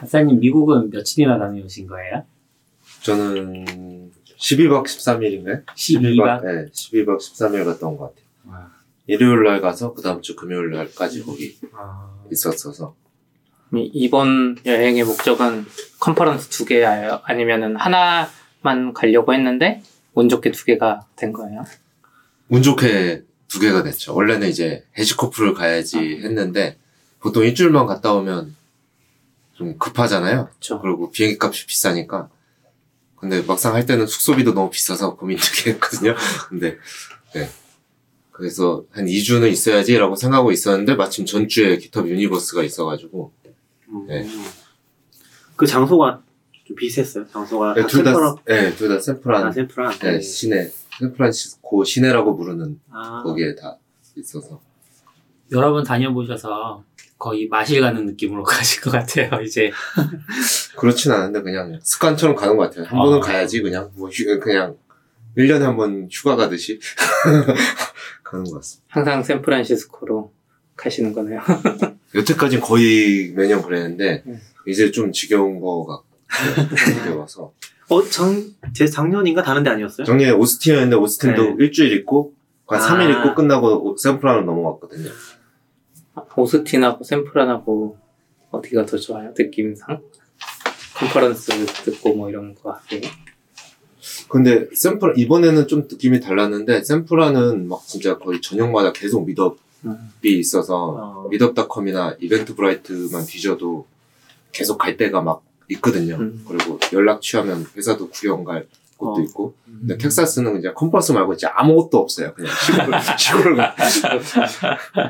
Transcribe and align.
박사님 0.00 0.40
미국은 0.40 0.88
며칠이나 0.90 1.38
다녀오신 1.38 1.86
거예요? 1.86 2.24
저는 3.02 4.10
12박 4.38 4.84
13일인가요? 4.86 5.66
12박? 5.66 6.42
네, 6.44 6.64
12박 6.72 7.18
13일 7.18 7.64
갔다 7.66 7.86
온것 7.86 8.14
같아요. 8.14 8.24
와. 8.48 8.70
일요일 9.06 9.44
날 9.44 9.60
가서 9.60 9.92
그 9.92 10.00
다음 10.00 10.22
주 10.22 10.36
금요일 10.36 10.70
날까지 10.70 11.22
거기 11.24 11.58
아, 11.74 12.08
있었어서 12.32 12.94
이- 13.74 13.90
이번 13.92 14.56
여행의 14.64 15.04
목적은 15.04 15.66
컨퍼런스 16.00 16.48
두 16.48 16.64
개예요? 16.64 17.20
아니면은 17.24 17.76
하나만 17.76 18.94
가려고 18.94 19.34
했는데 19.34 19.82
운 20.14 20.28
좋게 20.30 20.50
두 20.52 20.64
개가 20.64 21.06
된 21.16 21.32
거예요? 21.32 21.64
운 22.48 22.62
좋게 22.62 23.22
두 23.48 23.60
개가 23.60 23.82
됐죠. 23.82 24.14
원래는 24.14 24.48
이제 24.48 24.84
해시코프를 24.96 25.52
가야지 25.54 25.98
했는데 26.22 26.78
보통 27.18 27.44
일주일만 27.44 27.86
갔다 27.86 28.12
오면 28.14 28.56
좀 29.60 29.76
급하잖아요. 29.76 30.46
그렇죠. 30.46 30.80
그리고 30.80 31.10
비행기 31.10 31.36
값이 31.38 31.66
비싸니까. 31.66 32.30
근데 33.16 33.42
막상 33.42 33.74
할 33.74 33.84
때는 33.84 34.06
숙소비도 34.06 34.54
너무 34.54 34.70
비싸서 34.70 35.16
고민 35.16 35.36
되게 35.36 35.72
했거든요. 35.74 36.14
근데, 36.48 36.78
네. 37.34 37.46
그래서 38.32 38.84
한 38.90 39.04
2주는 39.04 39.46
있어야지라고 39.52 40.16
생각하고 40.16 40.50
있었는데 40.50 40.94
마침 40.94 41.26
전주에 41.26 41.76
GitHub 41.76 42.08
Universe가 42.08 42.62
있어가지고 42.62 43.34
네. 44.08 44.26
그 45.56 45.66
장소가 45.66 46.22
좀 46.64 46.74
비슷했어요. 46.76 47.26
장소가 47.28 47.74
네, 47.74 47.82
다둘 47.82 48.02
다, 48.04 48.12
샌프란- 48.14 48.38
네, 48.46 48.74
둘 48.76 48.88
다 48.88 48.98
샌프란, 48.98 49.46
아, 49.48 49.52
샌프란. 49.52 49.98
네, 49.98 50.20
시내, 50.22 50.70
샌프란시스코 51.00 51.84
시내라고 51.84 52.34
부르는 52.38 52.80
아, 52.90 53.22
거기에 53.24 53.54
다 53.56 53.76
있어서. 54.16 54.62
여러 55.52 55.70
번 55.74 55.84
다녀보셔서 55.84 56.82
거의 57.20 57.46
마실 57.48 57.82
가는 57.82 58.06
느낌으로 58.06 58.42
가실 58.44 58.80
것 58.82 58.90
같아요, 58.90 59.40
이제. 59.42 59.70
그렇진 60.76 61.12
않은데 61.12 61.42
그냥 61.42 61.78
습관처럼 61.82 62.34
가는 62.34 62.56
것 62.56 62.64
같아요. 62.64 62.86
한 62.86 62.98
아. 62.98 63.02
번은 63.02 63.20
가야지 63.20 63.60
그냥 63.62 63.90
뭐 63.94 64.08
휴, 64.08 64.40
그냥 64.40 64.76
1년에 65.36 65.60
한 65.60 65.76
번 65.76 66.08
휴가 66.10 66.34
가듯이 66.34 66.80
가는 68.24 68.44
것 68.44 68.54
같습니다. 68.54 68.86
항상 68.88 69.22
샌프란시스코로 69.22 70.32
가시는 70.76 71.12
거네요. 71.12 71.40
여태까지 72.14 72.58
거의 72.60 73.32
매년 73.36 73.62
그랬는데 73.62 74.24
음. 74.26 74.40
이제 74.66 74.90
좀 74.90 75.12
지겨운 75.12 75.60
거가 75.60 76.00
지겨워서 76.76 77.52
어, 77.90 78.02
장, 78.08 78.44
제 78.74 78.86
작년인가 78.86 79.42
다른 79.42 79.62
데 79.62 79.70
아니었어요? 79.70 80.04
작년에 80.06 80.32
오스틴이었는데 80.32 80.96
오스틴도 80.96 81.42
네. 81.42 81.54
일주일 81.58 81.92
있고 81.98 82.32
한 82.66 82.80
아. 82.80 82.86
3일 82.88 83.18
있고 83.18 83.34
끝나고 83.34 83.96
샌프란으로 83.98 84.44
넘어갔거든요. 84.46 85.10
오스틴하고 86.36 87.04
샌프란하고 87.04 87.96
어디가 88.50 88.86
더 88.86 88.96
좋아요? 88.96 89.32
느낌상? 89.36 90.00
컨퍼런스 90.96 91.66
듣고 91.84 92.14
뭐 92.14 92.28
이런 92.28 92.54
거 92.54 92.72
하세요? 92.72 93.00
근데 94.28 94.68
샌프란 94.74 95.16
이번에는 95.16 95.66
좀 95.66 95.86
느낌이 95.90 96.20
달랐는데 96.20 96.84
샌프란은 96.84 97.68
막 97.68 97.82
진짜 97.86 98.18
거의 98.18 98.40
저녁마다 98.40 98.92
계속 98.92 99.26
미덥이 99.26 99.56
음. 99.86 100.10
있어서 100.22 100.76
어, 100.76 101.28
미덥닷컴이나 101.30 102.16
이벤트 102.20 102.54
브라이트만 102.54 103.24
뒤져도 103.26 103.86
계속 104.52 104.78
갈 104.78 104.96
데가 104.96 105.20
막 105.20 105.42
있거든요. 105.70 106.16
음. 106.16 106.44
그리고 106.46 106.78
연락 106.92 107.22
취하면 107.22 107.66
회사도 107.76 108.08
구경 108.10 108.44
갈 108.44 108.66
곳도 109.00 109.20
어. 109.20 109.24
있고. 109.24 109.54
근데 109.64 109.96
텍사스는 109.96 110.58
이제 110.58 110.72
캠퍼스 110.72 111.12
말고 111.12 111.34
진짜 111.34 111.52
아무것도 111.56 111.98
없어요. 111.98 112.32
그냥 112.34 112.52
시골, 112.52 113.00
시골 113.18 113.56
가. 113.56 113.74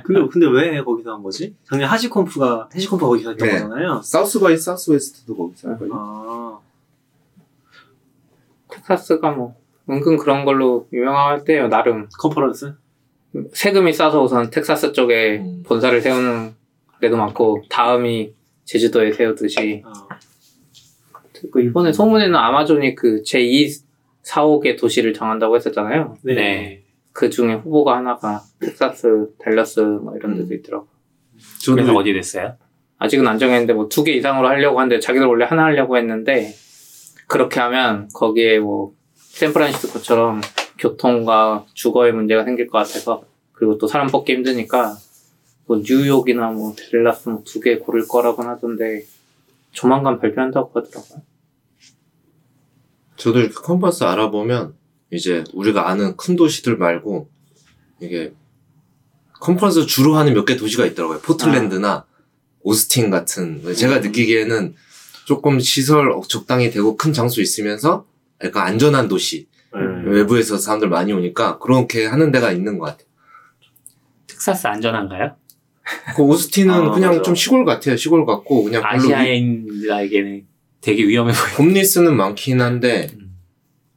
근데, 0.04 0.28
근데 0.30 0.46
왜 0.46 0.82
거기서 0.82 1.14
한 1.14 1.22
거지? 1.22 1.54
작년 1.64 1.88
HashiConf가, 1.90 2.70
HashiConf가 2.74 3.08
거기서 3.08 3.30
했던 3.30 3.48
네. 3.48 3.54
거잖아요. 3.54 4.00
South 4.02 4.38
by 4.40 4.56
Southwest도 4.56 5.36
거기서 5.36 5.68
할 5.68 5.78
거예요. 5.78 5.92
아, 5.94 6.58
텍사스가 8.70 9.32
뭐 9.32 9.56
은근 9.90 10.16
그런 10.18 10.44
걸로 10.44 10.86
유명하대요 10.92 11.68
나름 11.68 12.08
컨퍼런스? 12.20 12.74
세금이 13.52 13.92
싸서 13.92 14.22
우선 14.22 14.50
텍사스 14.50 14.92
쪽에 14.92 15.38
음. 15.38 15.62
본사를 15.66 16.00
세우는 16.00 16.54
데도 17.00 17.16
많고 17.16 17.62
다음이 17.68 18.34
제주도에 18.64 19.12
세우듯이 19.12 19.82
어. 19.84 19.92
그 21.50 21.62
이번에 21.62 21.92
소문에는 21.92 22.34
아마존이 22.34 22.94
그 22.94 23.22
제2 23.22 23.82
사옥의 24.22 24.76
도시를 24.76 25.12
정한다고 25.14 25.56
했었잖아요. 25.56 26.16
네. 26.22 26.82
그 27.12 27.30
중에 27.30 27.54
후보가 27.54 27.96
하나가 27.96 28.42
텍사스, 28.60 29.34
댈러스 29.38 29.80
뭐 29.80 30.14
이런 30.16 30.34
데도 30.36 30.48
음. 30.48 30.52
있더라고. 30.54 30.86
저도 31.62 31.96
어디 31.96 32.12
됐어요? 32.12 32.56
아직은 32.98 33.26
안 33.26 33.38
정했는데 33.38 33.72
뭐 33.72 33.88
두 33.88 34.04
개 34.04 34.12
이상으로 34.12 34.46
하려고 34.48 34.78
하는데 34.78 35.00
자기들 35.00 35.26
원래 35.26 35.44
하나 35.46 35.64
하려고 35.64 35.96
했는데 35.96 36.52
그렇게 37.26 37.58
하면 37.60 38.08
거기에 38.14 38.58
뭐 38.58 38.92
샌프란시스코처럼 39.14 40.40
교통과 40.78 41.64
주거의 41.74 42.12
문제가 42.12 42.44
생길 42.44 42.66
것 42.66 42.78
같아서 42.78 43.22
그리고 43.52 43.78
또 43.78 43.86
사람 43.86 44.06
뽑기 44.08 44.32
힘드니까 44.34 44.94
뭐 45.66 45.80
뉴욕이나 45.84 46.50
뭐 46.50 46.74
델라스 46.76 47.28
뭐 47.30 47.42
두 47.44 47.60
개 47.60 47.78
고를 47.78 48.06
거라고 48.06 48.42
하던데 48.42 49.02
조만간 49.72 50.18
발표한다고 50.18 50.68
하더라고요. 50.74 51.22
저도 53.20 53.40
이렇게 53.40 53.54
컨퍼런스 53.54 54.04
알아보면 54.04 54.74
이제 55.12 55.44
우리가 55.52 55.88
아는 55.90 56.16
큰 56.16 56.36
도시들 56.36 56.76
말고 56.78 57.28
이게 58.00 58.32
컨퍼런스 59.40 59.86
주로 59.86 60.14
하는 60.16 60.32
몇 60.34 60.44
개 60.46 60.56
도시가 60.56 60.86
있더라고요. 60.86 61.20
포틀랜드나 61.20 62.04
오스틴 62.62 63.10
같은 63.10 63.74
제가 63.74 63.98
느끼기에는 64.00 64.74
조금 65.26 65.60
시설 65.60 66.10
적당히 66.28 66.70
되고 66.70 66.96
큰 66.96 67.12
장소 67.12 67.40
있으면서 67.40 68.06
약간 68.42 68.66
안전한 68.66 69.08
도시 69.08 69.48
네. 69.72 69.80
외부에서 70.10 70.56
사람들 70.58 70.88
많이 70.88 71.12
오니까 71.12 71.58
그렇게 71.58 72.06
하는 72.06 72.30
데가 72.32 72.52
있는 72.52 72.78
것 72.78 72.86
같아요. 72.86 73.06
텍사스 74.28 74.66
안전한가요? 74.66 75.36
그 76.16 76.22
오스틴은 76.22 76.74
아, 76.74 76.90
그냥 76.92 77.10
맞아. 77.10 77.22
좀 77.22 77.34
시골 77.34 77.64
같아요. 77.64 77.96
시골 77.96 78.24
같고 78.26 78.64
그냥 78.64 78.82
아시아인들에게는 78.84 80.46
되게 80.80 81.06
위험해 81.06 81.32
보여요. 81.32 81.54
홈리스는 81.58 82.16
많긴 82.16 82.60
한데 82.60 83.08
음. 83.14 83.36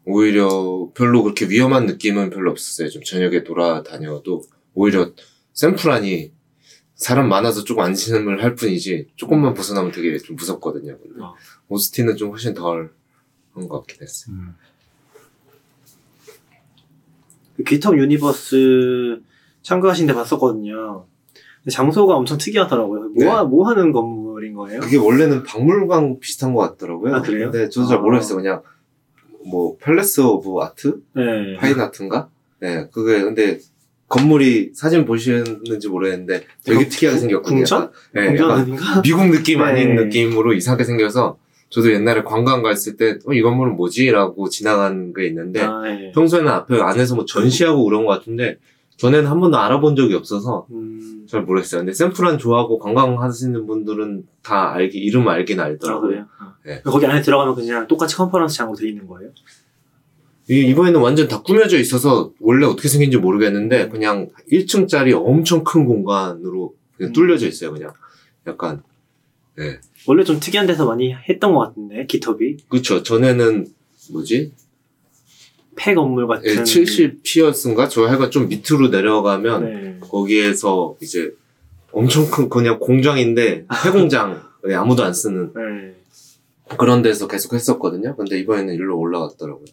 오히려 0.06 0.90
별로 0.94 1.24
그렇게 1.24 1.48
위험한 1.48 1.86
느낌은 1.86 2.30
별로 2.30 2.52
없었어요. 2.52 2.90
좀 2.90 3.04
저녁에 3.04 3.44
돌아다녀도 3.44 4.44
오히려 4.74 5.12
샌프란이 5.54 6.32
사람 6.96 7.30
많아서 7.30 7.64
조금 7.64 7.84
안심을 7.84 8.44
할 8.44 8.56
뿐이지 8.56 9.08
조금만 9.16 9.54
벗어나면 9.54 9.92
되게 9.92 10.18
좀 10.18 10.36
무섭거든요. 10.36 10.98
근데 11.00 11.22
어. 11.22 11.36
오스틴은 11.70 12.18
좀 12.18 12.32
훨씬 12.32 12.54
덜한 12.54 12.90
것 13.54 13.70
같긴 13.70 14.02
했어요. 14.02 14.36
음. 14.36 14.56
그 17.58 17.64
GitHub 17.64 17.98
Universe 17.98 19.22
참가하신 19.62 20.08
데 20.08 20.14
봤었거든요. 20.14 21.06
장소가 21.70 22.16
엄청 22.16 22.38
특이하더라고요. 22.38 23.00
뭐, 23.00 23.12
네. 23.16 23.26
하, 23.26 23.44
뭐 23.44 23.68
하는 23.70 23.92
건물 23.92 24.23
인 24.44 24.54
거예요? 24.54 24.80
그게 24.80 24.98
원래는 24.98 25.44
박물관 25.44 26.20
비슷한 26.20 26.54
것 26.54 26.62
같더라고요. 26.62 27.16
아, 27.16 27.22
그래요? 27.22 27.52
근데 27.52 27.70
저도 27.70 27.88
잘 27.88 27.98
아. 27.98 28.02
모르겠어요. 28.02 28.38
그냥 28.38 28.62
뭐 29.46 29.78
Palace 29.78 30.22
of 30.22 30.60
Art? 30.62 31.02
네. 31.16 31.58
Fine 31.58 31.80
Art인가? 31.80 32.30
네, 32.60 32.88
그게 32.92 33.22
근데 33.22 33.60
건물이 34.08 34.72
사진 34.74 35.06
보시는지 35.06 35.90
모르겠는데 35.90 36.44
되게 36.64 36.88
특이하게 36.88 37.18
궁- 37.18 37.20
생겼거든요. 37.20 37.58
궁전? 37.58 37.92
네, 38.14 38.36
약간 38.38 38.52
아닌가? 38.60 39.02
미국 39.02 39.28
느낌 39.30 39.62
아닌 39.62 39.96
네. 39.96 40.04
느낌으로 40.06 40.54
이상하게 40.54 40.84
생겨서 40.84 41.38
저도 41.70 41.92
옛날에 41.92 42.22
관광 42.22 42.62
갔을 42.62 42.98
때, 42.98 43.18
어, 43.26 43.34
이 43.34 43.42
건물은 43.42 43.76
뭐지? 43.76 44.12
라고 44.12 44.48
지나간 44.48 45.12
게 45.12 45.26
있는데, 45.26 45.62
아, 45.62 45.82
네. 45.82 46.12
평소에는 46.14 46.48
앞에 46.48 46.80
안에서 46.80 47.16
뭐 47.16 47.26
전시하고 47.26 47.84
그런 47.86 48.06
것 48.06 48.12
같은데, 48.12 48.60
전에는 48.98 49.30
한 49.30 49.40
번도 49.40 49.58
알아본 49.58 49.96
적이 49.96 50.16
없어서 50.16 50.68
음, 50.72 51.26
잘 51.28 51.44
모르겠어요. 51.44 51.82
근데 51.82 51.94
샌프란 51.94 52.38
좋아하고 52.38 52.80
관광 52.80 53.22
하시는 53.22 53.66
분들은 53.66 54.24
다 54.44 54.72
알기, 54.74 54.98
이름 55.00 55.28
알긴 55.28 55.60
아, 55.60 55.64
알더라고요. 55.64 56.20
어. 56.22 56.54
네. 56.66 56.82
거기 56.84 57.06
안에 57.06 57.22
들어가면 57.22 57.56
그냥 57.56 57.88
똑같이 57.88 58.16
컨퍼런스 58.16 58.56
장으로 58.58 58.78
돼 58.78 58.88
있는 58.88 59.08
거예요? 59.08 59.32
이, 60.50 60.60
이번에는 60.70 61.00
완전 61.00 61.28
다 61.28 61.42
꾸며져 61.42 61.78
있어서 61.78 62.32
원래 62.40 62.66
어떻게 62.66 62.88
생긴지 62.88 63.18
모르겠는데, 63.18 63.90
그냥 63.90 64.30
1층짜리 64.52 65.14
엄청 65.14 65.64
큰 65.64 65.86
공간으로 65.86 66.76
그냥 66.98 67.10
음. 67.10 67.14
뚫려져 67.14 67.48
있어요, 67.48 67.72
그냥. 67.72 67.94
약간, 68.46 68.84
네. 69.56 69.80
원래 70.06 70.24
좀 70.24 70.40
특이한 70.40 70.68
데서 70.68 70.86
많이 70.86 71.14
했던 71.14 71.54
것 71.54 71.60
같은데, 71.60 72.06
기톱이. 72.06 72.58
그쵸. 72.68 73.04
전에는, 73.04 73.68
뭐지? 74.12 74.52
폐 75.76 75.94
건물 75.94 76.28
같은. 76.28 76.46
예, 76.46 76.64
70 76.64 77.24
Piers인가? 77.24 77.88
저 77.88 78.06
하여간 78.08 78.32
좀 78.32 78.48
밑으로 78.48 78.90
내려가면 78.90 79.64
네. 79.66 79.98
거기에서 80.02 80.96
이제 81.02 81.32
엄청 81.92 82.30
큰 82.30 82.50
그냥 82.50 82.80
공장인데 82.80 83.66
폐공장 83.84 84.42
예, 84.70 84.74
아무도 84.76 85.04
안 85.04 85.14
쓰는 85.14 85.52
네. 85.54 85.96
그런 86.78 87.02
데서 87.02 87.28
계속 87.28 87.54
했었거든요. 87.54 88.16
근데 88.16 88.40
이번에는 88.40 88.74
일로 88.74 88.98
올라갔더라고요. 88.98 89.66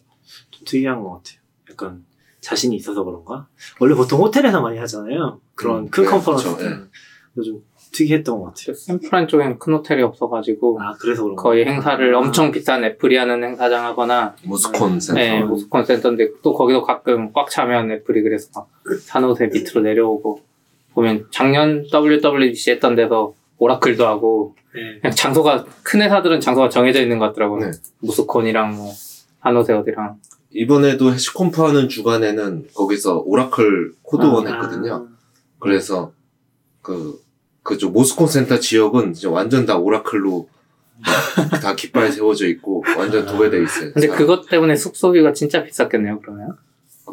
좀 0.51 0.65
특이한 0.65 1.01
것 1.03 1.09
같아요. 1.17 1.39
약간 1.71 2.05
자신이 2.41 2.75
있어서 2.75 3.03
그런가? 3.03 3.47
원래 3.79 3.95
보통 3.95 4.19
호텔에서 4.19 4.61
많이 4.61 4.77
하잖아요. 4.79 5.39
그런 5.55 5.83
음, 5.83 5.89
큰 5.89 6.03
네, 6.03 6.09
컨퍼런스. 6.09 6.47
네. 6.63 6.75
요즘 7.37 7.61
특이했던 7.91 8.39
것 8.39 8.45
같아요. 8.45 8.73
샌프란 8.73 9.27
쪽엔 9.27 9.59
큰 9.59 9.73
호텔이 9.73 10.01
없어가지고 10.01 10.79
아 10.81 10.93
그래서 10.99 11.23
그런 11.23 11.35
거의. 11.35 11.65
행사를 11.65 12.15
아. 12.15 12.19
엄청 12.19 12.51
비싼 12.51 12.83
애플이 12.83 13.17
하는 13.17 13.43
행사장 13.43 13.85
하거나 13.85 14.35
Moscone 14.43 14.99
Center. 14.99 15.19
네, 15.19 15.43
Moscone 15.43 15.85
Center인데 15.85 16.29
또 16.41 16.53
거기도 16.53 16.81
가끔 16.81 17.31
꽉 17.33 17.49
차면 17.49 17.91
애플이 17.91 18.21
그래서 18.21 18.49
막 18.55 18.69
산호세 18.99 19.49
밑으로 19.53 19.81
내려오고 19.81 20.41
보면 20.93 21.27
작년 21.31 21.85
WWDC 21.93 22.71
했던 22.71 22.95
데서 22.95 23.33
오라클도 23.57 24.07
하고 24.07 24.55
네. 24.73 24.99
그냥 25.01 25.15
장소가 25.15 25.65
큰 25.83 26.01
회사들은 26.01 26.39
장소가 26.39 26.69
정해져 26.69 27.01
있는 27.01 27.19
것 27.19 27.27
같더라고요. 27.27 27.65
네. 27.65 27.71
모스콘이랑 27.99 28.75
뭐 28.75 28.91
산호세 29.43 29.73
어디랑 29.73 30.17
이번에도 30.53 31.13
해시컴프 31.13 31.61
하는 31.61 31.87
주간에는 31.87 32.67
거기서 32.73 33.23
오라클 33.25 33.93
코드원 34.01 34.47
아, 34.47 34.53
했거든요. 34.53 35.07
그래서 35.59 36.11
그 36.81 37.21
그쪽 37.63 37.91
모스콘 37.93 38.27
센터 38.27 38.59
지역은 38.59 39.11
이제 39.11 39.27
완전 39.27 39.65
다 39.65 39.77
오라클로 39.77 40.47
다 41.61 41.75
깃발 41.75 42.11
세워져 42.13 42.47
있고 42.47 42.83
완전 42.97 43.25
도배돼 43.25 43.61
있어요. 43.63 43.91
근데 43.93 44.07
자, 44.07 44.15
그것 44.15 44.47
때문에 44.49 44.75
숙소비가 44.75 45.33
진짜 45.33 45.63
비쌌겠네요 45.63 46.19
그러면 46.19 46.55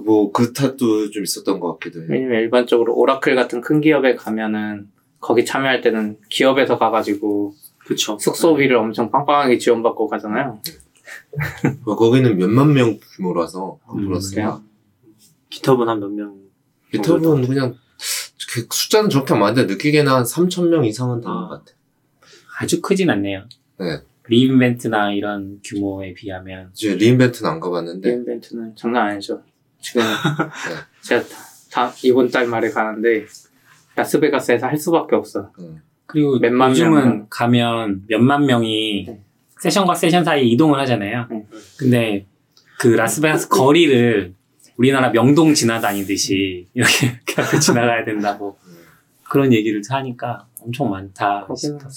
뭐 0.04 0.30
그 0.32 0.52
탓도 0.52 1.10
좀 1.10 1.22
있었던 1.22 1.58
것 1.60 1.72
같기도 1.78 2.00
해요. 2.00 2.08
왜냐면 2.10 2.40
일반적으로 2.40 2.94
오라클 2.94 3.34
같은 3.34 3.60
큰 3.60 3.80
기업에 3.80 4.14
가면은 4.14 4.88
거기 5.20 5.44
참여할 5.44 5.80
때는 5.80 6.18
기업에서 6.28 6.78
가가지고 6.78 7.54
그쵸. 7.80 8.16
숙소비를 8.20 8.76
엄청 8.76 9.10
빵빵하게 9.10 9.58
지원받고 9.58 10.08
가잖아요 10.08 10.60
뭐 11.84 11.96
거기는 11.96 12.36
몇만 12.36 12.72
명 12.74 12.98
규모라서 13.16 13.78
음, 13.86 13.92
컨퍼런스가 13.92 14.60
기톱은 15.48 15.88
한몇 15.88 16.10
명? 16.12 16.34
비톱은 16.92 17.48
그냥 17.48 17.74
그 18.48 18.66
숫자는 18.70 19.10
정확히 19.10 19.34
안 19.34 19.40
맞는데 19.40 19.72
느끼기에는 19.72 20.10
한 20.10 20.22
3천 20.22 20.68
명 20.68 20.84
이상은 20.84 21.20
되는 21.20 21.34
아. 21.36 21.40
것 21.42 21.48
같아요. 21.48 21.76
아주 22.60 22.80
크진 22.80 23.10
않네요. 23.10 23.44
네. 23.78 24.00
re:Invent나 24.26 25.12
이런 25.12 25.60
규모에 25.64 26.12
비하면 26.12 26.70
이제 26.72 26.94
re:Invent는 26.94 27.50
안 27.50 27.60
가봤는데 27.60 28.10
re:Invent는 28.10 28.76
장난 28.76 29.08
아니죠 29.08 29.42
지금 29.80 30.02
제가 31.00 31.22
다, 31.22 31.88
다 31.88 31.94
이번 32.04 32.28
달 32.30 32.46
말에 32.46 32.68
가는데 32.70 33.24
라스베가스에서 33.94 34.66
할 34.66 34.76
수밖에 34.76 35.16
없어 35.16 35.50
음, 35.60 35.80
그리고 36.04 36.38
몇만 36.38 36.72
요즘은 36.72 36.90
명은. 36.90 37.26
가면 37.30 38.04
몇만 38.06 38.44
명이 38.44 39.04
네. 39.06 39.22
세션과 39.60 39.94
세션 39.94 40.22
사이 40.24 40.50
이동을 40.50 40.78
하잖아요. 40.80 41.26
네. 41.30 41.46
근데 41.78 42.26
그 42.78 42.88
라스베가스 42.88 43.48
거리를 43.48 44.34
우리나라 44.78 45.10
명동 45.10 45.52
지나다니듯이 45.54 46.68
이렇게 46.72 47.18
이렇게 47.36 47.58
지나가야 47.58 48.04
된다고 48.04 48.56
그런 49.28 49.52
얘기를 49.52 49.82
하니까 49.88 50.46
엄청 50.60 50.88
많다. 50.90 51.46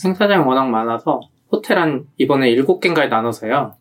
행사장이 0.04 0.44
워낙 0.44 0.66
많아서 0.66 1.22
호텔 1.52 1.78
한 1.80 2.06
이번에 2.18 2.50
일곱 2.50 2.80
개인가에 2.80 3.08
나눠서요. 3.08 3.76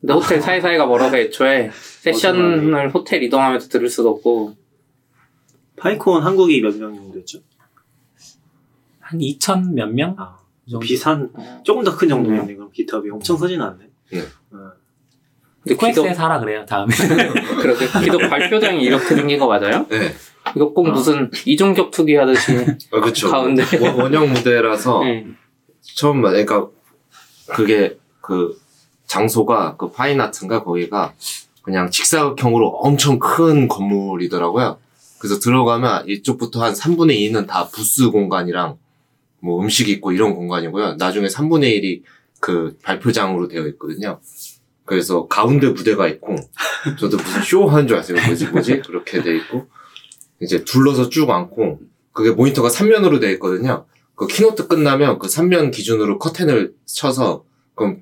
근데 0.00 0.12
호텔 0.14 0.40
사이사이가 0.40 0.86
멀어서 0.86 1.16
애초에 1.18 1.70
세션을 2.02 2.94
호텔 2.94 3.22
이동하면서 3.22 3.68
들을 3.68 3.88
수도 3.90 4.10
없고 4.10 4.54
파이콘 5.76 6.22
한국이 6.22 6.60
몇 6.62 6.74
명 6.78 6.94
정도 6.94 7.18
였죠? 7.20 7.40
한 9.00 9.18
2천 9.20 9.72
몇 9.74 9.86
명? 9.92 10.14
아, 10.18 10.36
그 10.64 10.70
정도. 10.70 10.86
비슷한 10.86 11.30
조금 11.64 11.84
더 11.84 11.96
큰 11.96 12.08
정도였네. 12.08 12.54
그럼 12.54 12.70
기톱이 12.72 13.10
엄청 13.10 13.36
크진 13.38 13.60
않네. 13.60 13.84
네. 14.12 14.20
어. 14.52 14.65
근데 15.66 15.74
코엑스에 15.76 16.14
살아 16.14 16.38
그래요 16.38 16.64
다음에. 16.64 16.94
그렇게 17.60 17.86
기도 18.00 18.18
발표장이 18.18 18.82
이렇게 18.82 19.14
생긴 19.16 19.38
거 19.38 19.46
맞아요? 19.48 19.86
네, 19.88 20.14
이거 20.54 20.72
꼭 20.72 20.86
아. 20.86 20.90
무슨 20.92 21.30
이종격 21.44 21.90
투기 21.90 22.14
하듯이 22.14 22.52
아, 22.92 23.00
그쵸. 23.00 23.28
가운데. 23.30 23.64
원- 23.80 23.96
원형 24.00 24.32
무대라서 24.32 25.02
네. 25.04 25.26
처음 25.82 26.20
말- 26.20 26.32
그러니까 26.32 26.68
그게 27.48 27.98
그 28.20 28.56
장소가 29.06 29.76
그 29.76 29.90
파인아트인가 29.90 30.62
거기가 30.62 31.12
그냥 31.62 31.90
직사각형으로 31.90 32.68
엄청 32.68 33.18
큰 33.18 33.66
건물이더라고요. 33.66 34.78
그래서 35.18 35.40
들어가면 35.40 36.08
이쪽부터 36.08 36.62
한 36.62 36.72
3분의 36.74 37.18
2는 37.32 37.46
다 37.48 37.66
부스 37.68 38.10
공간이랑 38.10 38.76
뭐 39.40 39.60
음식 39.60 39.88
있고 39.88 40.12
이런 40.12 40.34
공간이고요. 40.34 40.94
나중에 40.96 41.26
3분의 41.26 41.80
1이 41.82 42.02
그 42.40 42.76
발표장으로 42.82 43.48
되어 43.48 43.66
있거든요. 43.68 44.20
그래서 44.86 45.26
가운데 45.26 45.68
무대가 45.68 46.06
있고 46.08 46.36
저도 46.98 47.16
무슨 47.16 47.42
쇼 47.42 47.66
하는 47.66 47.86
줄 47.88 47.98
아세요? 47.98 48.16
뭐지 48.24 48.46
뭐지? 48.46 48.82
그렇게 48.82 49.20
돼 49.22 49.36
있고 49.36 49.66
이제 50.40 50.64
둘러서 50.64 51.08
쭉 51.10 51.28
앉고 51.30 51.80
그게 52.12 52.30
모니터가 52.30 52.68
3면으로 52.68 53.20
되어 53.20 53.30
있거든요. 53.32 53.84
그 54.14 54.26
keynote 54.26 54.68
끝나면 54.68 55.18
그 55.18 55.26
3면 55.26 55.72
기준으로 55.72 56.18
커튼을 56.18 56.72
쳐서 56.86 57.44
그럼 57.74 57.98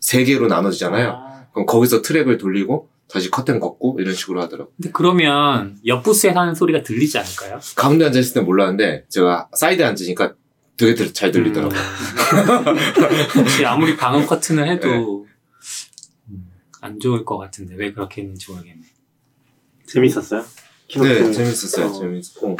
세 0.00 0.24
개로 0.24 0.48
나눠지잖아요. 0.48 1.46
그럼 1.52 1.66
거기서 1.66 2.02
트랙을 2.02 2.38
돌리고 2.38 2.88
다시 3.08 3.30
커튼 3.30 3.60
걷고 3.60 3.98
이런 4.00 4.14
식으로 4.14 4.42
하더라고. 4.42 4.72
근데 4.76 4.90
그러면 4.92 5.76
옆 5.86 6.02
부스에서 6.02 6.40
하는 6.40 6.54
소리가 6.54 6.82
들리지 6.82 7.18
않을까요? 7.18 7.60
가운데 7.76 8.04
앉아 8.06 8.18
있을 8.18 8.34
땐 8.34 8.44
몰랐는데 8.44 9.04
제가 9.08 9.48
사이드에 9.56 9.84
앉으니까 9.84 10.34
되게 10.76 10.94
들- 10.94 11.12
잘 11.12 11.30
들리더라고요. 11.30 11.78
혹시 13.36 13.64
아무리 13.64 13.96
방음 13.96 14.26
커튼을 14.26 14.68
해도 14.68 15.22
음, 15.24 15.27
안 16.80 16.98
좋을 17.00 17.24
것 17.24 17.38
같은데 17.38 17.74
왜 17.76 17.92
그렇게 17.92 18.22
했는지 18.22 18.50
모르겠네. 18.50 18.82
재밌었어요? 19.86 20.44
keynote. 20.88 21.08
네, 21.08 21.32
재밌었어요. 21.32 21.86
어. 21.86 21.92
재밌었고 21.92 22.56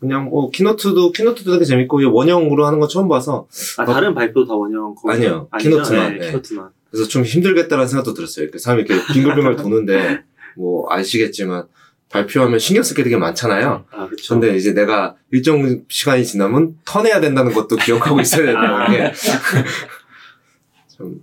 그냥 0.00 0.26
뭐 0.26 0.50
keynote도 0.50 1.12
keynote도 1.12 1.52
되게 1.52 1.64
재밌고 1.64 2.00
이 2.00 2.04
원형으로 2.04 2.66
하는 2.66 2.78
거 2.78 2.86
처음 2.86 3.08
봐서 3.08 3.48
아, 3.78 3.84
다른 3.84 4.14
발표 4.14 4.44
다 4.46 4.54
원형 4.54 4.94
거기 4.94 5.14
아니요. 5.14 5.48
아니죠? 5.50 5.70
keynote만, 5.70 6.12
네, 6.12 6.18
네. 6.18 6.26
keynote만. 6.28 6.70
그래서 6.90 7.08
좀 7.08 7.24
힘들겠다라는 7.24 7.88
생각도 7.88 8.14
들었어요. 8.14 8.44
이렇게 8.44 8.58
사람이 8.58 8.82
이렇게 8.82 9.12
빙글빙글 9.12 9.56
도는데 9.62 10.22
뭐 10.56 10.86
아시겠지만 10.90 11.64
발표하면 12.10 12.58
신경 12.58 12.82
쓸 12.82 12.96
게 12.96 13.02
되게 13.02 13.16
많잖아요. 13.16 13.84
아, 13.90 14.08
그쵸. 14.08 14.34
근데 14.34 14.56
이제 14.56 14.72
내가 14.72 15.16
일정 15.30 15.84
시간이 15.88 16.24
지나면 16.24 16.78
턴해야 16.86 17.20
된다는 17.20 17.52
것도 17.52 17.76
기억하고 17.76 18.20
있어야 18.20 18.46
된다는 18.46 18.90
게 18.90 19.12
좀, 20.96 21.22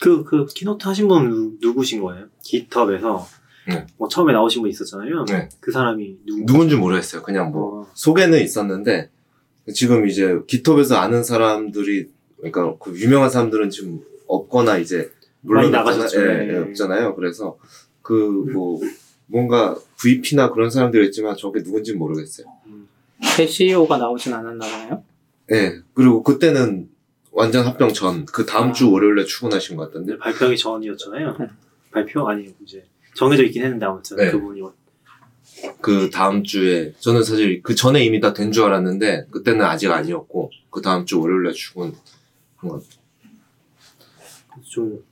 그, 0.00 0.24
그, 0.24 0.46
keynote 0.46 0.86
하신 0.86 1.08
분 1.08 1.28
누- 1.30 1.56
누구신 1.60 2.00
거예요? 2.02 2.26
GitHub에서. 2.42 3.26
네. 3.68 3.86
뭐, 3.98 4.08
처음에 4.08 4.32
나오신 4.32 4.62
분 4.62 4.70
있었잖아요. 4.70 5.24
네. 5.26 5.48
그 5.60 5.70
사람이 5.72 6.18
누구? 6.26 6.46
누군지 6.46 6.76
모르겠어요. 6.76 7.22
그냥 7.22 7.50
뭐 7.52 7.82
어, 7.82 7.86
소개는 7.94 8.40
있었는데 8.42 9.10
지금 9.74 10.06
이제 10.08 10.38
GitHub에서 10.46 10.96
아는 10.96 11.22
사람들이 11.22 12.08
그러니까 12.38 12.76
그 12.78 12.98
유명한 12.98 13.28
사람들은 13.28 13.68
지금 13.70 14.00
없거나 14.26 14.78
이제 14.78 15.10
물론 15.42 15.70
나가셨죠. 15.70 16.04
없잖아요. 16.04 16.30
예, 16.42 16.46
네. 16.46 16.54
예, 16.54 16.58
없잖아요. 16.58 17.14
그래서 17.16 17.58
그 18.02 18.14
뭐 18.52 18.80
뭔가 19.26 19.76
VP나 19.98 20.50
그런 20.52 20.70
사람들이 20.70 21.04
있지만 21.06 21.36
저게 21.36 21.62
누군지 21.62 21.92
는 21.92 21.98
모르겠어요. 21.98 22.46
새 23.36 23.46
CEO가 23.46 23.98
나오진 23.98 24.32
않았나 24.32 24.64
봐요. 24.64 25.04
예. 25.52 25.74
그리고 25.92 26.22
그때는 26.22 26.88
완전 27.38 27.64
합병 27.66 27.92
전 27.92 28.26
그 28.26 28.44
다음 28.44 28.70
아. 28.70 28.72
주 28.72 28.90
월요일에 28.90 29.24
출근하신 29.24 29.76
것 29.76 29.86
같던데. 29.86 30.14
네, 30.14 30.18
발표하기 30.18 30.56
전이었잖아요. 30.56 31.36
네. 31.38 31.46
발표? 31.92 32.28
아니, 32.28 32.52
이제. 32.64 32.84
정해져 33.14 33.44
있긴 33.44 33.62
했는데, 33.62 33.86
아무튼. 33.86 34.16
네. 34.16 34.30
그분이. 34.30 34.60
그 35.80 36.10
다음 36.10 36.42
주에 36.44 36.92
저는 36.98 37.22
사실 37.24 37.62
그 37.62 37.74
전에 37.74 38.04
이미 38.04 38.20
다 38.20 38.32
된 38.32 38.52
줄 38.52 38.64
알았는데 38.64 39.26
그때는 39.30 39.64
아직 39.64 39.90
아니었고 39.90 40.52
그 40.70 40.80
다음 40.82 41.04
주 41.04 41.20
월요일에 41.20 41.52
출근 41.52 41.92
좀 44.62 45.02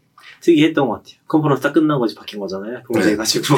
특이했던 0.40 0.86
것 0.86 0.94
같아요. 0.94 1.14
컨퍼런스 1.26 1.62
딱 1.62 1.72
끝난 1.72 1.98
거지 1.98 2.14
바뀐 2.14 2.38
거잖아요. 2.38 2.82
공개해가지고. 2.84 3.56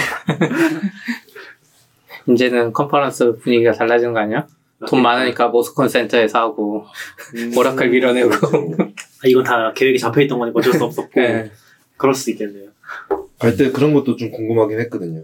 이제는 2.32 2.72
컨퍼런스 2.72 3.36
분위기가 3.36 3.72
달라진 3.72 4.12
거 4.14 4.20
아니야? 4.20 4.46
돈 4.86 5.02
많으니까 5.02 5.48
모스콘 5.48 5.88
센터에서 5.88 6.38
하고 6.38 6.84
오라클 7.56 7.90
밀어내고. 7.90 8.30
아, 8.30 9.26
이건 9.26 9.42
다 9.44 9.72
계획이 9.74 9.98
잡혀있던 9.98 10.38
거니까 10.38 10.58
어쩔 10.60 10.72
수 10.72 10.84
없었고. 10.84 11.10
네. 11.20 11.50
그럴 11.96 12.14
수도 12.14 12.30
있겠네요. 12.32 12.68
갈 13.38 13.56
때 13.56 13.70
그런 13.72 13.92
것도 13.94 14.16
좀 14.16 14.30
궁금하긴 14.30 14.78
했거든요. 14.80 15.22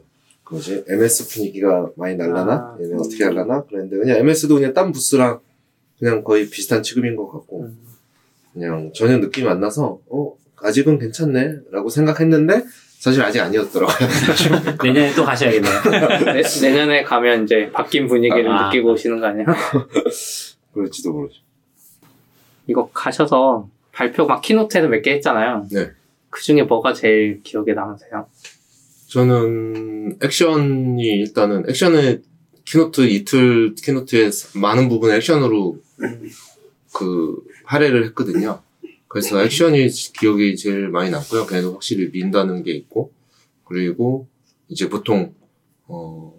뭐지? 0.50 0.84
MS 0.88 1.28
분위기가 1.28 1.88
많이 1.96 2.16
날라나? 2.16 2.52
아, 2.52 2.76
얘네 2.80 2.92
음. 2.92 2.98
어떻게 2.98 3.24
할라나? 3.24 3.62
그랬는데 3.64 3.96
그냥 3.96 4.18
MS도 4.18 4.54
그냥 4.56 4.74
딴 4.74 4.92
부스랑 4.92 5.40
그냥 5.98 6.22
거의 6.22 6.48
비슷한 6.50 6.82
취급인 6.82 7.16
것 7.16 7.30
같고 7.30 7.62
음. 7.62 7.78
그냥 8.52 8.92
전혀 8.94 9.16
느낌이 9.18 9.48
안 9.48 9.60
나서 9.60 10.00
어 10.08 10.34
아직은 10.56 10.98
괜찮네 10.98 11.60
라고 11.70 11.88
생각했는데 11.88 12.64
사실 13.04 13.20
아직 13.20 13.38
아니었더라고요. 13.38 14.08
내년에 14.82 15.14
또 15.14 15.26
가셔야겠네요. 15.26 15.72
내, 16.32 16.42
내년에 16.62 17.02
가면 17.02 17.44
이제 17.44 17.70
바뀐 17.70 18.08
분위기를 18.08 18.50
아. 18.50 18.68
느끼고 18.68 18.92
오시는 18.92 19.20
거 19.20 19.26
아니야? 19.26 19.44
그럴지도 20.72 21.12
모르죠. 21.12 21.34
이거 22.66 22.88
가셔서 22.94 23.68
발표 23.92 24.24
막 24.24 24.40
keynote에도 24.40 24.88
몇 24.88 25.02
개 25.02 25.12
했잖아요. 25.12 25.68
네. 25.70 25.90
그 26.30 26.42
중에 26.42 26.62
뭐가 26.62 26.94
제일 26.94 27.42
기억에 27.42 27.74
남으세요? 27.74 28.26
저는 29.08 30.16
액션이 30.22 31.02
일단은 31.02 31.68
액션에 31.68 32.22
keynote 32.64 33.02
이틀 33.02 33.74
keynote에 33.74 34.30
많은 34.54 34.88
부분 34.88 35.10
액션으로 35.10 35.76
그 36.94 37.36
할애를 37.66 38.06
했거든요. 38.06 38.62
그래서 39.14 39.40
액션이 39.40 39.90
기억이 40.18 40.56
제일 40.56 40.88
많이 40.88 41.08
남고요. 41.08 41.46
걔도 41.46 41.74
확실히 41.74 42.10
민다는 42.10 42.64
게 42.64 42.72
있고 42.72 43.12
그리고 43.64 44.26
이제 44.66 44.88
보통 44.88 45.32
어 45.86 46.34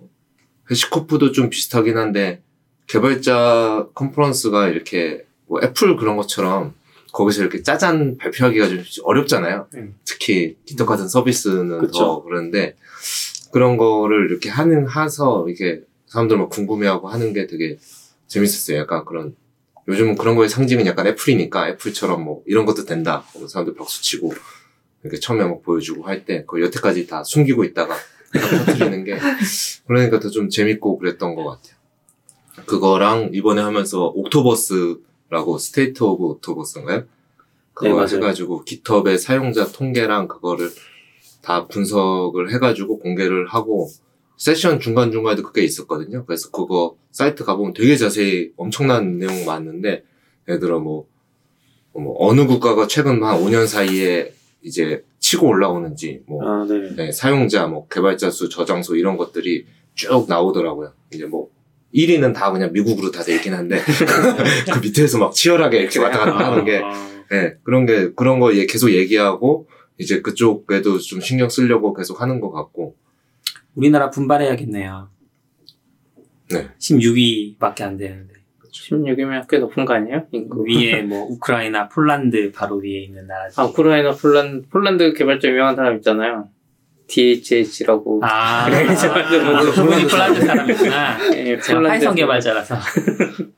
해시코프도 0.69 1.31
좀 1.31 1.49
비슷하긴 1.49 1.97
한데 1.97 2.43
개발자 2.87 3.87
컨퍼런스가 3.93 4.67
이렇게 4.67 5.25
뭐 5.45 5.61
애플 5.63 5.95
그런 5.95 6.17
것처럼 6.17 6.73
거기서 7.13 7.43
이렇게 7.43 7.63
짜잔 7.63 8.17
발표하기가 8.17 8.67
좀 8.67 8.83
어렵잖아요. 9.05 9.67
음. 9.75 9.95
특히 10.03 10.57
기터 10.65 10.85
같은 10.85 11.07
서비스는 11.07 11.79
그쵸. 11.79 11.97
더 11.97 12.23
그런데 12.23 12.75
그런 13.53 13.77
거를 13.77 14.29
이렇게 14.29 14.49
하는 14.49 14.85
하서 14.85 15.47
이게 15.47 15.81
사람들 16.07 16.35
막 16.35 16.49
궁금해하고 16.49 17.07
하는 17.07 17.31
게 17.31 17.47
되게 17.47 17.77
재밌었어요. 18.27 18.79
약간 18.79 19.05
그런 19.05 19.33
요즘은 19.87 20.15
그런 20.15 20.35
거의 20.35 20.49
상징은 20.49 20.85
약간 20.87 21.05
애플이니까 21.07 21.69
애플처럼 21.69 22.23
뭐 22.23 22.41
이런 22.45 22.65
것도 22.65 22.85
된다. 22.85 23.23
뭐 23.35 23.47
사람들 23.47 23.75
박수 23.75 24.01
치고 24.01 24.33
이렇게 25.03 25.19
처음에 25.19 25.43
막 25.45 25.61
보여주고 25.61 26.03
할 26.03 26.25
때 26.25 26.45
그 26.47 26.61
여태까지 26.61 27.05
다 27.07 27.23
숨기고 27.23 27.63
있다가 27.63 27.95
딱 28.33 28.65
터트리는 28.65 29.03
게 29.03 29.17
그러니까 29.87 30.19
더 30.19 30.29
좀 30.29 30.49
재밌고 30.49 30.97
그랬던 30.97 31.35
것 31.35 31.43
같아요. 31.45 31.75
그거랑 32.65 33.29
이번에 33.33 33.61
하면서 33.61 34.05
Octoverse라고 34.05 35.57
State 35.59 36.03
of 36.03 36.23
Octoverse인가요? 36.25 37.03
그거 37.73 38.05
네. 38.05 38.15
해가지고 38.15 38.63
GitHub의 38.63 39.19
사용자 39.19 39.67
통계랑 39.67 40.27
그거를 40.29 40.71
다 41.41 41.67
분석을 41.67 42.51
해가지고 42.53 42.99
공개를 42.99 43.47
하고 43.47 43.89
세션 44.37 44.79
중간중간에도 44.79 45.43
그게 45.43 45.63
있었거든요. 45.63 46.25
그래서 46.25 46.49
그거 46.51 46.95
사이트 47.11 47.43
가보면 47.43 47.73
되게 47.73 47.95
자세히 47.95 48.51
엄청난 48.57 49.17
내용 49.17 49.45
많은데 49.45 50.03
예를 50.47 50.59
들어 50.59 50.79
뭐, 50.79 51.07
뭐 51.93 52.15
어느 52.19 52.45
국가가 52.45 52.87
최근 52.87 53.23
한 53.23 53.39
5년 53.41 53.67
사이에 53.67 54.33
이제 54.61 55.03
치고 55.19 55.47
올라오는지 55.47 56.21
뭐 56.27 56.43
아, 56.45 56.65
네. 56.67 56.95
네, 56.95 57.11
사용자, 57.11 57.67
뭐, 57.67 57.87
개발자 57.87 58.29
수, 58.29 58.49
저장소 58.49 58.95
이런 58.95 59.17
것들이 59.17 59.65
쭉 59.95 60.25
나오더라고요. 60.27 60.91
이제 61.13 61.25
뭐, 61.25 61.49
1위는 61.93 62.33
다 62.33 62.51
그냥 62.51 62.71
미국으로 62.73 63.09
다 63.11 63.23
돼 63.23 63.35
있긴 63.35 63.53
한데, 63.53 63.79
그 64.73 64.79
밑에서 64.79 65.17
막 65.17 65.33
치열하게 65.33 65.79
이렇게 65.79 65.99
왔다 65.99 66.19
갔다 66.19 66.51
하는 66.51 66.65
게, 66.65 66.81
네, 67.31 67.53
그런 67.63 67.85
게, 67.85 68.11
그런 68.13 68.39
거 68.39 68.55
얘- 68.55 68.65
계속 68.65 68.91
얘기하고, 68.91 69.67
이제 69.97 70.21
그쪽에도 70.21 70.99
좀 70.99 71.21
신경 71.21 71.47
쓰려고 71.49 71.93
계속 71.93 72.21
하는 72.21 72.39
것 72.41 72.51
같고, 72.51 72.95
우리나라 73.75 74.09
분발해야겠네요. 74.09 75.09
네. 76.51 76.69
16위밖에 76.79 77.81
안 77.81 77.97
되는데 77.97 78.33
16이면 78.71 79.47
꽤 79.49 79.57
높은 79.57 79.85
거 79.85 79.93
아니에요? 79.93 80.27
인구. 80.31 80.65
위에 80.67 81.01
뭐 81.07 81.25
우크라이나, 81.29 81.87
폴란드 81.89 82.51
바로 82.51 82.77
위에 82.77 83.03
있는 83.03 83.25
나라. 83.27 83.49
아, 83.55 83.63
우크라이나, 83.65 84.11
폴란드, 84.11 84.67
폴란드 84.69 85.13
개발자 85.13 85.47
유명한 85.49 85.75
사람 85.75 85.95
있잖아요. 85.95 86.49
DHH라고. 87.07 88.19
아, 88.23 88.67
네, 88.69 88.85
아, 88.87 88.91
아, 88.91 89.61
그분이 89.61 90.07
폴란드 90.07 90.41
사람이구나. 90.45 91.35
예, 91.35 91.57
제가 91.59 91.79
폴란드 91.79 91.87
파이썬 91.87 92.15
개발자라서. 92.15 92.75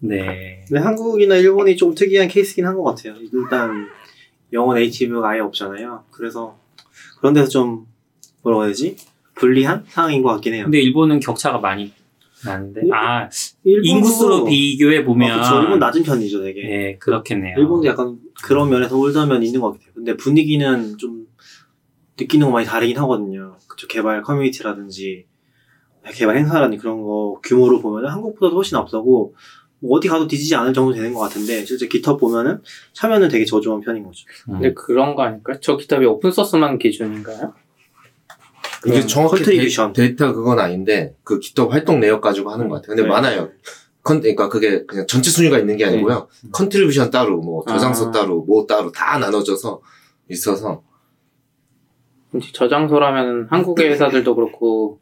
네. 0.00 0.64
근데 0.68 0.80
한국이나 0.82 1.36
일본이 1.36 1.76
좀 1.76 1.94
특이한 1.94 2.28
케이스긴 2.28 2.66
한 2.66 2.74
것 2.76 2.82
같아요. 2.84 3.14
일단 3.32 3.88
영어 4.52 4.74
네이티브가 4.74 5.28
아예 5.30 5.40
없잖아요. 5.40 6.04
그래서 6.10 6.58
그런 7.18 7.32
데서 7.34 7.48
좀 7.48 7.86
뭐라고 8.44 8.62
해야 8.62 8.68
되지? 8.68 8.96
불리한 9.34 9.84
상황인 9.88 10.22
것 10.22 10.28
같긴 10.34 10.54
해요. 10.54 10.64
근데 10.64 10.80
일본은 10.80 11.18
격차가 11.18 11.58
많이 11.58 11.92
나는데, 12.44 12.82
아, 12.92 13.28
일본도- 13.66 13.84
인구수로 13.86 14.44
비교해 14.44 15.04
보면. 15.04 15.30
아, 15.40 15.42
그쵸. 15.42 15.62
일본 15.62 15.78
낮은 15.78 16.02
편이죠, 16.04 16.42
되게. 16.42 16.62
네, 16.62 16.96
그렇겠네요. 16.98 17.56
일본도 17.58 17.86
약간 17.86 18.18
그런 18.44 18.68
면에서 18.70 18.96
올드한 18.96 19.28
면이 19.28 19.46
있는 19.46 19.60
것 19.60 19.72
같아요. 19.72 19.88
근데 19.94 20.16
분위기는 20.16 20.96
좀 20.98 21.26
느끼는 22.20 22.46
거 22.46 22.52
많이 22.52 22.66
다르긴 22.66 22.98
하거든요. 22.98 23.56
그쪽 23.66 23.88
개발 23.88 24.22
커뮤니티라든지 24.22 25.24
개발 26.12 26.36
행사라든지 26.36 26.76
그런 26.78 27.02
거 27.02 27.40
규모로 27.42 27.80
보면 27.80 28.06
한국보다도 28.10 28.54
훨씬 28.56 28.76
앞서고 28.76 29.34
뭐 29.80 29.96
어디 29.96 30.06
가도 30.08 30.28
뒤지지 30.28 30.54
않을 30.54 30.72
정도 30.74 30.92
되는 30.92 31.12
것 31.14 31.20
같은데 31.20 31.64
실제 31.64 31.88
GitHub 31.88 32.18
보면은 32.20 32.60
참여는 32.92 33.28
되게 33.30 33.44
저조한 33.46 33.80
편인 33.80 34.04
거죠. 34.04 34.26
음. 34.48 34.52
근데 34.54 34.74
그런 34.74 35.14
거 35.14 35.22
아닐까요? 35.22 35.56
저 35.60 35.76
GitHub이 35.78 36.04
오픈소스만 36.06 36.78
기준인가요? 36.78 37.54
이게 38.86 39.00
정확히 39.06 39.36
contribution. 39.36 39.92
데이, 39.92 40.16
터 40.16 40.32
그건 40.32 40.58
아닌데, 40.58 41.14
그 41.24 41.38
GitHub 41.38 41.72
활동 41.72 42.00
내역 42.00 42.20
가지고 42.20 42.50
하는 42.50 42.68
것 42.68 42.76
같아요. 42.76 42.88
근데 42.96 43.02
네. 43.02 43.08
많아요. 43.08 43.50
컨, 44.02 44.20
그러니까 44.20 44.48
그게 44.48 44.84
그냥 44.84 45.06
전체 45.06 45.30
순위가 45.30 45.58
있는 45.58 45.76
게 45.76 45.84
아니고요. 45.86 46.28
contribution 46.52 47.10
따로, 47.10 47.38
뭐, 47.38 47.64
저장소 47.66 48.08
아. 48.08 48.10
따로, 48.10 48.42
뭐 48.44 48.66
따로 48.66 48.92
다 48.92 49.18
나눠져서 49.18 49.80
있어서, 50.30 50.82
저장소라면 52.52 53.46
한국의 53.50 53.90
회사들도 53.90 54.34
그렇고 54.34 54.98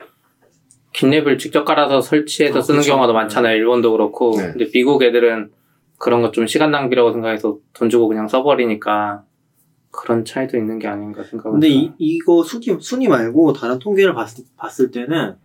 깃랩을 0.95 1.39
직접 1.39 1.65
깔아서 1.65 2.01
설치해서 2.03 2.59
아, 2.59 2.62
쓰는 2.62 2.81
그쵸. 2.81 2.93
경우가 2.93 3.12
많잖아요. 3.12 3.57
일본도 3.57 3.93
그렇고. 3.93 4.37
네. 4.37 4.53
근데 4.53 4.71
미국 4.71 5.03
애들은 5.03 5.51
그런 5.99 6.21
거 6.21 6.31
좀 6.33 6.47
시간 6.47 6.71
낭비라고 6.71 7.12
생각해서 7.12 7.57
돈 7.73 7.89
주고 7.89 8.09
그냥 8.09 8.29
써버리니까 8.29 9.23
그런 9.92 10.25
차이도 10.25 10.56
있는 10.56 10.78
게 10.78 10.88
아닌가 10.88 11.22
생각합니다. 11.22 11.52
근데 11.52 11.68
이, 11.68 11.92
이거 11.99 12.42
순위, 12.42 12.64
순위 12.80 13.06
말고 13.08 13.52
다른 13.52 13.78
통계를 13.78 14.14
봤, 14.14 14.26
봤을 14.56 14.90
때는 14.90 15.37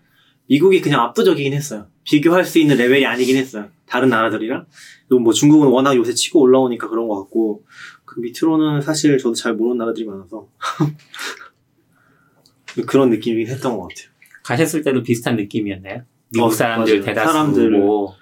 미국이 0.47 0.81
그냥 0.81 1.01
압도적이긴 1.01 1.53
했어요. 1.53 1.87
비교할 2.05 2.45
수 2.45 2.57
있는 2.57 2.77
레벨이 2.77 3.05
아니긴 3.05 3.35
했어요. 3.35 3.67
다른 3.85 4.07
나라들이랑. 4.09 4.65
그리고 5.09 5.19
뭐 5.21 5.33
중국은 5.33 5.67
워낙 5.67 5.95
요새 5.97 6.13
치고 6.13 6.39
올라오니까 6.39 6.87
그런 6.89 7.07
것 7.09 7.19
같고, 7.19 7.65
그 8.05 8.21
밑으로는 8.21 8.81
사실 8.81 9.17
저도 9.17 9.35
잘 9.35 9.53
모르는 9.53 9.77
나라들이 9.77 10.05
많아서. 10.05 10.47
그런 12.87 13.09
느낌이긴 13.09 13.53
했던 13.53 13.77
것 13.77 13.89
같아요. 13.89 14.07
가셨을 14.43 14.81
때도 14.83 15.03
비슷한 15.03 15.35
느낌이었나요? 15.35 16.03
미국 16.31 16.47
어, 16.47 16.49
사람들 16.49 16.99
맞아요. 16.99 17.05
대다수고 17.05 17.39
사람들을- 17.39 18.13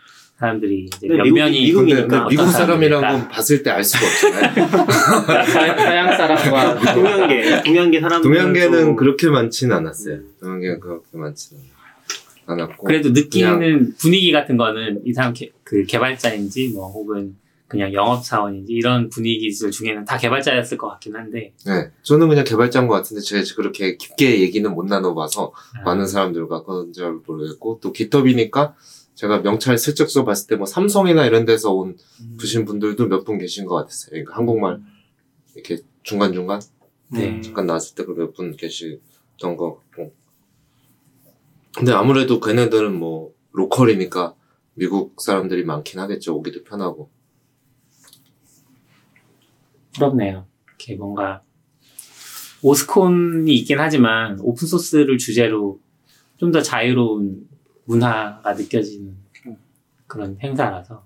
사람들이 0.45 0.85
이제 0.85 1.07
네, 1.07 1.15
몇 1.17 1.23
미국- 1.23 1.49
미국 1.49 1.89
이니까 1.89 2.03
어떤 2.25 2.27
미국? 2.29 2.45
사람이라고 2.51 3.27
봤을 3.29 3.63
때 3.63 3.71
알 3.71 3.83
수가 3.83 4.05
없잖아요. 4.05 4.67
사- 5.45 5.75
서양 5.75 6.15
사람과 6.17 6.93
동양계, 6.93 7.63
동양계 7.63 7.99
사람들. 7.99 8.29
동양계는 8.31 8.95
그렇게 8.95 9.27
많지는 9.29 9.75
않았어요. 9.75 10.19
동양계는 10.39 10.79
그렇게 10.79 11.05
많지는 11.13 11.63
않았고. 12.45 12.83
그래도 12.85 13.09
느끼는 13.09 13.95
분위기 13.97 14.31
같은 14.31 14.55
거는 14.57 15.01
이 15.05 15.13
사람 15.13 15.33
개, 15.33 15.49
그 15.63 15.83
개발자인지 15.85 16.69
뭐 16.75 16.89
혹은 16.91 17.35
그냥 17.67 17.91
영업 17.93 18.23
사원인지 18.23 18.71
이런 18.71 19.09
분위기들 19.09 19.71
중에는 19.71 20.05
다 20.05 20.17
개발자였을 20.19 20.77
것 20.77 20.87
같긴 20.89 21.15
한데 21.15 21.51
네, 21.65 21.89
저는 22.03 22.29
그냥 22.29 22.43
개발자인 22.43 22.85
것 22.87 22.93
같은데 22.93 23.21
제가 23.21 23.41
그렇게 23.55 23.97
깊게 23.97 24.41
얘기는 24.41 24.71
못 24.71 24.85
나눠봐서 24.85 25.51
아, 25.79 25.81
많은 25.83 26.05
사람들과 26.05 26.63
그런 26.63 26.93
줄 26.93 27.19
모르겠고 27.25 27.79
또 27.81 27.91
깃허브니까 27.91 28.75
제가 29.15 29.41
명찰 29.41 29.77
슬쩍 29.77 30.09
써봤을 30.09 30.47
때 30.47 30.55
뭐 30.57 30.65
삼성이나 30.65 31.25
이런 31.25 31.45
데서 31.45 31.73
온 31.73 31.97
음, 32.21 32.37
부신 32.37 32.65
분들도 32.65 33.07
몇 33.07 33.23
분 33.25 33.37
계신 33.37 33.65
것 33.65 33.75
같았어요. 33.75 34.11
그러니까 34.11 34.35
한국말 34.35 34.81
이렇게 35.55 35.77
중간 36.03 36.33
중간 36.33 36.59
네. 37.11 37.39
잠깐 37.41 37.65
나왔을 37.65 37.95
때 37.95 38.03
그 38.05 38.13
몇 38.13 38.33
분 38.33 38.55
계시던 38.55 39.57
것 39.57 39.75
같고 39.75 40.13
근데 41.75 41.91
아무래도 41.91 42.39
걔네들은 42.39 42.93
뭐 42.97 43.33
로컬이니까 43.53 44.35
미국 44.75 45.21
사람들이 45.21 45.63
많긴 45.65 45.99
하겠죠. 45.99 46.35
오기도 46.35 46.63
편하고 46.63 47.09
부럽네요. 49.93 50.45
이렇게 50.67 50.95
뭔가 50.95 51.41
오스콘이 52.61 53.53
있긴 53.55 53.79
하지만 53.79 54.39
오픈소스를 54.41 55.17
주제로 55.17 55.79
좀 56.37 56.51
더 56.51 56.61
자유로운 56.61 57.47
문화가 57.85 58.53
느껴지는 58.53 59.15
그런 60.07 60.37
행사라서 60.41 61.03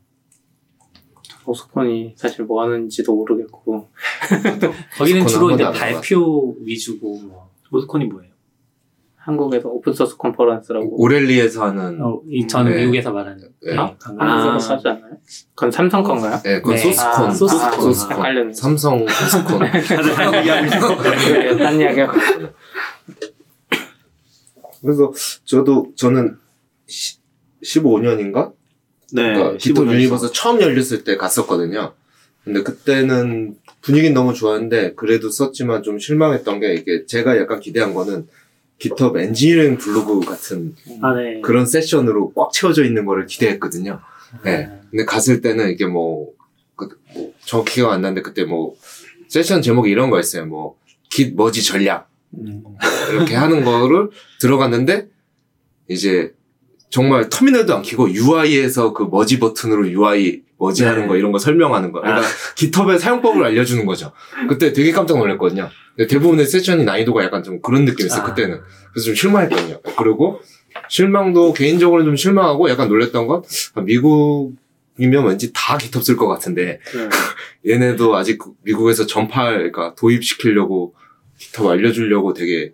오스콘이 1.45 2.13
사실 2.15 2.45
뭐 2.45 2.63
하는지도 2.63 3.15
모르겠고 3.15 3.89
거기는 4.98 5.25
주로 5.25 5.50
한 5.50 5.55
이제 5.55 5.63
발표 5.71 6.55
위주고 6.62 7.19
뭐 7.21 7.50
모스콘이 7.71 8.05
뭐예요? 8.05 8.29
한국에서 9.15 9.69
오픈소스 9.69 10.17
컨퍼런스라고 10.17 11.01
O'Reilly에서 11.01 11.65
하는 11.65 12.01
어, 12.01 12.21
이 12.27 12.48
저는 12.48 12.71
네. 12.71 12.77
미국에서 12.81 13.12
말하는 13.12 13.50
네. 13.62 13.77
어? 13.77 13.95
한국에서 14.01 14.74
하지 14.74 14.88
않나요? 14.88 15.13
그건 15.53 15.71
삼성 15.71 16.01
건가요? 16.03 16.39
네, 16.43 16.62
그건 16.62 16.75
네. 16.75 16.81
SOSCON, 16.81 17.25
아, 17.25 17.31
SOSCON. 17.31 17.81
SOSCON. 17.81 18.17
헷갈렸네. 18.17 18.53
삼성 18.53 19.05
SOSCON. 19.08 19.60
네, 19.71 21.57
딴 21.57 21.79
이야기하고 21.79 22.13
그래서 24.81 25.12
저도 25.43 25.88
저는 25.95 26.38
15년인가? 27.63 28.53
네. 29.12 29.34
그러니까 29.34 29.58
15 29.58 29.58
깃허브 29.58 29.84
년 29.86 29.96
Universe 29.96 30.31
처음 30.34 30.62
열렸을 30.62 31.03
때 31.03 31.17
갔었거든요. 31.17 31.93
근데 32.43 32.63
그때는 32.63 33.55
분위기는 33.81 34.13
너무 34.13 34.34
좋았는데 34.34 34.93
그래도 34.96 35.29
썼지만 35.29 35.84
좀 35.84 36.00
실망했던 36.00 36.60
게 36.60 36.74
이게 36.74 37.05
제가 37.05 37.38
약간 37.38 37.60
기대한 37.60 37.93
거는 37.93 38.27
GitHub 38.79 39.19
엔지니어링 39.19 39.77
블로그 39.77 40.19
같은 40.22 40.75
아, 41.01 41.13
네. 41.13 41.41
그런 41.41 41.65
세션으로 41.65 42.34
꽉 42.34 42.51
채워져 42.53 42.84
있는 42.86 43.05
거를 43.05 43.25
기대했거든요. 43.25 44.00
네. 44.43 44.69
근데 44.89 45.05
갔을 45.05 45.41
때는 45.41 45.69
이게 45.69 45.86
뭐, 45.86 46.31
그, 46.75 46.89
뭐 47.13 47.34
정확히가 47.46 47.91
안 47.91 48.01
나는데 48.01 48.22
그때 48.22 48.43
뭐, 48.43 48.75
세션 49.27 49.62
제목이 49.62 49.89
이런 49.89 50.10
거였어요. 50.10 50.46
뭐, 50.46 50.77
Git 51.10 51.36
merge 51.36 51.63
전략. 51.63 52.10
음. 52.38 52.63
이렇게 53.12 53.36
하는 53.36 53.63
거를 53.63 54.10
들어갔는데, 54.39 55.08
이제, 55.88 56.34
정말 56.89 57.29
터미널도 57.29 57.75
안 57.75 57.81
키고 57.81 58.10
UI에서 58.12 58.93
그 58.93 59.03
머지 59.03 59.39
버튼으로 59.39 59.89
UI 59.89 60.41
머지 60.58 60.84
하는 60.84 61.03
네. 61.03 61.08
거 61.08 61.15
이런 61.15 61.31
거 61.31 61.39
설명하는 61.39 61.91
거. 61.91 62.01
그러니까 62.01 62.27
GitHub의 62.55 63.00
사용법을 63.00 63.43
알려주는 63.46 63.86
거죠. 63.86 64.12
그때 64.48 64.74
되게 64.74 64.91
깜짝 64.91 65.17
놀랐거든요. 65.17 65.69
대부분의 65.98 66.46
세션이 66.46 66.84
난이도가 66.84 67.24
약간 67.24 67.43
좀 67.43 67.62
그런 67.62 67.86
느낌이었어요, 67.86 68.22
아. 68.22 68.25
그때는. 68.25 68.62
그래서 68.91 69.05
좀 69.05 69.15
실망했거든요. 69.15 69.81
그리고 69.98 70.41
실망도 70.88 71.53
개인적으로 71.53 72.03
좀 72.03 72.15
실망하고 72.15 72.69
약간 72.69 72.89
놀랬던 72.89 73.27
건 73.27 73.43
아, 73.75 73.81
미국 73.81 74.53
이면 74.98 75.27
왠지 75.27 75.51
다 75.53 75.77
GitHub 75.77 76.03
쓸 76.03 76.17
것 76.17 76.27
같은데 76.27 76.79
네. 76.93 77.10
얘네도 77.74 78.15
아직 78.17 78.38
그 78.38 78.51
미국에서 78.63 79.05
전파할, 79.05 79.72
그러니까 79.72 79.96
도입시키려고 79.96 80.93
GitHub 81.38 81.69
알려주려고 81.69 82.34
되게 82.34 82.74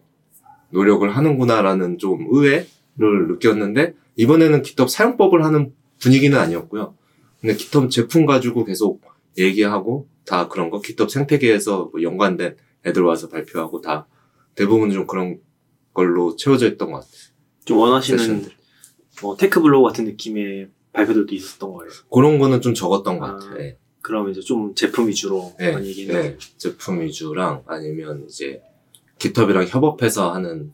노력을 0.70 1.08
하는구나라는 1.16 2.00
좀 2.00 2.28
의외를 2.32 2.68
느꼈는데 2.98 3.94
이번에는 4.16 4.62
GitHub 4.62 4.90
사용법을 4.90 5.44
하는 5.44 5.74
분위기는 6.00 6.38
아니었고요. 6.38 6.96
근데 7.40 7.56
GitHub 7.56 7.90
제품 7.90 8.26
가지고 8.26 8.66
계속 8.66 9.02
얘기하고 9.38 10.08
다 10.26 10.48
그런 10.48 10.70
거 10.70 10.82
GitHub 10.82 11.12
생태계에서 11.12 11.90
뭐 11.92 12.02
연관된 12.02 12.56
애들 12.86 13.04
와서 13.04 13.30
발표하고 13.30 13.82
다 13.82 14.08
대부분 14.56 14.92
좀 14.92 15.06
그런 15.08 15.40
걸로 15.94 16.36
채워져 16.36 16.68
있던 16.68 16.92
것 16.92 17.00
같아요. 17.00 17.36
좀 17.66 17.78
원하시는 17.78 18.20
세션들. 18.20 18.52
뭐 19.22 19.36
tech 19.36 19.62
블로그 19.62 19.88
같은 19.88 20.06
느낌의 20.06 20.70
발표들도 20.94 21.34
있었던 21.36 21.74
거예요. 21.74 21.92
그런 22.12 22.38
거는 22.40 22.62
좀 22.62 22.74
적었던 22.74 23.20
것 23.20 23.26
아. 23.26 23.34
같아요. 23.34 23.60
예. 23.60 23.78
그럼 24.02 24.30
이제 24.30 24.40
좀 24.40 24.76
제품 24.76 25.08
위주로 25.08 25.56
네, 25.58 25.72
많이 25.72 25.88
얘기는 25.88 26.14
네. 26.14 26.38
제품 26.58 27.02
위주랑 27.02 27.64
아니면 27.66 28.26
이제 28.28 28.62
GitHub랑 29.18 29.66
협업해서 29.68 30.32
하는 30.32 30.68
네. 30.68 30.74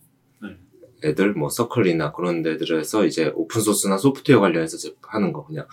애들 1.04 1.34
뭐 1.34 1.50
Circle이나 1.50 2.12
그런 2.12 2.42
데들에서 2.44 3.06
이제 3.06 3.32
오픈 3.36 3.62
소스나 3.62 3.98
소프트웨어 3.98 4.40
관련해서 4.40 4.78
제- 4.78 4.94
하는 5.02 5.34
거 5.34 5.46
그냥 5.46 5.66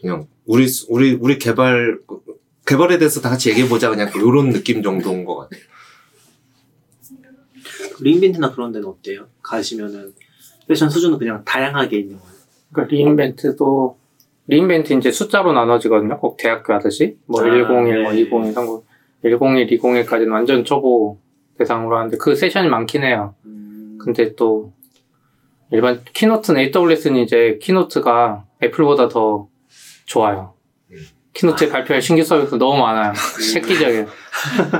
그냥 0.00 0.26
우리 0.46 0.68
수- 0.68 0.86
우리 0.90 1.14
우리 1.20 1.38
개발 1.38 1.98
개발에 2.66 2.98
대해서 2.98 3.20
다 3.20 3.30
같이 3.30 3.50
얘기해 3.50 3.68
보자 3.68 3.90
그냥 3.90 4.10
이런 4.16 4.50
느낌 4.50 4.82
정도인 4.82 5.24
것 5.24 5.36
같아요. 5.36 5.60
re:Invent나 8.00 8.52
그런 8.52 8.72
데는 8.72 8.88
어때요? 8.88 9.26
가시면은 9.42 10.12
세션 10.66 10.88
수준은 10.90 11.18
그냥 11.18 11.42
다양하게 11.44 11.98
있는 11.98 12.18
거예요. 12.18 12.34
그러니까 12.72 12.94
re:Invent도 12.94 13.98
re:Invent 14.46 14.92
이제 14.94 15.10
숫자로 15.10 15.52
나눠지거든요. 15.52 16.18
꼭 16.18 16.36
대학교 16.36 16.72
하듯이 16.74 17.16
뭐 17.26 17.40
아, 17.40 17.44
101, 17.44 17.66
뭐 18.02 18.12
네. 18.12 18.20
201, 18.20 18.52
30, 18.52 18.82
101, 19.22 19.66
201까지는 19.78 20.30
완전 20.32 20.64
초보 20.64 21.18
대상으로 21.56 21.96
하는데 21.96 22.16
그 22.18 22.34
세션이 22.34 22.68
많긴 22.68 23.04
해요. 23.04 23.34
음, 23.46 23.63
근데 24.04 24.34
또 24.34 24.72
일반 25.72 26.02
keynote는 26.12 26.60
AWS는 26.60 27.22
이제 27.22 27.58
keynote가 27.60 28.44
애플보다 28.62 29.08
더 29.08 29.48
좋아요. 30.04 30.54
음. 30.90 30.96
keynote에 31.32 31.68
발표할 31.68 32.00
신규 32.00 32.22
서비스 32.22 32.54
너무 32.56 32.78
많아요. 32.78 33.12
획기적이에요. 33.56 34.06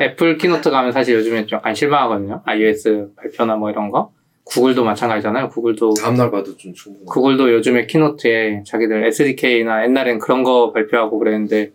애플 0.00 0.36
keynote 0.36 0.70
가면 0.70 0.92
사실 0.92 1.16
요즘에 1.16 1.46
좀 1.46 1.56
약간 1.56 1.74
실망하거든요. 1.74 2.42
iOS 2.44 3.12
발표나 3.16 3.56
뭐 3.56 3.70
이런 3.70 3.90
거. 3.90 4.12
구글도 4.44 4.84
마찬가지잖아요. 4.84 5.48
구글도 5.48 5.94
다음날 5.94 6.30
봐도 6.30 6.54
좀 6.56 6.74
충분해. 6.74 7.06
구글도 7.06 7.52
요즘에 7.54 7.86
keynote에 7.86 8.62
자기들 8.66 9.06
SDK나 9.06 9.84
옛날엔 9.84 10.18
그런 10.18 10.42
거 10.42 10.70
발표하고 10.72 11.18
그랬는데 11.18 11.72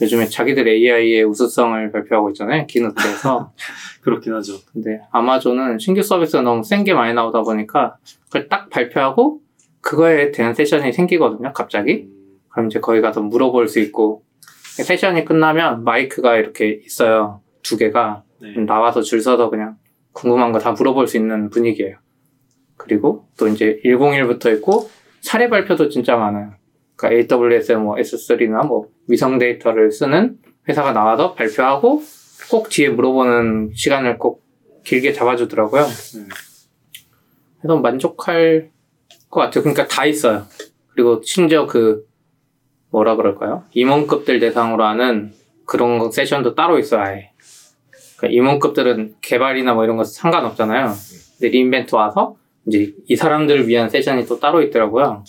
요즘에 0.00 0.26
자기들 0.26 0.68
AI의 0.68 1.24
우수성을 1.24 1.90
발표하고 1.92 2.30
있잖아요. 2.30 2.66
keynote에서. 2.66 3.52
그렇긴 4.02 4.34
하죠. 4.34 4.54
근데 4.72 5.00
아마존은 5.10 5.78
신규 5.78 6.02
서비스가 6.02 6.42
너무 6.42 6.62
센 6.62 6.84
게 6.84 6.94
많이 6.94 7.14
나오다 7.14 7.42
보니까 7.42 7.96
그걸 8.26 8.48
딱 8.48 8.70
발표하고 8.70 9.40
그거에 9.80 10.30
대한 10.30 10.54
세션이 10.54 10.92
생기거든요. 10.92 11.52
갑자기. 11.52 12.04
음, 12.08 12.38
그럼 12.48 12.66
이제 12.68 12.78
거기 12.80 13.00
가서 13.00 13.20
물어볼 13.22 13.68
수 13.68 13.80
있고 13.80 14.22
세션이 14.76 15.24
끝나면 15.24 15.82
마이크가 15.84 16.36
이렇게 16.36 16.80
있어요. 16.84 17.40
두 17.62 17.76
개가 17.76 18.22
네. 18.40 18.54
나와서 18.64 19.02
줄 19.02 19.20
서서 19.20 19.50
그냥 19.50 19.76
궁금한 20.12 20.52
거 20.52 20.58
다 20.60 20.72
물어볼 20.72 21.08
수 21.08 21.16
있는 21.16 21.50
분위기예요. 21.50 21.96
그리고 22.76 23.26
또 23.36 23.48
이제 23.48 23.80
101부터 23.84 24.54
있고 24.56 24.88
사례 25.20 25.48
발표도 25.48 25.88
진짜 25.88 26.16
많아요. 26.16 26.52
그러니까 26.98 27.36
AWS의 27.36 27.78
뭐 27.78 27.94
S3나 27.94 28.66
뭐 28.66 28.88
위성 29.06 29.38
데이터를 29.38 29.92
쓰는 29.92 30.38
회사가 30.68 30.92
나와서 30.92 31.34
발표하고 31.34 32.02
꼭 32.50 32.68
뒤에 32.68 32.90
물어보는 32.90 33.70
시간을 33.74 34.18
꼭 34.18 34.42
길게 34.84 35.12
잡아주더라고요. 35.12 35.82
음. 35.82 36.28
그래서 37.60 37.78
만족할 37.78 38.70
것 39.30 39.40
같아요. 39.40 39.62
그러니까 39.62 39.86
다 39.86 40.06
있어요. 40.06 40.44
그리고 40.92 41.20
심지어 41.22 41.66
그 41.66 42.06
뭐라 42.90 43.16
그럴까요? 43.16 43.64
임원급들 43.72 44.40
대상으로 44.40 44.84
하는 44.84 45.32
그런 45.64 45.98
거 45.98 46.10
세션도 46.10 46.54
따로 46.54 46.78
있어요, 46.78 47.02
아예. 47.02 47.30
그러니까 48.16 48.36
임원급들은 48.36 49.16
개발이나 49.20 49.74
뭐 49.74 49.84
이런 49.84 49.96
거 49.96 50.04
상관없잖아요. 50.04 50.94
근데 51.38 51.48
리인벤트 51.50 51.94
와서 51.94 52.36
이제 52.66 52.94
이 53.06 53.14
사람들을 53.14 53.68
위한 53.68 53.88
세션이 53.90 54.26
또 54.26 54.40
따로 54.40 54.62
있더라고요. 54.62 55.24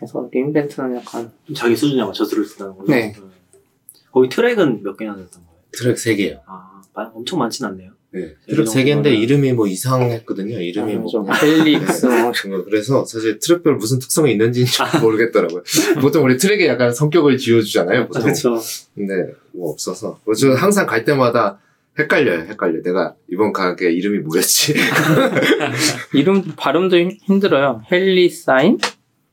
그래서 0.00 0.28
re:Invent는 0.32 0.96
약간 0.96 1.30
좀 1.46 1.54
자기 1.54 1.76
수준에 1.76 2.02
맞춰서 2.02 2.30
들을 2.30 2.44
수 2.44 2.56
있다는 2.56 2.74
거죠. 2.76 2.90
네. 2.90 3.14
음. 3.18 3.30
거기 4.10 4.28
트랙은 4.28 4.82
몇 4.82 4.96
개나 4.96 5.14
됐던 5.14 5.42
거예요? 5.44 5.60
트랙 5.72 5.96
3개요. 5.96 6.40
아, 6.46 6.82
마- 6.94 7.10
엄청 7.14 7.38
많진 7.38 7.66
않네요. 7.66 7.90
네. 8.12 8.34
트랙 8.48 8.66
3개인데 8.66 9.04
거는- 9.04 9.18
이름이 9.20 9.52
뭐 9.52 9.66
이상했거든요. 9.68 10.58
이름이 10.58 10.94
뭐. 10.96 11.06
좀 11.06 11.26
Helix 11.30 12.06
뭐 12.50 12.58
어, 12.58 12.64
그래서 12.64 13.04
사실 13.04 13.38
트랙별 13.38 13.76
무슨 13.76 13.98
특성이 14.00 14.32
있는지는 14.32 14.66
잘 14.66 15.00
모르겠더라고요. 15.00 15.62
보통 16.00 16.24
우리 16.24 16.36
트랙에 16.36 16.66
약간 16.66 16.92
성격을 16.92 17.36
지어주잖아요. 17.38 18.08
보통. 18.08 18.22
그렇죠. 18.22 18.58
근데 18.96 19.32
뭐 19.52 19.70
없어서. 19.70 20.18
뭐 20.24 20.34
저는 20.34 20.56
항상 20.56 20.86
갈 20.86 21.04
때마다 21.04 21.60
헷갈려요. 21.98 22.46
헷갈려. 22.48 22.82
내가 22.82 23.14
이번 23.30 23.52
갈 23.52 23.76
게 23.76 23.92
이름이 23.92 24.18
뭐였지? 24.20 24.74
이름 26.14 26.42
발음도 26.56 26.96
힘- 26.98 27.16
힘들어요. 27.22 27.82
Helicline, 27.92 28.78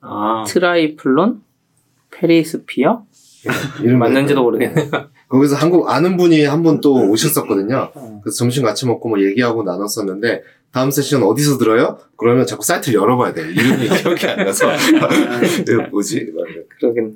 아, 0.02 0.44
Trylon, 0.48 1.42
Perisphere 2.12 3.06
이름 3.82 4.00
맞는지도? 4.00 4.44
모르겠네요. 4.44 4.90
거기서 5.30 5.56
한국 5.56 5.90
아는 5.90 6.16
분이 6.18 6.46
한 6.46 6.64
분 6.64 6.80
또 6.80 6.96
음. 6.96 7.10
오셨었거든요. 7.10 7.92
어. 7.94 8.22
그래서 8.24 8.38
점심 8.38 8.64
같이 8.64 8.86
먹고 8.86 9.10
뭐 9.10 9.22
얘기하고 9.22 9.64
나눴었는데 9.64 10.44
다음 10.72 10.92
세션 10.92 11.24
어디서 11.24 11.58
들어요? 11.58 12.00
그러면 12.18 12.46
자꾸 12.46 12.64
사이트를 12.64 13.00
열어봐야 13.00 13.34
돼. 13.34 13.42
이름이 13.42 13.90
기억이 14.02 14.26
안 14.28 14.46
나서 14.46 14.72
이거 14.74 15.84
뭐지? 15.90 16.32
막 16.36 16.50
이래. 16.50 16.64
그러겠네. 16.80 17.14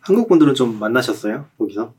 한국 0.00 0.28
분들은 0.28 0.54
좀 0.54 0.78
만나셨어요? 0.80 1.46
거기서? 1.58 1.94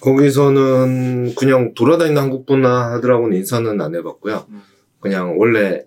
거기서는 0.00 1.34
그냥 1.34 1.74
돌아다니는 1.74 2.20
한국 2.22 2.46
분하고는 2.46 3.36
인사는 3.36 3.80
안 3.80 3.94
해봤고요. 3.94 4.46
음. 4.48 4.62
그냥 5.00 5.38
원래 5.38 5.84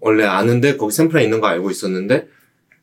원래 0.00 0.24
아는데 0.24 0.76
거기 0.76 0.92
샘플에 0.92 1.22
있는 1.24 1.40
거 1.40 1.46
알고 1.46 1.70
있었는데 1.70 2.28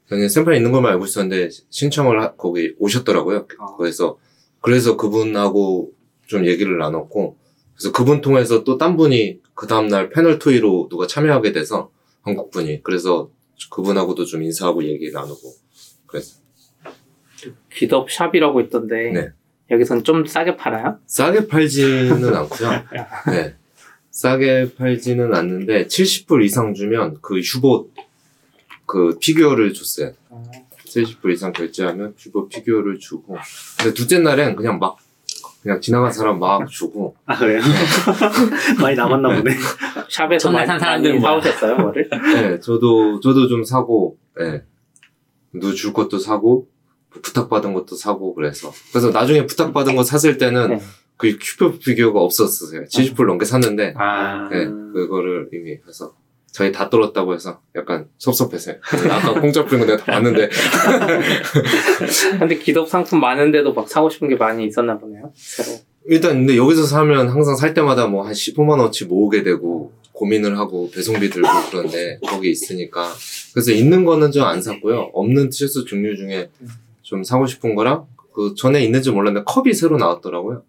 그냥 0.08 0.28
샘플에 0.30 0.58
있는 0.58 0.72
것만 0.72 0.92
알고 0.94 1.06
있었는데 1.06 1.50
신청을 1.70 2.22
하- 2.22 2.34
거기 2.36 2.74
오셨더라고요. 2.80 3.48
아. 3.60 3.76
그래서 3.78 4.18
그래서 4.62 4.98
그분하고 4.98 5.92
좀 6.26 6.46
얘기를 6.46 6.78
나눴고 6.78 7.38
그래서 7.76 7.92
그분 7.92 8.22
통해서 8.22 8.64
또 8.64 8.78
딴 8.78 8.98
분이 8.98 9.42
그 9.56 9.68
다음날 9.68 10.10
패널 10.10 10.40
토의로 10.40 10.88
누가 10.90 11.06
참여하게 11.08 11.52
돼서 11.52 11.92
한국 12.22 12.52
분이 12.52 12.82
그래서 12.84 13.30
그분하고도 13.72 14.26
좀 14.26 14.44
인사하고 14.44 14.84
얘기 14.84 15.12
나누고 15.12 15.40
그래서 16.08 16.38
GitHub 17.72 18.10
Shop이라고 18.12 18.62
있던데 18.62 19.12
네. 19.12 19.30
여기선 19.72 20.04
좀 20.04 20.26
싸게 20.26 20.56
팔아요? 20.58 21.00
싸게 21.06 21.48
팔지는 21.48 22.34
않고요. 22.36 22.70
네. 23.32 23.56
싸게 24.14 24.76
팔지는 24.76 25.34
않는데 25.34 25.88
70불 25.88 26.46
이상 26.46 26.76
주면 26.76 27.18
그 27.22 27.40
Hubot 27.40 27.90
그 28.86 29.18
피규어를 29.20 29.74
줬어요. 29.74 30.14
70불 30.86 31.34
이상 31.34 31.52
결제하면 31.52 32.14
Hubot 32.18 32.48
피규어를 32.48 33.00
주고 33.00 33.38
근데 33.80 33.94
둘째 33.94 34.20
날엔 34.20 34.56
그냥 34.56 34.78
막 34.78 34.98
그냥 35.64 35.82
지나간 35.82 36.12
사람 36.12 36.40
막 36.40 36.70
주고 36.70 37.16
아, 37.26 37.36
그래요? 37.36 37.60
많이 38.80 38.96
남았나 38.96 39.30
보네. 39.30 39.56
shop에서 40.10 40.52
많이, 40.52 40.68
산 40.68 40.80
사람들은 40.80 41.16
많이 41.16 41.22
뭐야? 41.22 41.42
사오셨어요, 41.42 41.78
뭐를? 41.78 42.10
네, 42.10 42.60
저도 42.60 43.20
저도 43.20 43.48
좀 43.48 43.64
사고 43.64 44.18
네. 44.38 44.62
누구 45.54 45.75
줄 45.75 45.92
것도 45.92 46.20
사고 46.20 46.68
부탁받은 47.10 47.74
것도 47.74 47.96
사고 47.96 48.36
그래서 48.36 48.72
그래서 48.92 49.10
나중에 49.10 49.48
부탁받은 49.48 49.96
거 49.96 50.04
샀을 50.04 50.38
때는 50.38 50.78
네. 50.78 50.80
그 51.32 51.38
큐브 51.42 51.80
피규어가 51.80 52.20
없었어요. 52.20 52.84
70불 52.86 53.26
넘게 53.26 53.46
샀는데 53.46 53.94
아, 53.98 54.50
네, 54.52 54.66
그거를 54.66 55.50
이미 55.54 55.78
해서 55.88 56.14
저희 56.52 56.72
다 56.72 56.90
떨어졌다고 56.90 57.34
해서 57.34 57.62
약간 57.76 58.08
섭섭해서요. 58.20 58.76
아까 59.10 59.40
공짜 59.42 59.66
뿌린 59.66 59.80
거 59.80 59.92
내가 59.92 60.04
다 60.04 60.12
봤는데 60.14 60.50
근데 62.40 62.58
GitHub 62.58 62.88
상품 62.90 63.20
많은데도 63.20 63.74
막 63.74 63.90
사고 63.90 64.10
싶은 64.10 64.30
게 64.30 64.36
많이 64.36 64.66
있었나 64.66 64.98
보네요. 64.98 65.32
새로. 65.36 65.78
일단 66.06 66.34
근데 66.34 66.58
여기서 66.58 66.84
사면 66.84 67.30
항상 67.30 67.56
살 67.56 67.74
때마다 67.74 68.08
뭐 68.08 68.24
한 68.26 68.34
15만 68.34 68.72
원어치 68.72 69.06
모으게 69.06 69.44
되고 69.44 69.92
고민을 70.12 70.58
하고 70.58 70.92
배송비 70.92 71.30
들고 71.30 71.48
그런데 71.72 72.20
거기 72.28 72.52
있으니까 72.52 73.12
그래서 73.54 73.72
있는 73.72 74.06
거는 74.06 74.32
좀 74.32 74.44
안 74.44 74.62
샀고요. 74.62 75.10
없는 75.14 75.50
티셔츠 75.50 75.86
종류 75.86 76.16
중에 76.16 76.50
좀 77.02 77.24
사고 77.24 77.46
싶은 77.48 77.76
거랑 77.76 78.06
그 78.34 78.54
전에 78.58 78.84
있는지 78.84 79.12
몰랐는데 79.12 79.46
컵이 79.46 79.74
새로 79.74 79.98
나왔더라고요. 79.98 80.64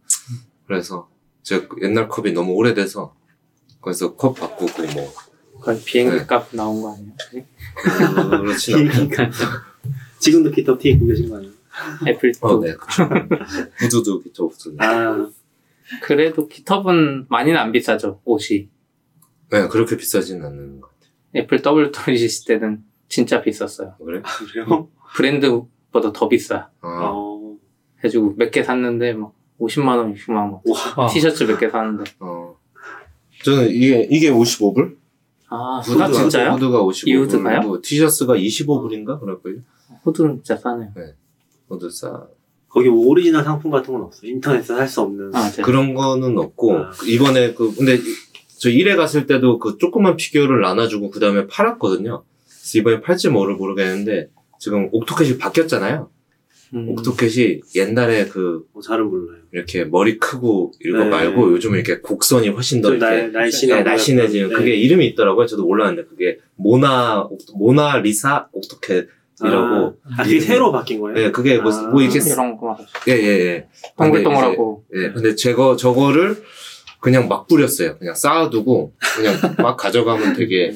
그래서 0.67 1.09
제 1.43 1.67
옛날 1.83 2.09
컵이 2.09 2.33
너무 2.33 2.53
오래돼서 2.55 3.15
그래서 3.81 4.15
컵 4.17 4.35
바꾸고 4.39 4.83
뭐 4.95 5.13
거의 5.61 5.81
비행기 5.85 6.17
네. 6.17 6.27
값 6.27 6.49
나온 6.53 6.81
거 6.83 6.95
아니에요? 6.95 7.13
그렇진 8.41 8.75
않고 8.77 8.93
비행기가 8.93 9.31
지금도 10.19 10.51
기타 10.51 10.77
티 10.79 10.91
입고 10.91 11.07
계신 11.07 11.29
거 11.29 11.37
아니에요? 11.37 11.53
애플도. 12.07 12.47
어, 12.47 12.61
네. 12.61 12.75
그쵸. 12.75 13.05
후드도 13.79 14.23
기타 14.23 14.45
후드. 14.45 14.77
아 14.79 15.29
그래도 16.03 16.49
기텁은 16.49 17.27
많이는 17.29 17.59
안 17.59 17.73
비싸죠, 17.73 18.21
옷이. 18.25 18.69
네, 19.51 19.69
그렇게 19.69 19.97
비싸진 19.97 20.43
않는 20.43 20.81
것 20.81 20.89
같아요. 20.89 21.13
애플 21.37 21.61
WWDC 21.65 22.47
때는 22.47 22.83
진짜 23.09 23.43
비쌌어요. 23.43 23.97
그래? 24.05 24.23
그래요? 24.51 24.89
브랜드보다 25.15 26.13
더 26.13 26.29
비싸. 26.29 26.71
아, 26.81 27.11
어. 27.13 27.57
해가지고 27.99 28.35
몇 28.39 28.51
개 28.51 28.63
샀는데 28.63 29.13
막 29.13 29.35
50만 29.61 29.89
원, 29.99 30.15
60만원. 30.15 30.51
막 30.53 30.63
와. 30.97 31.05
아. 31.05 31.09
티셔츠 31.09 31.45
몇개 31.45 31.69
샀는데. 31.71 32.11
어. 32.21 32.57
저는 33.45 33.71
이게, 33.71 34.07
이게 34.11 34.31
55불? 34.31 34.97
아, 35.51 35.81
후드 35.85 36.13
진짜요? 36.13 36.53
후드가 36.53 36.83
55불. 36.83 37.09
이 37.09 37.15
후드가요? 37.15 37.61
고 37.61 37.81
티셔츠가 37.81 38.35
25불인가? 38.35 39.21
그럴걸요? 39.21 39.59
후드는 40.03 40.37
진짜 40.43 40.57
싸네요. 40.57 40.91
후드 41.69 41.91
싸. 41.91 42.27
거기 42.69 42.89
뭐 42.89 43.07
오리지널 43.07 43.45
상품 43.45 43.71
같은 43.71 43.93
건 43.95 44.03
없어요. 44.03 44.31
인터넷에서 44.31 44.77
살 44.77 44.89
수 44.89 45.01
없는. 45.03 45.35
아, 45.35 45.49
네. 45.51 45.63
그런 45.63 45.95
거는 45.95 46.37
없고, 46.39 46.77
아. 46.77 46.91
이번에 47.07 47.55
그, 47.55 47.73
근데 47.77 47.99
저 48.59 48.69
1회 48.69 48.97
갔을 48.97 49.27
때도 49.27 49.59
그 49.59 49.79
조그만 49.79 50.17
피규어를 50.17 50.61
나눠주고 50.63 51.11
그 51.11 51.21
다음에 51.21 51.47
팔았거든요. 51.47 52.25
그래서 52.47 52.79
이번에 52.79 53.01
팔지 53.01 53.29
뭐를 53.29 53.55
모르겠는데, 53.55 54.31
지금 54.59 54.89
Octocat이 54.91 55.39
바뀌었잖아요. 55.39 56.09
음. 56.75 56.89
Octocat이 56.91 57.61
옛날에 57.77 58.27
그, 58.27 58.65
뭐 58.73 58.83
잘은 58.83 59.07
몰라요. 59.07 59.43
이렇게 59.53 59.85
머리 59.85 60.19
크고 60.19 60.73
이거 60.85 60.99
네. 60.99 61.05
말고 61.09 61.53
요즘 61.53 61.75
이렇게 61.75 62.01
곡선이 62.01 62.49
훨씬 62.49 62.81
더좀 62.83 62.97
이렇게 62.97 63.15
날, 63.17 63.33
날씬해. 63.33 63.75
네, 63.77 63.83
날씬해지는 63.83 64.49
네. 64.49 64.55
그게 64.55 64.75
이름이 64.75 65.07
있더라고요. 65.09 65.47
저도 65.47 65.65
몰랐는데 65.65 66.09
그게 66.09 66.39
Mona 66.57 67.29
Octo- 67.29 67.57
Mona 67.57 67.99
Lisa 67.99 68.49
Octocat이라고. 68.53 69.97
아, 70.19 70.23
그게 70.25 70.41
새로 70.41 70.73
바뀐 70.73 71.01
거예요? 71.01 71.15
네, 71.17 71.31
그게 71.31 71.59
뭐, 71.59 71.73
아. 71.73 71.83
뭐 71.89 72.03
이렇게 72.03 72.19
이런 72.19 72.57
거. 72.59 72.77
예, 73.09 73.13
예, 73.13 73.27
예. 73.27 73.69
동글동글하고. 73.97 74.85
예, 74.97 75.13
근데 75.13 75.35
제거 75.37 75.77
저거를 75.77 76.43
그냥 77.01 77.29
막 77.29 77.47
뿌렸어요. 77.47 77.99
그냥 77.99 78.15
쌓아두고 78.15 78.95
그냥 79.17 79.35
막 79.63 79.77
가져가면 79.77 80.35
되게 80.35 80.73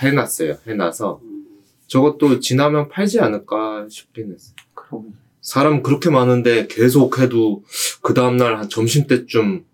해놨어요. 0.00 0.56
해놔서 0.66 1.20
음. 1.22 1.44
저것도 1.88 2.40
지나면 2.40 2.88
팔지 2.88 3.20
않을까 3.20 3.86
싶긴 3.90 4.32
했어요. 4.32 4.54
그럼 4.72 5.12
사람 5.44 5.82
그렇게 5.82 6.08
많은데 6.08 6.66
계속 6.68 7.18
해도 7.18 7.62
그 8.00 8.14
다음날 8.14 8.56
한 8.58 8.70
점심 8.70 9.06
때쯤 9.06 9.66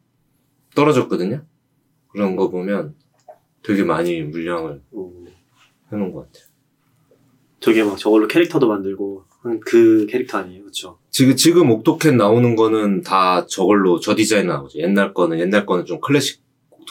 떨어졌거든요. 0.74 1.44
그런 2.08 2.34
거 2.34 2.50
보면 2.50 2.96
되게 3.62 3.84
많이 3.84 4.20
물량을 4.20 4.82
음. 4.94 5.26
해놓은 5.92 6.12
것 6.12 6.26
같아요. 6.26 6.50
저게 7.60 7.84
막 7.84 7.96
저걸로 7.96 8.26
캐릭터도 8.26 8.66
만들고 8.66 9.24
그 9.64 10.06
캐릭터 10.10 10.38
아니에요, 10.38 10.62
그렇죠? 10.62 10.98
지금 11.08 11.36
지금 11.36 11.70
Octocat 11.70 12.16
나오는 12.16 12.56
거는 12.56 13.02
다 13.02 13.46
저걸로 13.46 14.00
저 14.00 14.16
디자인 14.16 14.48
나오죠. 14.48 14.80
옛날 14.80 15.14
거는 15.14 15.38
옛날 15.38 15.66
거는 15.66 15.84
좀 15.84 16.00
클래식 16.00 16.39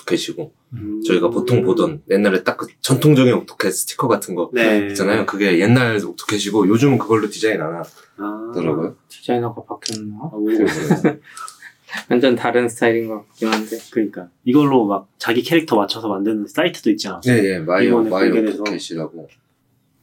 Octocat이고 0.09 0.53
음. 0.73 1.01
저희가 1.03 1.29
보통 1.29 1.61
보던 1.63 2.03
옛날에 2.09 2.43
딱 2.43 2.57
그 2.59 2.67
전통적인 2.81 3.33
Octocat 3.33 3.71
스티커 3.71 4.07
같은 4.09 4.35
거 4.35 4.49
네. 4.53 4.87
있잖아요. 4.87 5.25
그게 5.25 5.59
옛날 5.59 5.95
Octocat이고 6.03 6.67
요즘은 6.67 6.97
그걸로 6.97 7.29
디자인 7.29 7.61
안 7.61 7.75
아. 8.17 8.47
하더라고요. 8.49 8.97
디자이너가 9.07 9.63
바뀌었나? 9.63 10.15
아. 10.23 10.31
완전 12.09 12.35
다른 12.35 12.67
스타일인 12.67 13.07
것 13.07 13.25
같긴 13.29 13.47
한데. 13.47 13.77
그러니까 13.91 14.29
이걸로 14.43 14.85
막 14.85 15.07
자기 15.17 15.41
캐릭터 15.41 15.75
맞춰서 15.77 16.09
만드는 16.09 16.47
사이트도 16.47 16.89
있지 16.91 17.07
않아요? 17.07 17.21
네, 17.23 17.43
예, 17.45 17.59
My 17.59 18.01
O- 18.03 18.12
My 18.12 18.22
O-. 18.22 18.35
옥토캣이라고 18.49 19.29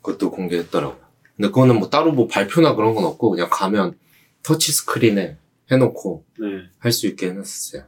그것도 0.02 0.30
공개했더라고요. 0.30 0.98
근데 1.36 1.48
그거는 1.48 1.78
뭐 1.78 1.90
따로 1.90 2.12
뭐 2.12 2.26
발표나 2.26 2.74
그런 2.74 2.94
건 2.94 3.04
없고 3.04 3.30
그냥 3.30 3.48
가면 3.50 3.98
터치 4.42 4.72
스크린에 4.72 5.36
해놓고 5.70 6.24
네. 6.40 6.46
할수 6.78 7.06
있게 7.06 7.28
해놨었어요. 7.28 7.82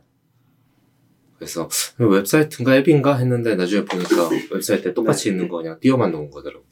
그래서 1.39 1.69
웹사이트인가 1.99 2.77
앱인가 2.77 3.17
했는데 3.17 3.55
나중에 3.55 3.85
보니까 3.85 4.29
웹사이트에 4.53 4.93
똑같이 4.95 5.25
네. 5.25 5.31
있는 5.31 5.49
거 5.49 5.59
그냥 5.59 5.79
띄워만 5.81 6.11
놓은 6.11 6.31
거더라고요. 6.31 6.67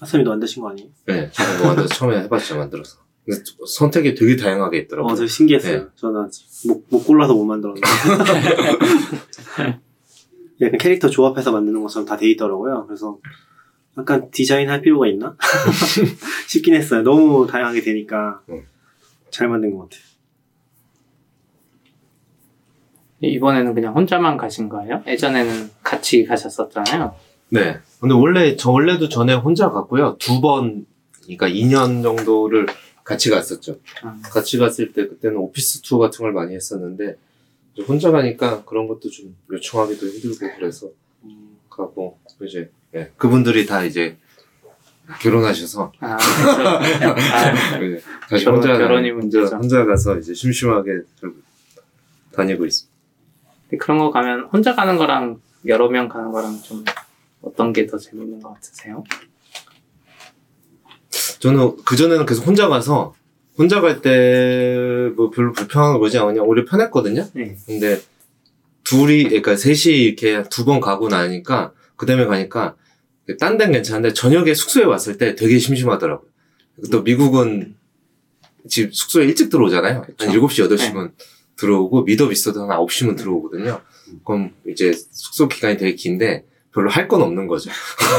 하sam이도 0.00 0.30
만드신 0.30 0.62
거 0.62 0.70
아니에요? 0.70 0.88
네, 1.06 1.30
저는 1.30 1.76
뭐 1.76 1.86
처음에 1.86 2.18
해봤죠 2.22 2.56
만들어서. 2.56 2.98
근데 3.26 3.42
선택이 3.68 4.14
되게 4.14 4.34
다양하게 4.36 4.78
있더라고요. 4.78 5.12
어, 5.12 5.14
되게 5.14 5.26
신기했어요. 5.28 5.78
네. 5.78 5.86
저는 5.94 6.30
못, 6.66 6.84
못 6.88 7.04
골라서 7.04 7.34
못 7.34 7.44
만들었는데. 7.44 7.86
약간 10.62 10.78
캐릭터 10.78 11.08
조합해서 11.08 11.52
만드는 11.52 11.82
것처럼 11.82 12.06
다 12.06 12.16
돼 12.16 12.28
있더라고요. 12.30 12.86
그래서 12.86 13.18
약간 13.98 14.30
디자인 14.30 14.68
할 14.70 14.80
필요가 14.80 15.06
있나? 15.06 15.36
싶긴 16.48 16.74
했어요. 16.74 17.02
너무 17.02 17.46
다양하게 17.46 17.82
되니까 17.82 18.40
음. 18.48 18.62
잘 19.30 19.48
만든 19.48 19.70
것 19.76 19.82
같아요. 19.88 20.02
이번에는 23.28 23.74
그냥 23.74 23.94
혼자만 23.94 24.36
가신 24.36 24.68
거예요? 24.68 25.02
예전에는 25.06 25.70
같이 25.82 26.24
가셨었잖아요. 26.24 27.14
네. 27.50 27.78
근데 28.00 28.14
원래 28.14 28.56
저 28.56 28.70
원래도 28.70 29.08
전에 29.08 29.34
혼자 29.34 29.70
갔고요. 29.70 30.16
두 30.18 30.40
번, 30.40 30.86
그러니까 31.22 31.48
2년 31.48 32.02
정도를 32.02 32.66
같이 33.04 33.28
갔었죠. 33.30 33.76
음. 34.04 34.22
같이 34.22 34.56
갔을 34.58 34.92
때 34.92 35.06
그때는 35.06 35.36
오피스 35.36 35.82
투어 35.82 35.98
같은 35.98 36.22
걸 36.22 36.32
많이 36.32 36.54
했었는데 36.54 37.16
혼자 37.86 38.10
가니까 38.10 38.64
그런 38.64 38.88
것도 38.88 39.10
좀 39.10 39.36
요청하기도 39.52 40.06
힘들고 40.06 40.56
그래서 40.56 40.88
가고 41.68 42.18
이제 42.42 42.70
예, 42.94 43.10
그분들이 43.16 43.66
다 43.66 43.84
이제 43.84 44.16
결혼하셔서 45.20 45.92
아, 46.00 46.16
그렇죠. 46.16 46.68
아, 46.68 47.78
이제 47.82 48.02
다시 48.28 48.44
결혼- 48.44 48.60
혼자 48.62 48.78
결혼이 48.78 49.10
혼자. 49.10 49.40
혼자 49.56 49.84
가서 49.84 50.18
이제 50.18 50.32
심심하게 50.34 51.00
좀 51.16 51.42
다니고 52.32 52.64
있습니다. 52.66 52.90
그런 53.78 53.98
거 53.98 54.10
가면 54.10 54.48
혼자 54.52 54.74
가는 54.74 54.96
거랑 54.96 55.40
여러 55.66 55.88
명 55.88 56.08
가는 56.08 56.30
거랑 56.30 56.60
좀 56.62 56.84
어떤 57.42 57.72
게 57.72 57.86
더 57.86 57.96
재밌는 57.98 58.40
것 58.40 58.52
같으세요? 58.54 59.04
저는 61.40 61.76
그전에는 61.84 62.26
계속 62.26 62.46
혼자 62.46 62.68
가서 62.68 63.14
혼자 63.58 63.80
갈 63.80 64.00
때 64.00 65.12
뭐 65.16 65.30
별로 65.30 65.52
불편한 65.52 65.92
거 65.94 65.98
보지 65.98 66.18
않으냐 66.18 66.42
오히려 66.42 66.64
편했거든요. 66.64 67.26
네. 67.34 67.56
근데 67.66 68.00
둘이 68.84 69.24
그러니까 69.24 69.56
셋이 69.56 69.96
이렇게 70.04 70.42
두 70.50 70.64
번 70.64 70.80
가고 70.80 71.08
나니까 71.08 71.72
그다음에 71.96 72.26
가니까 72.26 72.76
딴 73.38 73.58
데는 73.58 73.72
괜찮은데 73.72 74.12
저녁에 74.12 74.54
숙소에 74.54 74.84
왔을 74.84 75.18
때 75.18 75.34
되게 75.34 75.58
심심하더라고요. 75.58 76.28
또 76.90 77.02
미국은 77.02 77.74
집 78.68 78.94
숙소에 78.94 79.24
일찍 79.24 79.50
들어오잖아요. 79.50 80.02
그쵸. 80.02 80.26
한 80.30 80.34
7시, 80.34 80.68
8시면 80.68 81.12
들어오고 81.60 82.04
미덥 82.04 82.32
있어도 82.32 82.62
한 82.62 82.68
9시면 82.68 83.16
들어오거든요. 83.16 83.80
그럼 84.24 84.52
이제 84.66 84.92
숙소 85.12 85.46
기간이 85.48 85.76
되게 85.76 85.94
긴데 85.94 86.44
별로 86.72 86.88
할 86.90 87.08
건 87.08 87.22
없는 87.22 87.46
거죠. 87.48 87.70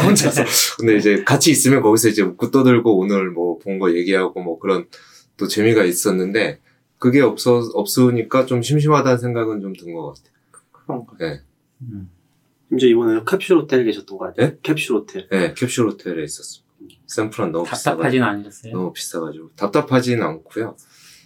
혼자서. 0.06 0.44
근데 0.78 0.98
이제 0.98 1.24
같이 1.24 1.52
있으면 1.52 1.82
거기서 1.82 2.10
이제 2.10 2.22
웃고 2.22 2.52
떠들고 2.52 2.98
오늘 2.98 3.30
뭐 3.32 3.60
본 3.60 3.80
거 3.80 3.94
얘기하고 3.94 4.42
뭐 4.42 4.60
그런 4.60 4.86
또 5.38 5.48
재미가 5.48 5.84
있었는데 5.86 6.60
그게 6.98 7.22
없어, 7.22 7.58
없으니까 7.74 8.46
좀 8.46 8.62
심심하다는 8.62 9.18
생각은 9.18 9.62
좀 9.62 9.74
든 9.74 9.94
것 9.94 10.14
같아요. 10.14 10.32
그런 10.72 11.06
거. 11.06 11.16
네. 11.20 11.42
심지어 12.70 12.90
이번에 12.90 13.22
캡슐 13.28 13.58
호텔 13.58 13.84
계셨던 13.86 14.18
거 14.18 14.26
아니에요? 14.26 14.52
네? 14.52 14.58
캡슐 14.62 14.96
호텔. 14.96 15.28
네, 15.30 15.54
캡슐 15.56 15.86
호텔에 15.86 16.24
있었어요. 16.24 16.64
샌프란 17.08 17.52
너무 17.52 17.66
비싸가지고. 17.66 17.92
답답하진 18.02 18.24
않으셨어요? 18.24 18.74
너무 18.74 18.94
비싸가지고. 18.94 19.50
답답하진 19.56 20.22
않고요. 20.24 20.76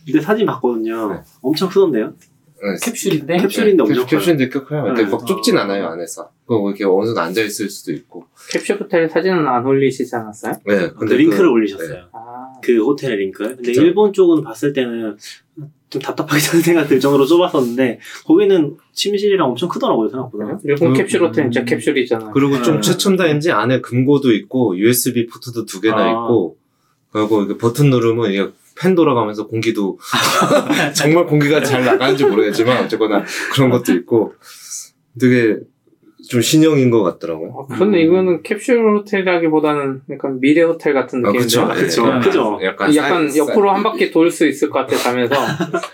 근데 0.05 0.21
사진 0.21 0.45
봤거든요. 0.45 1.13
네. 1.13 1.19
엄청 1.41 1.67
크던데요? 1.69 2.13
네, 2.61 2.91
캡슐인데? 2.91 3.37
캡슐인데 3.37 3.83
엄청 3.83 4.05
캡- 4.05 4.15
커요. 4.15 4.19
캡슐인데 4.19 4.49
꽤 4.49 4.59
커요. 4.61 4.83
근데 4.85 5.03
네. 5.03 5.09
막 5.09 5.25
좁진 5.25 5.57
않아요, 5.57 5.87
안에서. 5.87 6.29
그 6.47 6.55
이렇게 6.67 6.85
어느 6.85 7.05
정도 7.05 7.21
앉아있을 7.21 7.69
수도 7.69 7.91
있고. 7.91 8.25
캡슐 8.51 8.77
호텔 8.77 9.09
사진은 9.09 9.45
안 9.47 9.65
올리시지 9.65 10.15
않았어요? 10.15 10.53
네, 10.65 10.89
근데 10.97 11.17
링크를 11.17 11.45
그- 11.47 11.51
올리셨어요. 11.51 12.05
아, 12.13 12.53
그 12.63 12.77
호텔의 12.83 13.17
링크. 13.17 13.43
근데 13.43 13.63
그쵸. 13.71 13.81
일본 13.81 14.13
쪽은 14.13 14.41
봤을 14.43 14.73
때는 14.73 15.17
좀 15.89 16.01
답답하게 16.01 16.39
사는 16.41 16.63
생각 16.63 16.87
들 16.87 16.99
정도로 16.99 17.25
좁았었는데 17.25 17.99
거기는 18.25 18.75
침실이랑 18.93 19.47
엄청 19.49 19.69
크더라고요 19.69 20.09
생각보다. 20.09 20.59
일본 20.63 20.89
음, 20.89 20.93
캡슐 20.93 21.21
호텔 21.21 21.45
진짜 21.51 21.61
음. 21.61 21.65
캡슐이잖아. 21.65 22.31
그리고 22.31 22.61
좀 22.63 22.77
음. 22.77 22.81
최첨단인지 22.81 23.51
안에 23.51 23.81
금고도 23.81 24.33
있고 24.33 24.77
USB 24.77 25.27
포트도 25.27 25.65
두 25.65 25.81
개나 25.81 25.97
아. 25.97 26.09
있고 26.11 26.57
그리고 27.11 27.57
버튼 27.57 27.89
누르면 27.91 28.31
이게 28.31 28.49
팬 28.79 28.95
돌아가면서 28.95 29.47
공기도 29.47 29.97
정말 30.95 31.25
공기가 31.25 31.61
잘 31.63 31.83
나가는지 31.85 32.25
모르겠지만 32.25 32.83
어쨌거나 32.85 33.23
그런 33.53 33.69
것도 33.69 33.93
있고 33.93 34.33
되게 35.19 35.57
좀 36.27 36.41
신형인 36.41 36.89
것 36.89 37.03
같더라고요. 37.03 37.49
어, 37.51 37.67
근데 37.67 38.01
이거는 38.01 38.41
캡슐 38.41 38.79
호텔이라기보다는 38.79 40.01
약간 40.09 40.39
미래 40.39 40.63
호텔 40.63 40.93
같은 40.95 41.19
아, 41.23 41.29
느낌인데. 41.31 41.43
그쵸. 41.45 41.67
그쵸. 41.67 42.11
예, 42.15 42.19
그죠. 42.19 42.59
약간, 42.63 42.95
약간 42.95 43.27
사이- 43.29 43.37
옆으로 43.37 43.67
사이- 43.69 43.73
한 43.75 43.83
바퀴 43.83 44.09
돌 44.11 44.31
수 44.31 44.47
있을 44.47 44.69
것 44.71 44.79
같아 44.79 44.97
자면서 44.97 45.35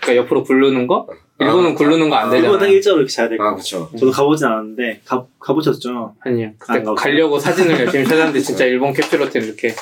그러니까 0.00 0.16
옆으로 0.16 0.42
굴르는 0.44 0.86
거 0.86 1.06
일본은 1.38 1.72
아. 1.72 1.74
굴르는 1.74 2.08
거안 2.08 2.28
아, 2.28 2.30
되잖아 2.30 2.46
일본 2.46 2.58
딱 2.60 2.66
일자로 2.66 2.96
이렇게 2.98 3.12
자야 3.12 3.28
될 3.28 3.36
거. 3.36 3.44
아, 3.44 3.54
그쵸. 3.54 3.90
저도 3.98 4.10
가보진 4.10 4.46
않았는데 4.46 5.02
가 5.04 5.26
가보셨죠? 5.38 6.14
아니요 6.20 6.52
그때 6.58 6.78
안? 6.78 6.94
가려고 6.94 7.38
사진을 7.38 7.78
열심히 7.80 8.04
찾았는데 8.06 8.40
진짜 8.40 8.64
일본 8.64 8.94
캡슐 8.94 9.20
호텔 9.20 9.44
이렇게 9.44 9.74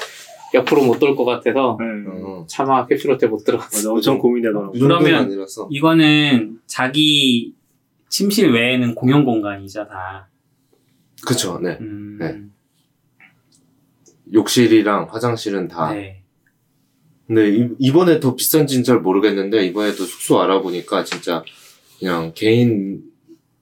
옆으로 0.54 0.84
못 0.84 0.98
돌 0.98 1.14
것 1.16 1.24
같아서 1.24 1.76
네. 1.80 1.86
어. 2.08 2.44
차마 2.48 2.86
캡슐 2.86 3.10
호텔 3.12 3.28
못 3.28 3.44
들어갔어 3.44 3.76
맞아, 3.76 3.90
엄청 3.92 4.18
고민되더라고. 4.18 4.72
그러면 4.72 5.14
아니라서. 5.24 5.68
이거는 5.70 6.58
자기 6.66 7.54
침실 8.08 8.50
외에는 8.52 8.94
공용 8.94 9.24
공간이죠 9.24 9.86
다. 9.86 10.28
그쵸, 11.26 11.58
네. 11.62 11.78
음, 11.80 12.18
네. 12.20 12.40
욕실이랑 14.32 15.08
화장실은 15.10 15.68
다. 15.68 15.92
네. 15.92 16.22
근데 17.26 17.50
이, 17.50 17.68
이번에 17.78 18.18
더 18.20 18.34
비싼지는 18.34 18.82
잘 18.84 19.00
모르겠는데 19.00 19.64
이번에 19.66 19.90
또 19.94 20.04
숙소 20.04 20.40
알아보니까 20.40 21.04
진짜 21.04 21.44
그냥 21.98 22.32
개인 22.34 23.02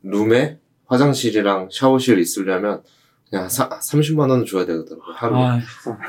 룸에 0.02 0.58
화장실이랑 0.86 1.68
샤워실 1.70 2.18
있으려면 2.18 2.82
그냥 3.30 3.48
사, 3.48 3.68
30만 3.68 4.20
원은 4.30 4.46
줘야 4.46 4.64
되더라고요 4.64 5.14
하루에. 5.14 5.38
아, 5.40 5.60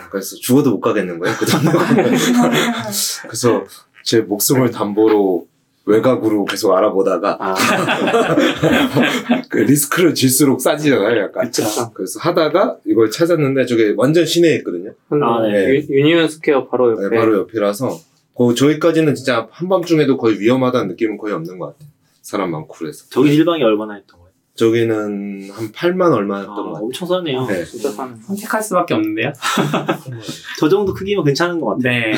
그래서 0.09 0.35
죽어도 0.37 0.71
못 0.71 0.79
가겠는 0.79 1.19
거예요 1.19 1.35
그 1.37 1.45
돈 1.45 1.65
내고 1.65 1.79
그래서 3.23 3.63
제 4.03 4.21
목숨을 4.21 4.71
담보로 4.71 5.47
외곽으로 5.85 6.45
계속 6.45 6.73
알아보다가 6.75 7.37
아, 7.39 7.55
그 9.49 9.57
리스크를 9.59 10.13
질수록 10.13 10.61
싸지잖아요 10.61 11.23
약간. 11.23 11.45
그쵸. 11.45 11.63
그래서 11.93 12.19
하다가 12.19 12.77
이걸 12.85 13.09
찾았는데 13.09 13.65
저게 13.65 13.93
완전 13.97 14.25
시내에 14.25 14.55
있거든요. 14.57 14.91
아, 15.09 15.41
네. 15.47 15.75
유- 15.75 15.87
Union 15.89 16.27
Square 16.29 16.67
바로 16.67 16.91
옆에. 16.91 17.09
네, 17.09 17.17
바로 17.17 17.39
옆이라서 17.39 17.99
그 18.37 18.53
저희까지는 18.55 19.15
진짜 19.15 19.47
한밤중에도 19.51 20.17
거의 20.17 20.39
위험하다는 20.39 20.89
느낌은 20.89 21.17
거의 21.17 21.33
없는 21.33 21.57
것 21.57 21.67
같아요. 21.73 21.89
사람 22.21 22.51
많고 22.51 22.75
그래서. 22.77 23.05
저기 23.09 23.35
1박에 23.39 23.61
얼마나 23.63 23.95
했던? 23.95 24.18
저기는 24.55 25.49
한 25.51 25.71
8만 25.71 26.11
얼마였던 26.13 26.51
아, 26.51 26.55
것 26.55 26.63
같아요. 26.71 26.85
엄청 26.85 27.07
싸네요. 27.07 27.45
네. 27.45 27.63
진짜 27.63 27.89
싸네 27.91 28.15
선택할 28.21 28.61
수밖에 28.61 28.93
없는데요. 28.93 29.31
저 30.59 30.67
정도 30.69 30.93
크기면 30.93 31.23
괜찮은 31.23 31.61
것 31.61 31.77
같아요. 31.77 32.11
네. 32.11 32.13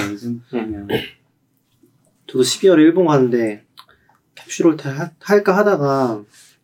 음. 0.56 0.88
저도 2.28 2.44
12월에 2.44 2.80
일본 2.80 3.06
가는데 3.06 3.64
캡슐 4.36 4.66
호텔 4.72 4.94
하- 4.98 5.12
할까 5.20 5.56
하다가 5.58 6.24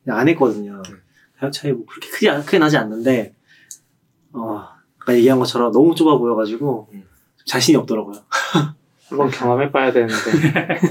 안 0.10 0.28
했거든요. 0.30 0.82
가격 1.38 1.52
차이 1.54 1.72
뭐 1.72 1.86
그렇게 1.86 2.10
크지 2.10 2.30
않, 2.30 2.44
크게 2.44 2.58
나지 2.58 2.78
않는데 2.78 3.36
어, 4.34 4.68
아까 5.00 5.14
얘기한 5.14 5.38
것처럼 5.40 5.72
너무 5.72 5.94
좁아 5.94 6.18
보여가지고 6.18 6.88
음. 6.94 7.04
자신이 7.46 7.76
없더라고요. 7.78 8.16
한번 9.10 9.30
경험해봐야 9.30 9.92
되는데 9.94 10.16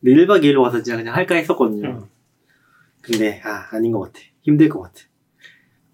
근데 0.00 0.24
1박 0.26 0.42
2일로 0.42 0.60
와서 0.62 0.82
진짜 0.82 0.96
그냥 0.96 1.14
할까 1.14 1.34
했었거든요. 1.36 2.08
음. 3.04 3.10
근데 3.12 3.40
아 3.44 3.66
아닌 3.72 3.92
것 3.92 4.00
같아. 4.00 4.20
힘들 4.42 4.68
것 4.68 4.80
같아. 4.82 4.94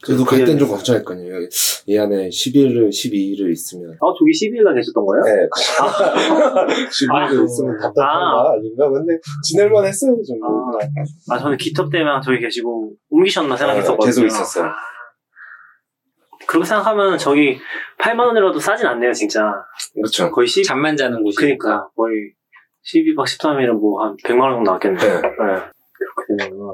저도 0.03 0.25
갈 0.25 0.46
땐 0.46 0.59
좀 0.59 0.66
걱정했거든요. 0.68 1.31
여기 1.35 1.46
이 1.87 1.99
안에 1.99 2.31
11일, 2.31 2.88
12일을 2.88 3.53
있으면. 3.53 3.90
아 4.01 4.07
저기 4.18 4.33
12일 4.33 4.62
날 4.64 4.75
계셨던 4.77 5.05
거예요? 5.05 5.23
네, 5.25 5.46
12일을 6.88 7.40
아. 7.40 7.44
있으면 7.44 7.79
답답한가 7.79 8.53
아닌가? 8.55 8.88
근데 8.90 9.18
지낼만 9.46 9.85
했어요, 9.85 10.16
좀. 10.27 10.38
아, 10.42 11.35
아 11.35 11.38
저는 11.38 11.59
기톱 11.59 11.90
때만 11.92 12.23
저기 12.23 12.38
계시고 12.40 12.94
옮기셨나 13.11 13.55
생각했었거든요. 13.57 14.03
아, 14.03 14.07
계속 14.07 14.25
있었어요. 14.25 14.64
아. 14.66 14.75
그렇게 16.46 16.66
생각하면 16.66 17.18
저기 17.18 17.59
8만 17.99 18.20
원이라도 18.20 18.59
싸진 18.59 18.87
않네요, 18.87 19.12
진짜. 19.12 19.53
그렇죠. 19.94 20.31
거의 20.31 20.49
10, 20.49 20.64
잠만 20.64 20.96
자는 20.96 21.23
곳이니까. 21.23 21.57
그니까 21.59 21.88
거의 21.94 22.33
12박 22.87 23.25
13일은 23.27 23.73
뭐 23.79 24.03
한 24.03 24.16
100만 24.25 24.40
원 24.40 24.53
정도 24.57 24.70
나왔겠네. 24.70 24.99
네. 24.99 25.20
그렇게 25.20 26.38
되는구나. 26.38 26.73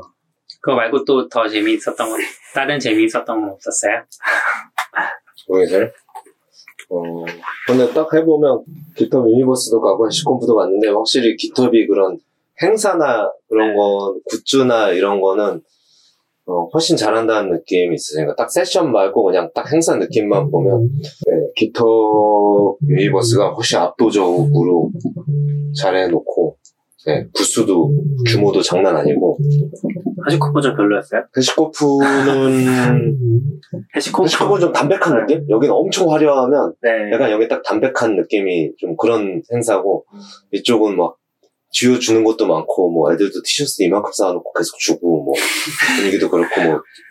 그거 0.66 0.74
말고 0.74 1.04
또 1.04 1.28
더 1.28 1.46
재미있었던 1.46 2.10
건 2.10 2.18
다른 2.52 2.76
재미있었던 2.80 3.40
건 3.40 3.50
없었어요? 3.50 4.02
모르겠어요. 5.46 5.84
어, 6.90 7.24
근데 7.68 7.92
딱 7.94 8.12
해보면 8.12 8.64
GitHub 8.96 9.30
Universe도 9.30 9.80
가고 9.80 10.10
HashiConf도 10.10 10.56
갔는데 10.56 10.88
확실히 10.88 11.36
GitHub이 11.36 11.86
그런 11.86 12.18
행사나 12.60 13.30
그런 13.48 13.68
네. 13.68 13.76
건 13.76 14.20
굿즈나 14.28 14.90
이런 14.90 15.20
거는 15.20 15.62
어, 16.46 16.68
훨씬 16.74 16.96
잘한다는 16.96 17.50
느낌이. 17.50 17.96
그러니까 18.14 18.34
딱 18.34 18.50
세션 18.50 18.90
말고 18.90 19.22
그냥 19.22 19.48
딱 19.54 19.72
행사 19.72 19.94
느낌만 19.94 20.50
보면 20.50 20.88
네, 21.26 21.32
GitHub 21.54 22.78
Universe가 22.88 23.52
훨씬 23.52 23.78
압도적으로 23.78 24.90
잘해놓고 25.80 26.56
네, 27.06 27.24
부스도 27.34 27.92
규모도 28.28 28.60
장난 28.62 28.96
아니고 28.96 29.38
HashiConf 30.28 30.60
좀 30.60 30.76
별로였어요? 30.76 31.22
HashiConf는 31.36 33.16
HashiConf? 33.94 34.24
HashiConf는 34.24 34.60
좀 34.60 34.72
담백한 34.72 35.20
느낌? 35.20 35.44
여기는 35.48 35.72
엄청 35.74 36.10
화려하면 36.12 36.74
네. 36.82 37.12
약간 37.12 37.30
여기 37.30 37.46
딱 37.48 37.62
담백한 37.62 38.16
느낌이 38.16 38.72
좀 38.78 38.96
그런 38.96 39.40
행사고 39.52 40.04
이쪽은 40.52 40.96
막 40.96 41.16
쥐어주는 41.70 42.24
것도 42.24 42.46
많고 42.46 42.90
뭐 42.90 43.12
애들도 43.12 43.42
티셔츠 43.44 43.82
이만큼 43.82 44.10
쌓아놓고 44.12 44.52
계속 44.52 44.76
주고 44.78 45.24
뭐 45.24 45.34
분위기도 45.98 46.28
그렇고 46.30 46.60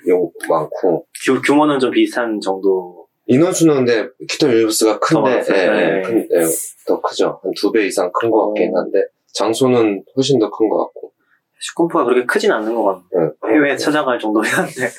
뭐용 0.05 0.29
많고 0.49 1.05
규, 1.25 1.41
규모는 1.41 1.79
좀 1.79 1.91
비슷한 1.91 2.39
정도. 2.41 3.05
인원수는 3.27 3.73
근데 3.86 4.08
GitHub 4.29 4.51
Universe가 4.51 4.99
큰데 4.99 5.21
많았어요. 5.21 5.58
예, 5.58 5.62
예, 5.63 5.67
네. 5.95 6.01
큰- 6.03 6.27
예, 6.31 6.45
더 6.86 7.01
크죠 7.01 7.39
한 7.41 7.51
두 7.60 7.71
배 7.71 7.88
이상 7.88 8.12
큰 8.13 8.29
것 8.29 8.47
같긴 8.47 8.71
한데 8.75 8.99
장소는 9.36 10.04
훨씬 10.15 10.39
더 10.39 10.50
큰 10.50 10.69
것 10.69 10.86
같고 10.86 11.13
HashiConf가 11.58 12.03
그렇게 12.06 12.26
크진 12.26 12.52
않는 12.52 12.74
것 12.76 12.84
같아요. 12.84 13.32
예. 13.48 13.54
해외에 13.54 13.78
찾아갈 13.78 14.19
정도긴 14.19 14.52
한데. 14.52 14.89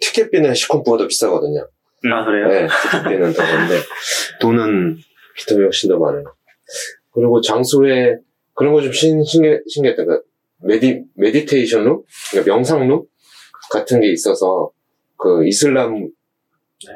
티켓비는 0.00 0.54
HashiConf가 0.54 0.98
더 0.98 1.06
비싸거든요 1.06 1.66
아, 2.12 2.24
그래요? 2.24 2.48
네, 2.48 2.68
티켓비는 2.82 3.32
더 3.32 3.42
건데 3.42 3.80
돈은 4.40 4.98
GitHub이 5.38 5.62
훨씬 5.62 5.88
더 5.88 5.98
많아요. 5.98 6.24
그리고 7.12 7.40
장소에 7.40 8.18
그런 8.54 8.72
거 8.74 8.82
좀 8.82 8.92
신기해, 8.92 9.60
신기했다. 9.68 10.04
그 10.04 10.20
medi, 10.58 11.02
meditation 11.16 11.84
room? 11.84 12.02
그러니까 12.30 12.54
명상 12.54 12.86
룸? 12.86 13.02
같은 13.72 14.00
게 14.00 14.12
있어서 14.12 14.70
그 15.16 15.46
이슬람 15.46 16.08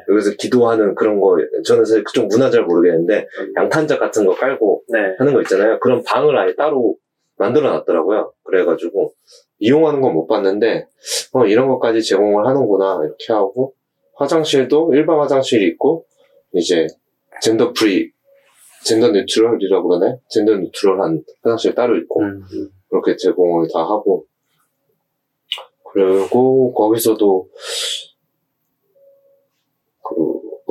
여기서 0.09 0.31
기도하는 0.37 0.95
그런 0.95 1.19
거 1.19 1.37
저는 1.65 1.85
사실 1.85 2.03
그쪽 2.03 2.27
문화 2.27 2.49
잘 2.49 2.63
모르겠는데 2.63 3.27
양탄자 3.55 3.97
같은 3.97 4.25
거 4.25 4.35
깔고 4.35 4.83
네. 4.89 5.15
하는 5.17 5.33
거 5.33 5.41
있잖아요. 5.41 5.79
그런 5.79 6.03
방을 6.03 6.37
아예 6.37 6.55
따로 6.55 6.95
만들어 7.37 7.71
놨더라고요. 7.71 8.33
그래가지고 8.43 9.13
이용하는 9.59 10.01
건 10.01 10.13
못 10.13 10.27
봤는데 10.27 10.87
어, 11.33 11.45
이런 11.45 11.67
것까지 11.67 12.01
제공을 12.03 12.45
하는구나 12.47 12.99
이렇게 13.03 13.33
하고 13.33 13.73
화장실도 14.15 14.93
일반 14.93 15.19
화장실이 15.19 15.65
있고 15.67 16.05
이제 16.53 16.87
gender 17.41 17.73
free 17.73 18.11
gender 18.83 19.11
neutral이라고 19.11 19.87
그러네 19.87 20.17
gender 20.29 20.55
neutral한 20.55 21.23
화장실 21.43 21.75
따로 21.75 21.97
있고 21.97 22.21
음. 22.21 22.41
그렇게 22.89 23.15
제공을 23.15 23.67
다 23.73 23.81
하고 23.81 24.25
그리고 25.91 26.73
거기서도 26.73 27.47
그 27.51 27.98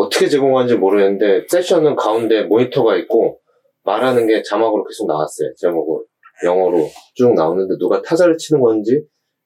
어떻게 0.08 0.26
제공하는지 0.26 0.76
모르겠는데 0.76 1.46
세션은 1.48 1.94
가운데 1.96 2.42
모니터가 2.44 2.96
있고 2.96 3.38
말하는 3.84 4.26
게 4.26 4.42
자막으로 4.42 4.84
계속 4.84 5.06
나왔어요. 5.06 5.50
제목을 5.56 6.02
영어로 6.44 6.88
쭉 7.14 7.34
나오는데 7.34 7.76
누가 7.78 8.00
타자를 8.02 8.36
치는 8.38 8.60
건지 8.60 9.02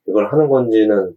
이걸 0.07 0.31
하는 0.33 0.49
건지는 0.49 1.15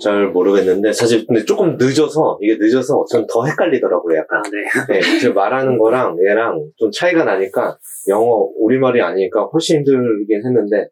잘 0.00 0.28
모르겠는데 0.28 0.92
사실 0.92 1.26
근데 1.26 1.44
조금 1.44 1.76
늦어서 1.76 2.38
이게 2.40 2.56
늦어서 2.58 3.04
전 3.10 3.26
더 3.26 3.44
헷갈리더라고요 3.46 4.18
약간. 4.18 4.38
아, 4.38 4.86
네. 4.88 5.00
네, 5.00 5.20
그 5.20 5.28
말하는 5.28 5.78
거랑 5.78 6.16
얘랑 6.28 6.70
좀 6.76 6.90
차이가 6.92 7.24
나니까 7.24 7.76
영어 8.08 8.48
우리말이 8.58 9.00
아니니까 9.00 9.44
훨씬 9.52 9.78
힘들긴 9.78 10.44
했는데 10.44 10.88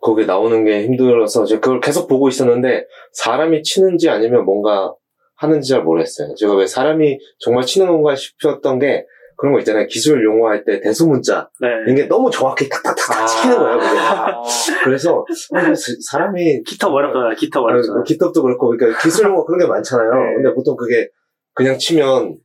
거기에 0.00 0.26
나오는 0.26 0.64
게 0.64 0.84
힘들어서 0.84 1.44
제가 1.44 1.60
그걸 1.60 1.80
계속 1.80 2.08
보고 2.08 2.28
있었는데 2.28 2.86
사람이 3.12 3.62
치는지 3.62 4.08
아니면 4.08 4.44
뭔가 4.44 4.94
하는지 5.38 5.70
잘 5.70 5.82
모르겠어요. 5.82 6.34
제가 6.34 6.54
왜 6.54 6.66
사람이 6.66 7.18
정말 7.38 7.64
치는 7.64 7.86
건가 7.86 8.14
싶었던 8.14 8.78
게 8.78 9.06
그런 9.36 9.52
거 9.52 9.60
있잖아요. 9.60 9.86
기술 9.86 10.24
용어할 10.24 10.64
때 10.64 10.80
대소문자 10.80 11.48
네. 11.60 11.68
이게 11.92 12.06
너무 12.08 12.28
정확히 12.28 12.68
탁탁탁탁 12.68 13.26
치히는 13.28 13.56
거예요. 13.56 13.78
그게. 13.78 13.98
아, 13.98 14.42
그래서 14.82 15.24
아, 15.54 15.62
이거 15.62 15.74
사람이 16.10 16.64
기타 16.64 16.88
어렵잖아요. 16.88 17.36
기타 17.36 17.60
아, 17.60 17.62
어렵잖아요. 17.62 18.02
기법도 18.02 18.42
그렇고 18.42 18.68
그러니까 18.70 19.00
기술 19.00 19.26
용어 19.26 19.44
그런 19.44 19.60
게 19.60 19.66
많잖아요. 19.66 20.10
네. 20.10 20.34
근데 20.34 20.54
보통 20.54 20.74
그게 20.76 21.08
그냥 21.54 21.78
치면 21.78 22.36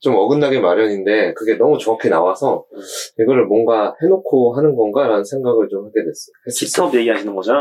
좀 0.00 0.14
어긋나게 0.16 0.60
마련인데 0.60 1.32
그게 1.32 1.56
너무 1.56 1.78
정확히 1.78 2.10
나와서 2.10 2.66
이거를 3.18 3.46
뭔가 3.46 3.94
해놓고 4.02 4.54
하는 4.54 4.76
건가라는 4.76 5.24
생각을 5.24 5.68
좀 5.70 5.86
하게 5.86 6.04
됐어요. 6.04 6.34
기타업 6.54 6.94
얘기하시는 6.94 7.34
거죠? 7.34 7.52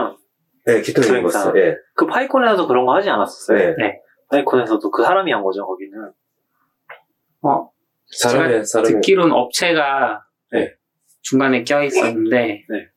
네, 0.65 0.81
기타 0.81 1.01
그러니까. 1.01 1.29
읽었어요. 1.29 1.53
예. 1.55 1.75
그 1.95 2.05
파이콘에서도 2.05 2.67
그런 2.67 2.85
거 2.85 2.93
하지 2.93 3.09
않았었어요? 3.09 3.57
네. 3.57 3.75
네. 3.77 4.02
파이콘에서도 4.29 4.91
그 4.91 5.03
사람이 5.03 5.31
한 5.31 5.43
거죠, 5.43 5.65
거기는. 5.65 6.11
어, 7.41 7.71
사람의 8.07 8.65
사람의 8.65 8.93
듣기로는 8.93 9.33
업체가 9.33 10.25
네. 10.51 10.73
중간에 11.21 11.63
껴 11.63 11.83
있었는데 11.83 12.65
네. 12.69 12.87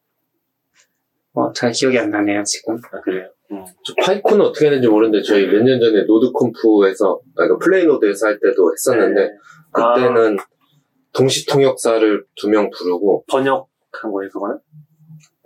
어, 1.34 1.52
잘 1.52 1.72
기억이 1.72 1.98
안 1.98 2.10
나네요 2.10 2.42
지금. 2.44 2.76
아, 2.92 3.00
그래요? 3.00 3.28
음. 3.52 3.64
저 3.84 3.94
PyCon은 4.02 4.44
어떻게 4.44 4.66
했는지 4.66 4.88
모르는데 4.88 5.22
저희 5.22 5.46
몇 5.46 5.62
년 5.62 5.78
전에 5.80 6.04
NodeConf에서 6.04 7.14
아, 7.14 7.30
그러니까 7.34 7.58
Play.node에서 7.64 8.26
할 8.26 8.38
때도 8.40 8.72
했었는데 8.72 9.20
네. 9.20 9.30
아, 9.72 9.94
그때는 9.94 10.36
동시 11.12 11.46
통역사를 11.46 12.24
두 12.36 12.48
명 12.48 12.70
부르고 12.70 13.24
번역한 13.28 14.12
거예요, 14.12 14.30
그거는? 14.30 14.58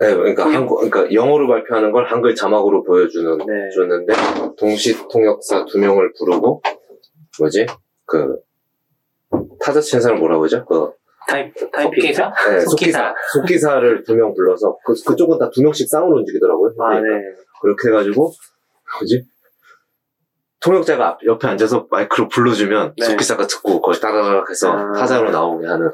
네, 0.01 0.15
그러니까 0.15 0.45
통역. 0.45 0.57
한국 0.57 0.77
그러니까 0.91 1.13
영어로 1.15 1.47
발표하는 1.47 1.93
걸 1.93 2.07
한글 2.07 2.35
자막으로 2.35 2.83
보여주는 2.85 3.37
네. 3.39 3.69
줬는데 3.75 4.13
동시 4.59 4.97
통역사 5.09 5.67
두 5.67 5.79
명을 5.79 6.13
부르고 6.19 6.63
뭐지 7.39 7.67
그 8.07 8.37
타자 9.61 9.81
치는 9.81 10.01
사람 10.03 10.19
뭐라고 10.19 10.41
그러죠? 10.41 10.65
그 10.65 10.91
타입, 11.29 11.53
타이핑. 11.71 12.01
속기사? 12.01 12.33
네, 12.51 12.61
속기사. 12.61 12.65
속기사 12.65 13.15
속기사를 13.35 14.03
두 14.05 14.15
명 14.15 14.35
불러서 14.35 14.79
그 14.85 14.95
그쪽은 15.07 15.39
다 15.39 15.51
두 15.51 15.63
명씩 15.63 15.89
쌍으로 15.89 16.17
움직이더라고요. 16.19 16.73
아, 16.81 16.89
그러니까 16.99 17.17
네. 17.19 17.23
그렇게 17.61 17.89
해가지고 17.89 18.33
뭐지 19.01 19.27
통역자가 20.63 21.09
앞- 21.09 21.25
옆에 21.25 21.47
앉아서 21.49 21.87
마이크로 21.91 22.29
불러주면 22.29 22.95
네. 22.99 23.07
속기사가 23.07 23.47
듣고 23.47 23.81
거기 23.81 24.01
따라락 24.01 24.49
해서 24.51 24.73
아. 24.73 24.93
타자로 24.93 25.31
나오게 25.31 25.67
하는 25.67 25.91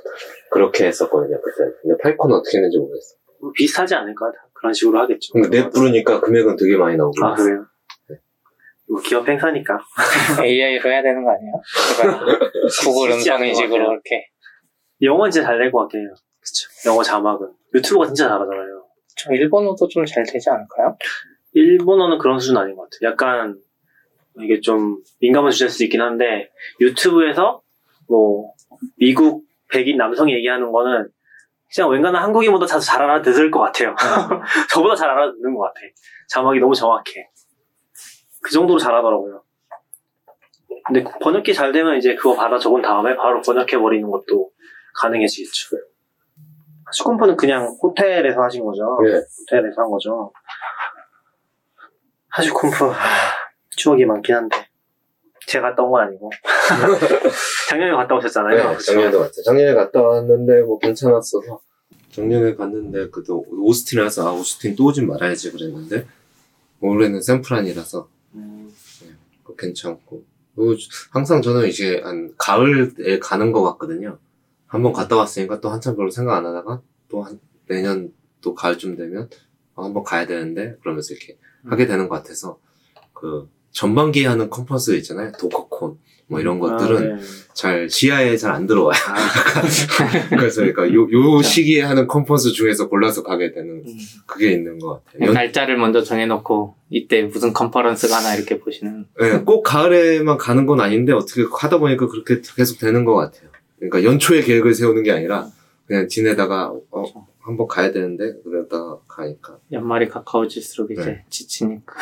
그렇게 0.50 0.86
했었거든요 0.86 1.40
그때. 1.42 1.70
근데 1.82 1.96
파이콘은 2.02 2.36
어떻게 2.36 2.58
했는지 2.58 2.78
모르겠어요. 2.78 3.18
뭐 3.40 3.52
비슷하지 3.54 3.94
않을까? 3.94 4.30
다 4.32 4.38
그런 4.52 4.72
식으로 4.72 4.98
하겠죠. 5.00 5.32
근데 5.32 5.48
넷 5.50 5.70
부르니까 5.70 6.20
금액은 6.20 6.56
되게 6.56 6.76
많이 6.76 6.96
나오고. 6.96 7.12
아, 7.24 7.34
그래요? 7.34 7.66
뭐 8.88 9.00
기업 9.00 9.28
행사니까. 9.28 9.78
AI로 10.44 10.90
해야 10.90 11.02
되는 11.02 11.24
거 11.24 11.30
아니에요? 11.32 11.52
구글 12.84 13.12
음성 13.12 13.44
인식으로 13.44 13.70
같아요. 13.78 13.92
이렇게. 13.92 14.26
영어는 15.02 15.30
진짜 15.30 15.46
잘 15.48 15.58
될 15.58 15.70
것 15.72 15.80
같긴 15.82 16.00
해요. 16.00 16.14
그쵸. 16.40 16.68
영어 16.86 17.02
자막은. 17.02 17.48
유튜브가 17.74 18.06
진짜 18.06 18.28
잘하잖아요. 18.28 18.86
저 19.16 19.32
일본어도 19.32 19.88
좀 19.88 20.04
잘 20.06 20.24
되지 20.24 20.48
않을까요? 20.50 20.96
일본어는 21.52 22.18
그런 22.18 22.38
수준 22.38 22.56
아닌 22.56 22.76
것 22.76 22.82
같아요. 22.90 23.10
약간, 23.10 23.58
이게 24.38 24.60
좀 24.60 25.02
민감한 25.20 25.50
주제일 25.50 25.70
수도 25.70 25.84
있긴 25.84 26.00
한데, 26.02 26.50
유튜브에서 26.80 27.62
뭐, 28.08 28.52
미국 28.96 29.44
백인 29.68 29.96
남성이 29.96 30.34
얘기하는 30.34 30.70
거는, 30.70 31.08
그냥 31.74 31.90
웬간한 31.90 32.22
한국인보다 32.22 32.66
다잘 32.66 33.02
알아듣을 33.02 33.50
것 33.50 33.60
같아요. 33.60 33.94
저보다 34.70 34.94
잘 34.94 35.10
알아듣는 35.10 35.54
것 35.54 35.62
같아. 35.62 35.80
자막이 36.28 36.60
너무 36.60 36.74
정확해. 36.74 37.28
그 38.42 38.50
정도로 38.50 38.78
잘하더라고요. 38.78 39.42
근데 40.86 41.04
번역기 41.20 41.52
잘 41.52 41.72
되면 41.72 41.96
이제 41.96 42.14
그거 42.14 42.34
받아 42.36 42.58
적은 42.58 42.80
다음에 42.80 43.16
바로 43.16 43.40
번역해버리는 43.42 44.08
것도 44.08 44.50
가능해지겠죠. 45.00 45.76
수컴프는 46.92 47.36
그냥 47.36 47.76
호텔에서 47.82 48.40
하신 48.42 48.64
거죠? 48.64 48.98
네. 49.02 49.10
호텔에서 49.10 49.82
한 49.82 49.90
거죠. 49.90 50.32
하슈콤프 52.28 52.84
하, 52.84 52.96
추억이 53.70 54.04
많긴 54.04 54.36
한데 54.36 54.68
제가 55.46 55.74
온건 55.78 56.06
아니고 56.06 56.30
작년에 57.68 57.92
갔다 57.92 58.14
오셨잖아요. 58.16 58.56
네, 58.70 58.76
그쵸? 58.76 58.92
작년에도 58.92 59.18
갔죠. 59.20 59.42
작년에 59.42 59.74
갔다 59.74 60.00
왔는데 60.02 60.62
뭐 60.62 60.78
괜찮았어서 60.78 61.60
작년에 62.12 62.54
갔는데 62.54 63.10
그도 63.10 63.44
오스틴이라서 63.50 64.28
아 64.28 64.32
오스틴 64.32 64.76
또 64.76 64.86
오진 64.86 65.06
말아야지 65.06 65.52
그랬는데 65.52 66.06
올해는 66.80 67.20
샌프란이라서 67.20 68.08
음, 68.34 68.72
그거 69.42 69.56
괜찮고 69.56 70.24
그리고 70.54 70.74
항상 71.10 71.42
저는 71.42 71.66
이제 71.68 72.00
한 72.02 72.32
가을에 72.38 73.18
가는 73.20 73.52
것 73.52 73.62
같거든요. 73.62 74.18
한번 74.66 74.92
갔다 74.92 75.16
왔으니까 75.16 75.60
또 75.60 75.68
한참 75.70 75.96
별로 75.96 76.10
생각 76.10 76.36
안 76.36 76.46
하다가 76.46 76.80
또 77.08 77.22
한 77.22 77.38
내년 77.68 78.12
또 78.40 78.54
가을쯤 78.54 78.96
되면 78.96 79.28
아, 79.74 79.84
한번 79.84 80.02
가야 80.04 80.26
되는데 80.26 80.76
그러면서 80.80 81.14
이렇게 81.14 81.36
하게 81.68 81.86
되는 81.86 82.08
것 82.08 82.16
같아서 82.16 82.58
그 83.12 83.48
전반기에 83.80 84.26
하는 84.26 84.48
컨퍼런스 84.48 84.92
있잖아요. 84.96 85.32
도커콘 85.38 85.98
뭐 86.28 86.40
이런 86.40 86.58
것들은 86.58 86.96
아, 87.12 87.16
네. 87.16 87.22
잘 87.52 87.88
지하에 87.88 88.36
잘 88.38 88.50
안 88.52 88.66
들어와요. 88.66 88.98
아, 89.06 89.16
그래서 90.30 90.62
그러니까 90.62 90.92
요, 90.94 91.06
요 91.12 91.42
시기에 91.42 91.82
하는 91.82 92.06
컨퍼런스 92.06 92.52
중에서 92.52 92.88
골라서 92.88 93.22
가게 93.22 93.52
되는 93.52 93.82
음. 93.86 93.98
그게 94.24 94.50
있는 94.52 94.78
것 94.78 95.04
같아요. 95.04 95.26
연- 95.28 95.34
날짜를 95.34 95.76
먼저 95.76 96.02
정해놓고 96.02 96.74
이때 96.88 97.22
무슨 97.22 97.52
컨퍼런스가 97.52 98.16
하나 98.16 98.34
이렇게 98.34 98.58
보시는. 98.58 99.04
네, 99.20 99.38
꼭 99.44 99.62
가을에만 99.62 100.38
가는 100.38 100.64
건 100.66 100.80
아닌데 100.80 101.12
어떻게 101.12 101.44
하다 101.52 101.78
보니까 101.78 102.08
그렇게 102.08 102.40
계속 102.56 102.78
되는 102.78 103.04
것 103.04 103.14
같아요. 103.14 103.50
그러니까 103.78 104.02
연초에 104.04 104.40
계획을 104.40 104.72
세우는 104.72 105.02
게 105.02 105.12
아니라 105.12 105.46
그냥 105.86 106.08
지내다가 106.08 106.72
어, 106.90 107.04
한번 107.46 107.68
가야 107.68 107.92
되는데 107.92 108.34
그러다가 108.42 108.98
가니까 109.06 109.58
연말이 109.70 110.08
가까워질수록 110.08 110.90
이제 110.90 111.04
네. 111.04 111.24
지치니까. 111.30 111.94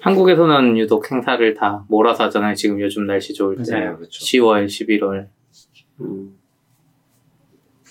한국에서는 0.00 0.76
유독 0.76 1.10
행사를 1.10 1.54
다 1.54 1.86
몰아서 1.88 2.24
하잖아요. 2.24 2.54
지금 2.54 2.78
요즘 2.80 3.06
날씨 3.06 3.32
좋을 3.32 3.62
때. 3.62 3.72
맞아요. 3.72 3.96
그렇죠. 3.96 4.20
10월, 4.24 4.66
11월. 4.66 5.28
음. 6.02 6.38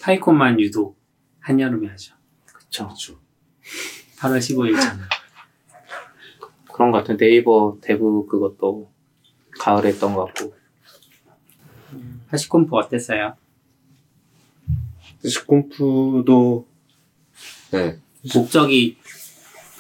파이콘만 0.02 0.60
유독 0.60 0.96
한여름에 1.40 1.88
하죠. 1.88 2.14
그쵸. 2.46 2.86
그렇죠. 2.86 3.20
8월 4.20 4.38
15일잖아요. 4.38 5.10
그런 6.72 6.92
것 6.92 7.00
같아요. 7.00 7.18
네이버 7.18 7.80
대부 7.82 8.28
그것도 8.28 8.92
가을에 9.60 9.90
했던 9.90 10.14
것 10.14 10.26
같고. 10.26 10.54
하시콤프 12.28 12.76
어땠어요? 12.76 13.36
시콤프도 15.24 16.68
네 17.72 18.00
목적이 18.36 18.98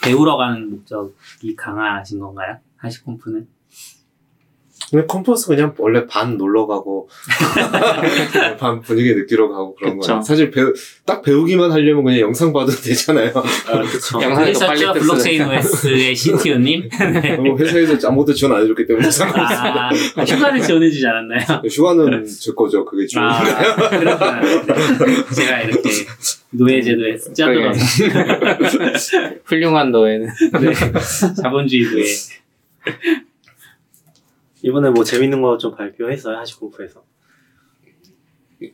배우러 0.03 0.37
가는 0.37 0.69
목적이 0.69 1.55
강하신 1.55 2.19
건가요? 2.19 2.59
하시콤프는? 2.77 3.47
근데 4.89 5.05
컨퍼런스 5.05 5.47
그냥 5.47 5.73
원래 5.77 6.05
반 6.07 6.37
놀러 6.37 6.65
가고 6.65 7.09
반 8.57 8.79
분위기 8.81 9.13
느끼러 9.15 9.49
가고 9.49 9.75
그런. 9.75 9.97
거예요. 9.97 10.21
사실 10.21 10.49
배우 10.49 10.73
딱 11.05 11.21
배우기만 11.21 11.71
하려면 11.71 12.05
그냥 12.05 12.21
영상 12.21 12.53
봐도 12.53 12.71
되잖아요. 12.71 13.31
아, 13.35 13.81
그쵸. 13.81 14.19
영상에서 14.23 14.67
빨리. 14.67 14.85
블록체인 14.99 15.41
OS의 15.49 16.15
CTO님? 16.17 16.89
뭐 17.43 17.57
회사에서 17.57 18.07
아무것도 18.07 18.33
지원 18.33 18.55
안 18.55 18.63
해줬기 18.63 18.85
때문에 18.87 19.11
상관없어요. 19.11 19.73
아, 20.15 20.23
휴가를 20.23 20.61
지원해주지 20.61 21.05
않았나요? 21.05 21.61
휴가는 21.69 22.25
제 22.25 22.51
거죠. 22.53 22.85
그게 22.85 23.05
중요한 23.05 23.45
아. 23.45 23.89
네. 23.89 25.35
제가 25.35 25.61
이렇게 25.63 25.89
노예제도에 26.51 27.17
짜들어서 27.33 27.79
훌륭한 29.43 29.91
노예는. 29.91 30.27
네. 30.61 30.73
자본주의도에 31.41 32.03
이번에 34.63 34.89
뭐 34.91 35.03
재밌는 35.03 35.41
거 35.41 35.57
좀 35.57 35.75
발표했어요, 35.75 36.37
하시콤프에서. 36.37 37.03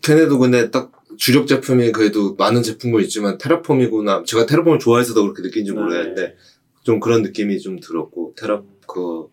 걔네도 0.02 0.40
근데 0.40 0.72
딱 0.72 0.92
주력 1.18 1.46
제품이 1.48 1.92
그래도 1.92 2.36
많은 2.36 2.64
제품도 2.64 3.00
있지만 3.02 3.38
Terraform이구나. 3.38 4.24
제가 4.26 4.46
Terraform을 4.46 4.80
좋아해서도 4.80 5.22
그렇게 5.24 5.42
느낀지 5.42 5.72
모르겠는데 5.74 6.22
네. 6.22 6.36
좀 6.84 7.00
그런 7.00 7.22
느낌이 7.22 7.60
좀 7.60 7.80
들었고 7.80 8.34
Terra 8.38 8.64
그 8.88 9.28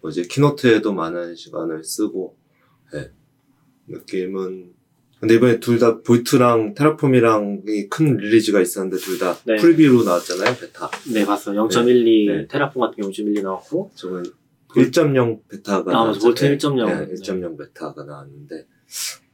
뭐지 0.00 0.28
keynote에도 0.28 0.92
많은 0.94 1.34
시간을 1.36 1.84
쓰고 1.84 2.36
예. 2.94 3.10
느낌은 3.88 4.72
근데 5.20 5.34
이번에 5.34 5.60
둘 5.60 5.78
다 5.78 6.00
Vault랑 6.00 6.72
Terraform이랑이 6.74 7.88
큰 7.90 8.16
release가 8.16 8.60
있었는데 8.62 8.96
둘다 8.96 9.36
네. 9.44 9.56
preview로 9.56 10.02
나왔잖아요 10.04 10.56
베타 10.58 10.90
네, 11.12 11.26
봤어요. 11.26 11.66
0.12, 11.68 12.26
네. 12.32 12.46
Terraform 12.48 12.80
같은 12.80 12.96
경우 13.02 13.12
0.12 13.12 13.42
나왔고, 13.42 13.90
저건 13.94 14.24
1.0 14.76 15.40
베타가 15.48 15.98
아, 15.98 16.04
맞아. 16.06 16.18
Vault 16.20 16.44
나왔잖아요. 16.44 16.86
1.0. 16.86 17.08
네, 17.08 17.14
1.0 17.14 17.58
베타가 17.58 18.04
나왔는데 18.04 18.66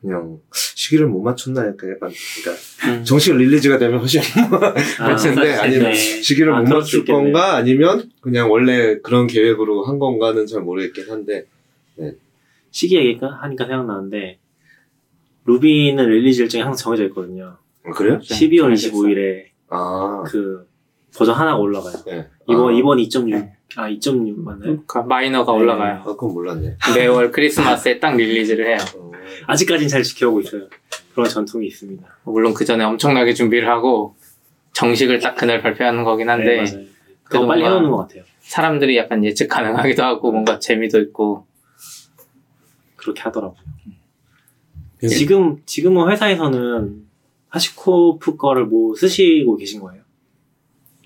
그냥 0.01 0.39
시기를 0.53 1.07
못 1.09 1.23
맞췄나 1.23 1.63
약간 1.67 1.91
약간 1.91 2.11
그러니까 2.43 2.63
음. 2.89 3.05
정식 3.05 3.35
release가 3.35 3.79
되면 3.79 3.99
훨씬 3.99 4.21
아, 4.21 4.75
할 5.05 5.17
텐데 5.17 5.55
아니면 5.55 5.85
네. 5.91 5.95
시기를 5.95 6.53
아, 6.53 6.61
못 6.61 6.69
맞출. 6.69 7.05
건가 7.05 7.57
아니면 7.57 8.11
그냥 8.21 8.51
원래 8.51 8.99
그런 9.01 9.27
계획으로 9.27 9.85
한 9.85 9.99
건가는 9.99 10.47
잘 10.47 10.61
모르겠긴 10.63 11.11
한데 11.11 11.47
시기 12.71 12.97
얘기가 12.97 13.29
하니까 13.43 13.65
생각나는데 13.67 14.39
Ruby는 15.47 16.09
release 16.11 16.43
일정이 16.43 16.63
항상 16.63 16.85
정해져 16.85 17.05
있거든요. 17.07 17.57
아, 17.85 17.91
그래요? 17.93 18.19
12월 18.19 18.77
정해져 18.77 18.91
25일에 18.91 19.45
아 19.71 20.23
그 20.27 20.67
버전 21.17 21.35
하나가 21.35 21.57
올라가요. 21.57 21.95
네. 22.07 22.29
이번 22.49 22.75
아, 22.75 22.79
이번 22.79 22.99
2.6 22.99 23.56
아 23.75 23.89
2.6 23.91 24.39
맞나요? 24.39 24.61
그러니까 24.61 25.03
마이너가 25.03 25.53
네. 25.53 25.59
올라가요. 25.59 25.95
아 26.01 26.05
그건 26.05 26.33
몰랐네. 26.33 26.77
매월 26.95 27.31
크리스마스에 27.31 27.99
딱 27.99 28.17
릴리즈를 28.17 28.69
해요. 28.69 28.79
어, 28.97 29.11
아직까지는 29.47 29.89
잘 29.89 30.03
지켜오고 30.03 30.41
있어요. 30.41 30.69
그런 31.13 31.29
전통이 31.29 31.67
있습니다. 31.67 32.07
물론 32.25 32.55
그 32.55 32.65
전에 32.65 32.85
엄청나게 32.85 33.35
준비를 33.35 33.69
하고 33.69 34.15
정식을 34.73 35.19
딱 35.21 35.35
그날 35.35 35.61
발표하는 35.61 36.05
거긴 36.05 36.29
한데 36.29 36.63
네. 36.63 36.89
그거 37.25 37.47
빨리 37.47 37.65
해놓는 37.65 37.91
것 37.91 37.97
같아요. 37.99 38.23
사람들이 38.41 38.97
약간 38.97 39.25
예측 39.25 39.49
가능하기도 39.49 40.03
하고 40.03 40.31
뭔가 40.31 40.59
재미도 40.59 41.01
있고 41.01 41.47
그렇게 42.95 43.23
하더라고요. 43.23 43.59
예. 45.03 45.09
지금 45.09 45.63
지금은 45.67 46.11
회사에서는 46.11 47.07
하시코프 47.49 48.37
거를 48.37 48.67
뭐 48.67 48.95
쓰시고 48.95 49.57
계신 49.57 49.81
거예요? 49.81 50.03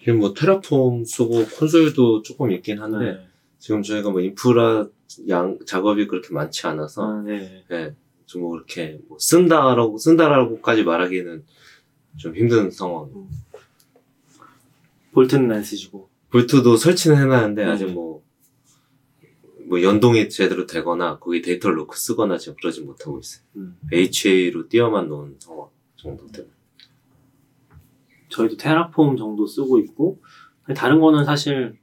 지금 0.01 0.18
뭐 0.18 0.34
테라폼 0.34 1.05
쓰고 1.05 1.46
콘솔도 1.46 2.22
조금 2.22 2.51
있긴 2.51 2.80
한데 2.80 3.26
지금 3.59 3.82
저희가 3.82 4.11
뭐 4.11 4.20
인프라 4.20 4.86
양 5.28 5.59
작업이 5.66 6.07
그렇게 6.07 6.32
많지 6.32 6.66
않아서 6.66 7.03
아, 7.03 7.22
네. 7.22 7.64
예, 7.70 7.94
좀뭐 8.26 8.53
그렇게 8.53 8.98
뭐 9.09 9.18
쓴다라고 9.18 9.98
쓴다라고까지 9.98 10.84
말하기는 10.84 11.44
좀 12.16 12.36
힘든 12.36 12.70
상황. 12.70 13.11
볼트는 15.12 15.51
안 15.51 15.62
쓰시고. 15.62 16.09
볼트도 16.30 16.76
설치는 16.76 17.16
해놨는데 17.16 17.64
음. 17.64 17.68
아직 17.68 17.86
뭐, 17.86 18.22
뭐 19.66 19.82
연동이 19.82 20.28
제대로 20.28 20.66
되거나 20.66 21.18
거기 21.18 21.42
데이터를 21.42 21.76
넣고 21.78 21.94
쓰거나 21.94 22.38
지금 22.38 22.57
그러지 22.57 22.82
못하고 22.82 23.18
있어요. 23.18 23.42
음. 23.57 23.76
HA로 23.92 24.68
띄어만 24.68 25.09
놓은 25.09 25.36
상황 25.40 25.68
정도 25.96 26.26
때문에. 26.28 26.59
저희도 28.31 28.57
테라폼 28.57 29.16
정도 29.16 29.47
쓰고 29.47 29.78
있고 29.81 30.20
다른 30.74 31.01
거는 31.01 31.24
사실 31.24 31.76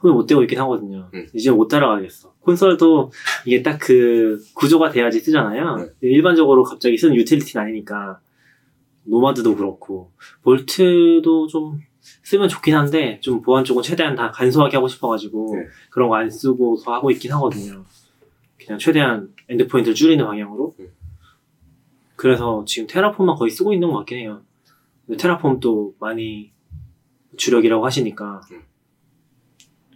손을 0.00 0.14
못 0.14 0.26
대고 0.26 0.42
있긴 0.42 0.58
하거든요. 0.60 1.10
음. 1.14 1.26
이제 1.34 1.50
못 1.50 1.68
따라가겠어. 1.68 2.32
Consul도 2.40 3.12
이게 3.46 3.62
딱 3.62 3.78
그 3.80 4.38
구조가 4.54 4.90
돼야지 4.90 5.20
쓰잖아요. 5.20 5.76
네. 5.76 5.86
일반적으로 6.00 6.62
갑자기 6.64 6.96
쓰는 6.96 7.14
유틸리티는 7.16 7.64
아니니까 7.66 8.20
Nomad도 9.04 9.56
그렇고 9.56 10.10
Vault도 10.42 11.46
좀 11.48 11.80
쓰면 12.22 12.48
좋긴 12.48 12.74
한데 12.74 13.18
좀 13.20 13.42
보안 13.42 13.64
쪽은 13.64 13.82
최대한 13.82 14.14
다 14.14 14.30
간소하게 14.30 14.76
하고 14.78 14.88
싶어가지고 14.88 15.54
네. 15.56 15.66
그런 15.90 16.08
거 16.08 16.16
안 16.16 16.30
쓰고서 16.30 16.92
하고 16.94 17.10
있긴 17.10 17.32
하거든요. 17.32 17.84
그냥 18.58 18.78
최대한 18.78 19.34
endpoint를 19.48 19.94
줄이는 19.94 20.24
방향으로. 20.24 20.74
음. 20.80 20.88
그래서 22.16 22.64
지금 22.66 22.86
Terraform만 22.86 23.36
거의 23.36 23.50
쓰고 23.50 23.72
있는 23.72 23.90
것 23.90 23.98
같긴 23.98 24.18
해요. 24.18 24.42
근데 25.10 25.22
테라폼도 25.22 25.96
많이 25.98 26.52
주력이라고 27.36 27.84
하시니까 27.84 28.42
음. 28.52 28.62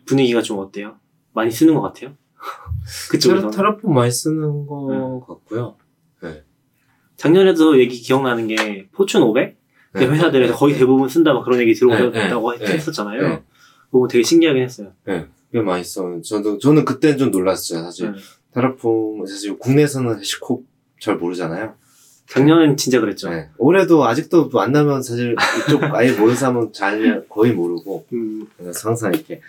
분위기가 0.07 0.43
좀 0.43 0.59
어때요? 0.59 0.97
많이 1.33 1.53
쓰는 1.53 1.75
것 1.75 1.83
같아요? 1.83 2.11
테라, 2.35 3.11
그쪽에서 3.11 3.51
테라 3.51 3.77
폼 3.77 3.95
많이 3.95 4.11
쓰는 4.11 4.67
거 4.67 5.25
같고요. 5.27 5.77
작년에도 7.17 7.79
얘기 7.79 7.97
기억나는 8.01 8.49
게 8.49 8.89
포춘 8.91 9.23
500 9.23 9.57
네. 9.95 10.05
회사들에서 10.05 10.57
거의 10.57 10.75
대부분 10.75 11.09
쓴다 11.09 11.33
막 11.33 11.45
그런 11.45 11.61
얘기 11.61 11.73
네, 11.73 11.79
들어오다고 11.79 12.59
네, 12.59 12.67
했었잖아요. 12.67 13.23
네. 13.23 13.43
그거 13.93 14.09
되게 14.09 14.25
신기하긴 14.25 14.63
했어요. 14.65 14.93
꽤 15.53 15.61
많이 15.61 15.85
써. 15.85 16.21
저도, 16.23 16.59
저는 16.59 16.85
그때 16.85 17.17
좀 17.17 17.31
놀랐어요. 17.31 17.85
사실 17.85 18.11
네. 18.11 18.19
테라폼, 18.53 19.25
사실 19.27 19.57
국내에서는 19.57 20.19
해시콥 20.19 20.67
잘 20.99 21.17
모르잖아요. 21.17 21.77
작년엔 22.29 22.77
진짜 22.77 23.01
그랬죠. 23.01 23.31
네. 23.31 23.49
올해도 23.59 24.05
아직도 24.05 24.49
만나면 24.53 25.03
사실 25.03 25.37
이쪽 25.67 25.83
아예 25.95 26.13
모르는 26.13 26.35
사람은 26.37 26.73
잘 26.73 27.25
거의 27.29 27.53
모르고 27.53 28.07
음, 28.13 28.47
그래서 28.57 28.89
항상 28.89 29.13
이렇게 29.13 29.41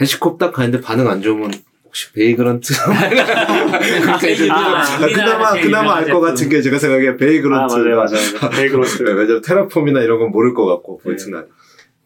HashiCorp 0.00 0.38
딱 0.38 0.52
가는데 0.52 0.80
반응 0.80 1.08
안 1.08 1.22
좋으면 1.22 1.50
혹시 1.84 2.12
Vagrant 2.12 2.72
그러니까 2.74 4.28
이제 4.28 4.48
아, 4.50 4.98
그나마 4.98 5.52
그나마 5.52 5.94
알 5.96 6.10
것 6.10 6.20
같은 6.20 6.48
게 6.48 6.60
제가 6.62 6.78
생각에 6.78 7.08
아, 7.08 7.16
Vagrant 7.16 7.74
맞아요, 7.74 7.96
맞아요. 7.96 8.50
Vagrant. 8.52 9.02
왜냐면 9.02 9.42
Terraform이나 9.42 10.00
이런 10.02 10.18
건 10.18 10.30
모를 10.30 10.54
것 10.54 10.64
같고 10.66 10.98
네. 10.98 11.04
Vault는 11.04 11.46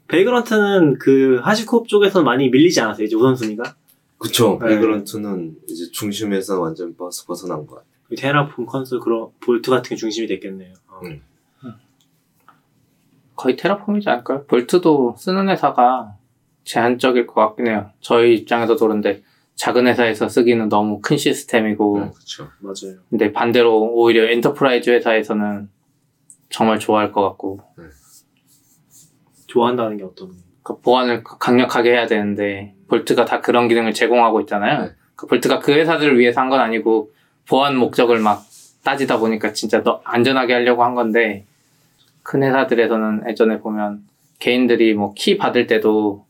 Vagrant는 0.08 0.98
그 1.00 1.40
HashiCorp 1.42 1.88
쪽에서 1.88 2.22
많이 2.22 2.48
밀리지 2.50 2.80
않았어요, 2.80 3.04
이제 3.06 3.16
우선순위가? 3.16 3.74
그쵸 4.18 4.58
네. 4.62 4.68
Vagrant는 4.68 5.56
이제 5.68 5.90
중심에서 5.92 6.60
완전 6.60 6.94
벗- 6.96 7.10
벗어난 7.26 7.66
것 7.66 7.76
같아요. 7.76 7.95
그 8.08 8.14
Terraform 8.16 8.66
Consul 8.66 9.00
그런 9.00 9.28
Vault 9.40 9.70
같은 9.70 9.90
게 9.90 9.96
중심이 9.96 10.26
됐겠네요. 10.26 10.72
어. 10.88 11.00
음. 11.04 11.22
거의 13.34 13.56
Terraform이지 13.56 14.08
않을까요? 14.08 14.44
Vault도 14.46 15.16
쓰는 15.18 15.48
회사가 15.50 16.14
제한적일 16.64 17.26
것 17.26 17.34
같긴 17.34 17.66
해요. 17.66 17.90
저희 18.00 18.34
입장에서도 18.34 18.78
그런데 18.80 19.22
작은 19.56 19.86
회사에서 19.86 20.28
쓰기는 20.28 20.68
너무 20.68 21.00
큰 21.02 21.16
시스템이고 21.18 22.00
네, 22.00 22.10
그쵸. 22.14 22.48
맞아요. 22.60 22.98
근데 23.10 23.32
반대로 23.32 23.92
오히려 23.92 24.30
enterprise 24.30 24.90
회사에서는 24.90 25.68
정말 26.48 26.78
좋아할 26.78 27.12
것 27.12 27.22
같고 27.22 27.60
좋아한다는 29.46 29.96
게 29.98 30.04
어떤 30.04 30.32
그 30.62 30.80
보안을 30.80 31.22
강력하게 31.24 31.90
해야 31.92 32.06
되는데 32.06 32.74
볼트가 32.88 33.24
다 33.24 33.40
그런 33.40 33.68
기능을 33.68 33.92
제공하고 33.92 34.40
있잖아요. 34.40 34.82
네. 34.82 34.90
그 35.14 35.26
볼트가 35.26 35.58
그 35.60 35.72
회사들을 35.72 36.18
위해서 36.18 36.40
한 36.40 36.48
건 36.50 36.60
아니고 36.60 37.12
보안 37.48 37.76
목적을 37.76 38.18
막 38.20 38.44
따지다 38.84 39.18
보니까 39.18 39.52
진짜 39.52 39.82
더 39.82 40.00
안전하게 40.04 40.52
하려고 40.54 40.84
한 40.84 40.94
건데 40.94 41.44
큰 42.22 42.42
회사들에서는 42.42 43.24
예전에 43.28 43.60
보면 43.60 44.02
개인들이 44.38 44.94
뭐 44.94 45.14
키 45.14 45.36
받을 45.36 45.66
때도 45.66 46.26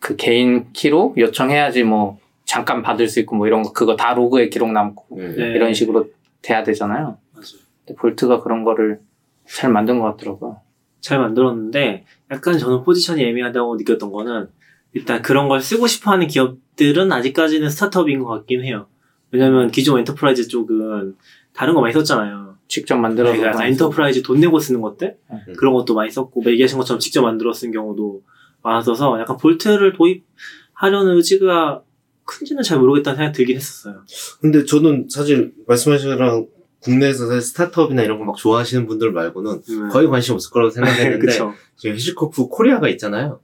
그 0.00 0.16
개인 0.16 0.72
키로 0.72 1.14
요청해야지 1.16 1.82
뭐 1.84 2.18
잠깐 2.44 2.82
받을 2.82 3.08
수 3.08 3.20
있고 3.20 3.36
뭐 3.36 3.46
이런 3.46 3.62
거 3.62 3.72
그거 3.72 3.96
다 3.96 4.14
로그에 4.14 4.48
기록 4.48 4.70
남고 4.72 5.06
네. 5.16 5.28
네. 5.28 5.42
이런 5.52 5.74
식으로 5.74 6.08
돼야 6.42 6.62
되잖아요. 6.64 7.18
맞아요. 7.32 7.96
볼트가 7.96 8.42
그런 8.42 8.64
거를 8.64 9.00
잘 9.46 9.70
만든 9.70 9.98
것 9.98 10.04
같더라고요. 10.16 10.60
잘 11.00 11.18
만들었는데 11.18 12.04
약간 12.30 12.58
저는 12.58 12.84
포지션이 12.84 13.22
애매하다고 13.24 13.76
느꼈던 13.76 14.10
거는 14.12 14.48
일단 14.92 15.22
그런 15.22 15.48
걸 15.48 15.60
쓰고 15.60 15.86
싶어 15.86 16.10
하는 16.12 16.26
기업들은 16.26 17.10
아직까지는 17.12 17.70
스타트업인 17.70 18.20
것 18.20 18.26
같긴 18.28 18.64
해요. 18.64 18.86
왜냐면 19.30 19.70
기존 19.70 19.98
enterprise 19.98 20.48
쪽은 20.48 21.14
다른 21.52 21.74
거 21.74 21.80
많이 21.80 21.92
썼잖아요. 21.92 22.56
직접 22.68 22.96
만들어서 22.96 23.36
그러니까 23.36 23.66
enterprise 23.66 24.22
돈 24.22 24.40
내고 24.40 24.58
쓰는 24.58 24.80
것들 24.80 25.16
음. 25.30 25.38
그런 25.56 25.72
것도 25.74 25.94
많이 25.94 26.10
썼고 26.10 26.42
얘기하신 26.46 26.78
것처럼 26.78 27.00
직접 27.00 27.22
만들어 27.22 27.52
쓴 27.52 27.72
경우도 27.72 28.22
많았어서 28.62 29.18
약간 29.20 29.36
Vault를 29.36 29.94
도입하려는 29.94 31.16
의지가 31.16 31.82
큰지는 32.24 32.62
잘 32.62 32.78
모르겠다는 32.78 33.16
생각이 33.16 33.36
들긴 33.36 33.56
했었어요. 33.56 34.02
근데 34.40 34.64
저는 34.64 35.06
사실 35.08 35.52
말씀하신 35.66 36.10
거랑 36.10 36.46
국내에서 36.80 37.26
사실 37.26 37.40
스타트업이나 37.40 38.02
이런 38.02 38.18
거 38.18 38.24
막 38.24 38.36
좋아하시는 38.36 38.86
분들 38.86 39.12
말고는 39.12 39.62
음. 39.70 39.88
거의 39.88 40.06
관심 40.08 40.34
없을 40.34 40.50
거라고 40.50 40.70
생각했는데. 40.70 41.26
지금 41.76 41.94
HashiCorp 41.94 42.48
Korea가 42.48 42.88
있잖아요. 42.90 43.40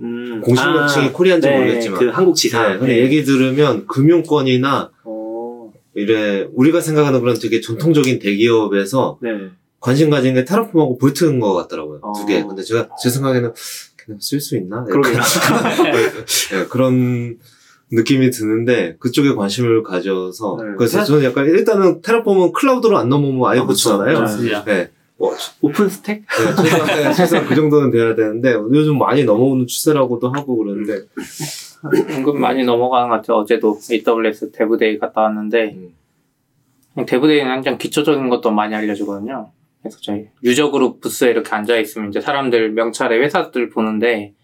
음. 0.00 0.40
공식 0.40 0.64
명칭이 0.64 1.12
Korea인지 1.12 1.46
네, 1.48 1.58
모르겠지만 1.58 1.98
그 2.00 2.08
한국 2.08 2.34
지사. 2.34 2.68
네, 2.68 2.78
근데 2.78 3.02
얘기 3.02 3.22
들으면 3.22 3.86
금융권이나 3.86 4.90
어, 5.04 5.15
이래 5.96 6.46
우리가 6.52 6.80
생각하는 6.80 7.20
그런 7.20 7.38
되게 7.38 7.60
전통적인 7.60 8.18
대기업에서 8.18 9.18
네. 9.22 9.30
관심 9.80 10.10
가진 10.10 10.34
게 10.34 10.44
Terraform하고 10.44 10.98
Vault인 10.98 11.40
것 11.40 11.54
같더라고요. 11.54 12.00
어. 12.02 12.12
두 12.12 12.26
개. 12.26 12.44
근데 12.44 12.62
제가 12.62 12.88
제 13.02 13.08
생각에는 13.08 13.52
그냥 13.96 14.18
쓸 14.20 14.40
수 14.40 14.56
있나? 14.56 14.84
그러게요. 14.84 15.14
네, 16.52 16.66
그런 16.68 17.38
느낌이 17.90 18.30
드는데 18.30 18.96
그쪽에 18.98 19.34
관심을 19.34 19.82
가져서 19.82 20.58
네. 20.60 20.74
그래서 20.76 21.02
저는 21.02 21.24
약간 21.24 21.46
일단은 21.46 22.02
Terraform은 22.02 22.52
클라우드로 22.52 22.98
안 22.98 23.08
넘으면 23.08 23.48
아예 23.50 23.60
아. 23.60 23.66
쓰잖아요. 23.66 24.20
맞습니다. 24.20 24.64
네. 24.64 24.90
뭐, 25.18 25.32
OpenStack? 25.62 26.24
네, 26.26 26.62
최소한, 26.62 26.86
네, 26.86 27.12
최소한 27.12 27.46
그 27.46 27.54
정도는 27.54 27.90
돼야 27.90 28.14
되는데 28.14 28.52
요즘 28.52 28.98
많이 28.98 29.24
넘어오는 29.24 29.66
추세라고도 29.66 30.28
하고 30.30 30.56
그러는데 30.56 31.06
은근 32.10 32.40
많이 32.40 32.64
넘어가는 32.64 33.08
것 33.08 33.16
같아요. 33.16 33.38
어제도 33.38 33.78
AWS 33.90 34.52
DevDay 34.52 34.98
갔다 34.98 35.22
왔는데 35.22 35.74
음. 35.74 37.06
DevDay는 37.06 37.50
항상 37.50 37.78
기초적인 37.78 38.28
것도 38.28 38.50
많이 38.50 38.74
알려주거든요. 38.74 39.50
그래서 39.80 39.98
저희 40.02 40.28
user 40.42 40.70
group 40.70 41.00
부스에 41.00 41.30
이렇게 41.30 41.54
앉아 41.54 41.78
있으면 41.78 42.08
이제 42.08 42.20
사람들 42.20 42.72
명찰에 42.72 43.18
회사들 43.18 43.70
보는데 43.70 44.34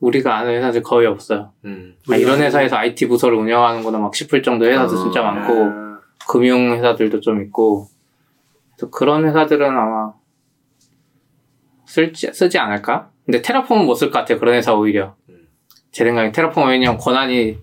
우리가 0.00 0.36
아는 0.36 0.54
회사들 0.56 0.82
거의 0.82 1.06
없어요. 1.06 1.52
음. 1.64 1.96
아, 2.10 2.16
이런 2.16 2.40
회사에서 2.40 2.76
IT 2.76 3.08
부서를 3.08 3.38
운영하는구나 3.38 3.98
막 3.98 4.14
싶을 4.14 4.42
정도 4.42 4.66
회사도 4.66 4.94
아. 4.94 5.02
진짜 5.02 5.22
많고 5.22 5.64
아, 5.64 6.00
금융 6.28 6.72
회사들도 6.72 7.20
좀 7.20 7.42
있고 7.42 7.88
그래서 8.76 8.90
그런 8.90 9.24
회사들은 9.26 9.66
아마 9.68 10.12
쓸지 11.86 12.32
쓰지 12.32 12.58
않을까? 12.58 13.10
근데 13.24 13.42
테라폼은 13.42 13.86
못 13.86 13.94
쓸 13.96 14.10
것 14.10 14.18
같아요. 14.20 14.38
그런 14.38 14.54
회사 14.54 14.74
오히려 14.74 15.16
음. 15.28 15.48
제 15.90 16.04
생각에 16.04 16.30
테라폼은 16.32 16.68
왜냐면 16.70 16.98
권한이 16.98 17.58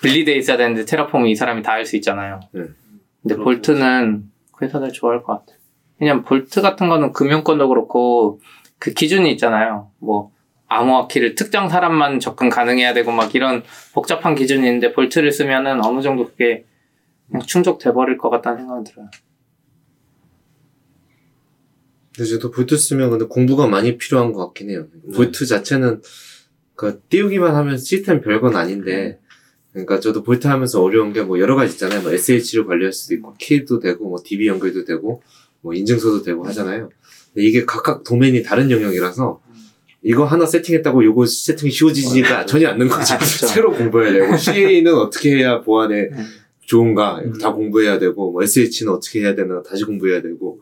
분리돼 0.00 0.34
있어야 0.36 0.56
되는데 0.56 0.84
테라폼은 0.84 1.28
이 1.28 1.34
사람이 1.36 1.62
다 1.62 1.72
할 1.72 1.84
수 1.84 1.96
있잖아요. 1.96 2.40
음. 2.54 2.74
근데 3.22 3.34
그렇군요. 3.34 3.44
볼트는 3.44 4.24
그 4.52 4.64
회사들 4.64 4.92
좋아할 4.92 5.22
것 5.22 5.38
같아요. 5.38 5.58
왜냐면 6.00 6.24
볼트 6.24 6.60
같은 6.62 6.88
거는 6.88 7.12
금융권도 7.12 7.68
그렇고 7.68 8.40
그 8.78 8.92
기준이 8.92 9.30
있잖아요. 9.32 9.90
뭐 9.98 10.32
암호화키를 10.68 11.34
특정 11.34 11.68
사람만 11.68 12.20
접근 12.20 12.48
가능해야 12.48 12.94
되고 12.94 13.12
막 13.12 13.34
이런 13.34 13.62
복잡한 13.94 14.34
기준이 14.34 14.66
있는데 14.66 14.92
Vault를 14.92 15.30
쓰면은 15.30 15.84
어느 15.84 16.00
정도 16.02 16.26
그게 16.26 16.64
충족돼 17.46 17.92
버릴 17.92 18.18
것 18.18 18.28
같다는 18.30 18.58
생각이 18.58 18.84
들어요. 18.90 19.08
근데 22.16 22.28
저도 22.30 22.50
Vault 22.50 22.76
쓰면 22.76 23.10
근데 23.10 23.24
공부가 23.26 23.66
많이 23.66 23.96
필요한 23.98 24.32
것 24.32 24.44
같긴 24.46 24.70
해요. 24.70 24.86
Vault 25.14 25.46
자체는 25.46 26.00
그 26.76 27.00
띄우기만 27.08 27.54
하면 27.54 27.76
시스템 27.78 28.20
별건 28.20 28.56
아닌데 28.56 29.18
그러니까 29.72 29.98
저도 30.00 30.22
Vault 30.22 30.46
하면서 30.46 30.80
어려운 30.82 31.12
게 31.12 31.22
뭐 31.22 31.40
여러 31.40 31.56
가지 31.56 31.72
있잖아요. 31.72 32.02
뭐 32.02 32.12
SSH를 32.12 32.66
관리할 32.66 32.92
수도 32.92 33.14
있고 33.14 33.34
키도 33.38 33.80
되고 33.80 34.08
뭐 34.08 34.18
DB 34.24 34.46
연결도 34.46 34.84
되고 34.84 35.22
뭐 35.60 35.74
인증서도 35.74 36.22
되고 36.22 36.46
하잖아요. 36.46 36.90
근데 37.32 37.46
이게 37.46 37.64
각각 37.64 38.04
도메인이 38.04 38.42
다른 38.44 38.70
영역이라서 38.70 39.40
이거 40.02 40.24
하나 40.24 40.44
세팅했다고 40.46 41.02
요거 41.04 41.26
세팅이 41.26 41.72
쉬워지지가 41.72 42.44
전혀 42.46 42.68
않는 42.68 42.86
거죠. 42.88 43.16
그렇죠. 43.16 43.46
새로 43.48 43.72
공부해야 43.72 44.12
되고 44.12 44.36
CA는 44.36 44.94
어떻게 44.94 45.36
해야 45.36 45.62
보안에 45.62 46.10
좋은가 46.60 47.20
음. 47.24 47.32
다 47.38 47.52
공부해야 47.52 47.98
되고 47.98 48.30
뭐 48.30 48.42
SH는 48.42 48.92
어떻게 48.92 49.20
해야 49.22 49.34
되나 49.34 49.62
다시 49.62 49.84
공부해야 49.84 50.20
되고 50.22 50.60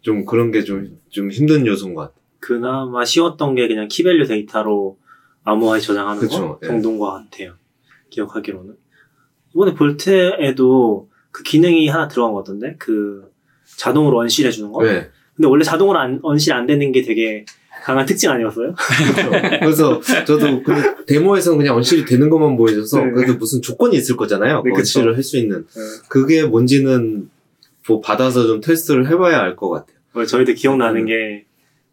좀 0.00 0.24
그런 0.24 0.50
게 0.50 0.62
좀 0.64 0.96
좀 1.10 1.30
힘든 1.30 1.66
요소인 1.66 1.94
것 1.94 2.02
같아요. 2.02 2.16
그나마 2.38 3.04
쉬웠던 3.04 3.54
게 3.54 3.66
그냥 3.68 3.88
키밸류 3.88 4.26
데이터로 4.26 4.96
암호화에 5.44 5.80
저장하는 5.80 6.20
그쵸, 6.20 6.40
거 6.40 6.60
예. 6.62 6.66
정도인 6.68 6.98
것 6.98 7.10
같아요. 7.10 7.54
기억하기로는. 8.10 8.74
이번에 9.54 9.74
볼트에도 9.74 11.08
그 11.32 11.42
기능이 11.42 11.88
하나 11.88 12.08
들어간 12.08 12.32
것 12.32 12.38
같던데? 12.44 12.76
그 12.78 13.30
자동으로 13.76 14.18
언실해 14.20 14.50
주는 14.50 14.70
거? 14.72 14.82
네. 14.84 15.10
근데 15.36 15.48
원래 15.48 15.64
자동으로 15.64 15.98
안, 15.98 16.20
언실 16.22 16.52
안 16.52 16.66
되는 16.66 16.92
게 16.92 17.02
되게 17.02 17.44
강한 17.82 18.04
특징 18.06 18.30
아니었어요? 18.30 18.74
그래서 19.60 20.00
저도 20.26 20.62
그 20.62 21.04
데모에서는 21.06 21.58
그냥 21.58 21.76
언실이 21.76 22.04
되는 22.04 22.28
것만 22.30 22.56
보여줘서 22.56 23.04
네. 23.04 23.10
그래도 23.12 23.34
무슨 23.36 23.60
조건이 23.62 23.96
있을 23.96 24.16
거잖아요. 24.16 24.62
네, 24.64 24.70
그. 24.70 24.78
언실을 24.78 25.16
할 25.16 25.22
수 25.22 25.36
있는 25.38 25.66
네. 25.66 25.80
그게 26.08 26.44
뭔지는 26.44 27.30
뭐 27.88 28.00
받아서 28.00 28.46
좀 28.46 28.60
테스트를 28.60 29.08
해봐야 29.10 29.40
알 29.40 29.56
것 29.56 29.70
같아요. 29.70 29.96
어, 30.14 30.24
저희도 30.24 30.54
기억나는 30.54 31.02
음. 31.02 31.06
게, 31.06 31.46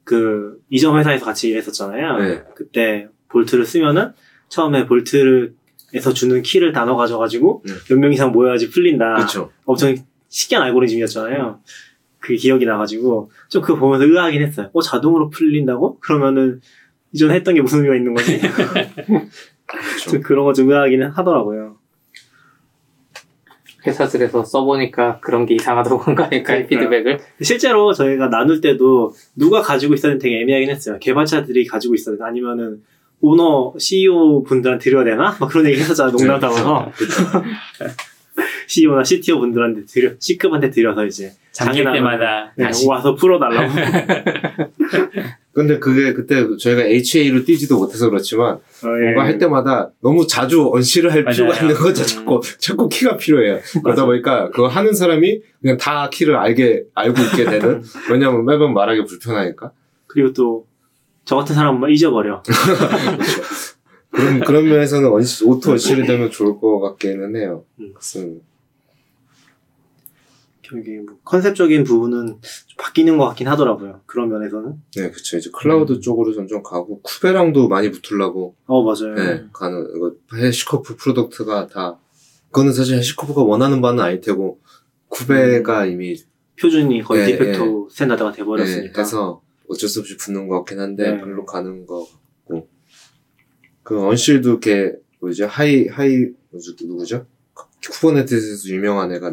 그, 0.03 0.57
이전 0.69 0.97
회사에서 0.97 1.25
같이 1.25 1.49
일했었잖아요. 1.49 2.17
네. 2.17 2.43
그때 2.55 3.07
볼트를 3.29 3.65
쓰면은, 3.65 4.11
처음에 4.49 4.85
볼트에서 4.87 6.13
주는 6.15 6.41
키를 6.41 6.71
다 6.71 6.85
넣어가져가지고, 6.85 7.63
네. 7.65 7.73
몇명 7.89 8.13
이상 8.13 8.31
모여야지 8.31 8.69
풀린다. 8.69 9.13
그렇죠. 9.15 9.51
엄청 9.65 9.95
신기한 10.29 10.63
알고리즘이었잖아요. 10.65 11.59
그게 12.19 12.35
기억이 12.35 12.65
나가지고, 12.65 13.31
좀 13.49 13.61
그거 13.61 13.79
보면서 13.79 14.05
의아하긴 14.05 14.41
했어요. 14.41 14.69
어, 14.73 14.81
자동으로 14.81 15.29
풀린다고? 15.29 15.99
그러면은, 15.99 16.61
이전 17.13 17.31
했던 17.31 17.53
게 17.53 17.61
무슨 17.61 17.79
의미가 17.79 17.95
있는 17.95 18.13
거지? 18.13 18.39
좀 20.09 20.21
그런 20.21 20.45
거 20.45 20.53
좀 20.53 20.69
의아하기는 20.69 21.09
하더라고요. 21.11 21.76
회사들에서 23.85 24.43
써보니까 24.43 25.19
그런 25.19 25.45
게 25.45 25.53
이상하다고 25.55 25.97
한 26.03 26.15
거니까. 26.15 26.65
피드백을 26.65 27.19
실제로 27.41 27.93
저희가 27.93 28.29
나눌 28.29 28.59
때도 28.61 29.13
누가 29.35 29.61
가지고 29.61 29.93
있었는지 29.93 30.23
되게 30.23 30.41
애매하긴 30.41 30.69
했어요. 30.69 30.97
개발자들이 30.99 31.65
가지고 31.67 31.95
있어야 31.95 32.15
되나? 32.17 32.27
아니면은 32.29 32.81
오너, 33.21 33.73
CEO 33.79 34.43
분들한테 34.43 34.83
드려야 34.83 35.03
되나? 35.03 35.35
막 35.39 35.49
그런 35.49 35.65
얘기 35.67 35.79
했었잖아요. 35.79 36.15
농담 36.15 36.39
삼아서. 36.39 36.91
CEO나 38.67 39.03
CTO 39.03 39.39
분들한테 39.39 39.85
드려, 39.85 40.11
C급한테 40.19 40.69
드려서 40.69 41.05
이제. 41.05 41.31
장애나- 41.53 41.93
때마다 41.93 42.53
네, 42.55 42.69
와서 42.87 43.15
풀어달라고. 43.15 43.73
근데 45.57 45.79
그게 45.79 46.13
그때 46.13 46.45
저희가 46.55 46.83
HA로 46.83 47.43
뛰지도 47.43 47.79
못해서 47.79 48.11
그렇지만 48.11 48.57
어, 48.57 48.61
예. 48.83 49.05
뭔가 49.05 49.23
할 49.23 49.39
때마다 49.39 49.89
너무 50.03 50.27
자주 50.27 50.69
언실을 50.71 51.11
할 51.11 51.23
맞아요. 51.23 51.33
필요가 51.35 51.59
있는 51.59 51.73
거죠. 51.73 52.03
음. 52.03 52.05
자꾸 52.05 52.41
자꾸 52.59 52.87
키가 52.87 53.17
필요해요. 53.17 53.57
그러다 53.83 54.05
보니까 54.05 54.51
그거 54.51 54.67
하는 54.67 54.93
사람이 54.93 55.41
그냥 55.59 55.77
다 55.77 56.11
키를 56.13 56.35
알게 56.35 56.83
알고 56.93 57.19
있게 57.23 57.45
되는. 57.45 57.81
왜냐면 58.11 58.45
매번 58.45 58.75
말하기 58.75 59.05
불편하니까. 59.05 59.71
그리고 60.05 60.31
또, 60.31 60.67
저 61.25 61.37
같은 61.37 61.55
사람은 61.55 61.79
막 61.79 61.91
잊어버려. 61.91 62.43
그런 64.13 64.39
그런 64.41 64.69
면에서는 64.69 65.11
unsea-, 65.11 65.43
auto 65.43 65.71
unseal이 65.71 66.05
되면 66.05 66.29
좋을 66.29 66.59
것 66.59 66.79
같기는 66.81 67.35
해요. 67.35 67.63
음. 67.79 67.93
그래서 67.95 68.27
결국에 70.69 70.99
뭐 70.99 71.17
컨셉적인 71.23 71.83
부분은 71.83 72.27
좀 72.27 72.77
바뀌는 72.77 73.17
것 73.17 73.25
같긴 73.27 73.47
하더라고요. 73.47 74.01
그런 74.05 74.29
면에서는. 74.29 74.73
네, 74.95 75.11
그쵸. 75.11 75.37
이제 75.37 75.49
클라우드 75.53 75.93
음. 75.93 76.01
쪽으로 76.01 76.33
점점 76.33 76.63
가고 76.63 77.01
Kube랑도 77.01 77.67
많이 77.67 77.91
붙으려고 77.91 78.55
어, 78.65 78.83
맞아요. 78.83 79.15
네, 79.15 79.45
가는 79.53 79.87
이거 79.95 80.13
HashiCorp 80.35 80.97
product가 80.97 81.67
다 81.67 81.99
그거는 82.51 82.73
사실 82.73 82.97
HashiCorp가 82.97 83.43
원하는 83.43 83.81
바는 83.81 84.03
아닐 84.03 84.21
테고 84.21 84.59
Kube가 85.09 85.85
이미 85.85 86.15
표준이 86.59 87.03
거의 87.03 87.25
네, 87.25 87.37
de 87.37 87.52
facto 87.52 87.89
standard가 87.89 88.31
네, 88.31 88.37
돼버렸으니까. 88.37 89.01
해서 89.01 89.41
어쩔 89.69 89.89
수 89.89 89.99
없이 89.99 90.17
붙는 90.17 90.47
것 90.47 90.57
같긴 90.59 90.79
한데 90.79 91.11
네. 91.11 91.17
별로 91.19 91.45
가는 91.45 91.85
것 91.85 92.07
같고 92.45 92.67
그 93.83 94.05
unseal도 94.05 94.59
걔 94.59 94.93
뭐지 95.19 95.43
하이 95.43 95.87
하이 95.87 96.27
누구죠? 96.51 97.25
Kubernetes에서 97.83 98.69
유명한 98.69 99.11
애가 99.13 99.31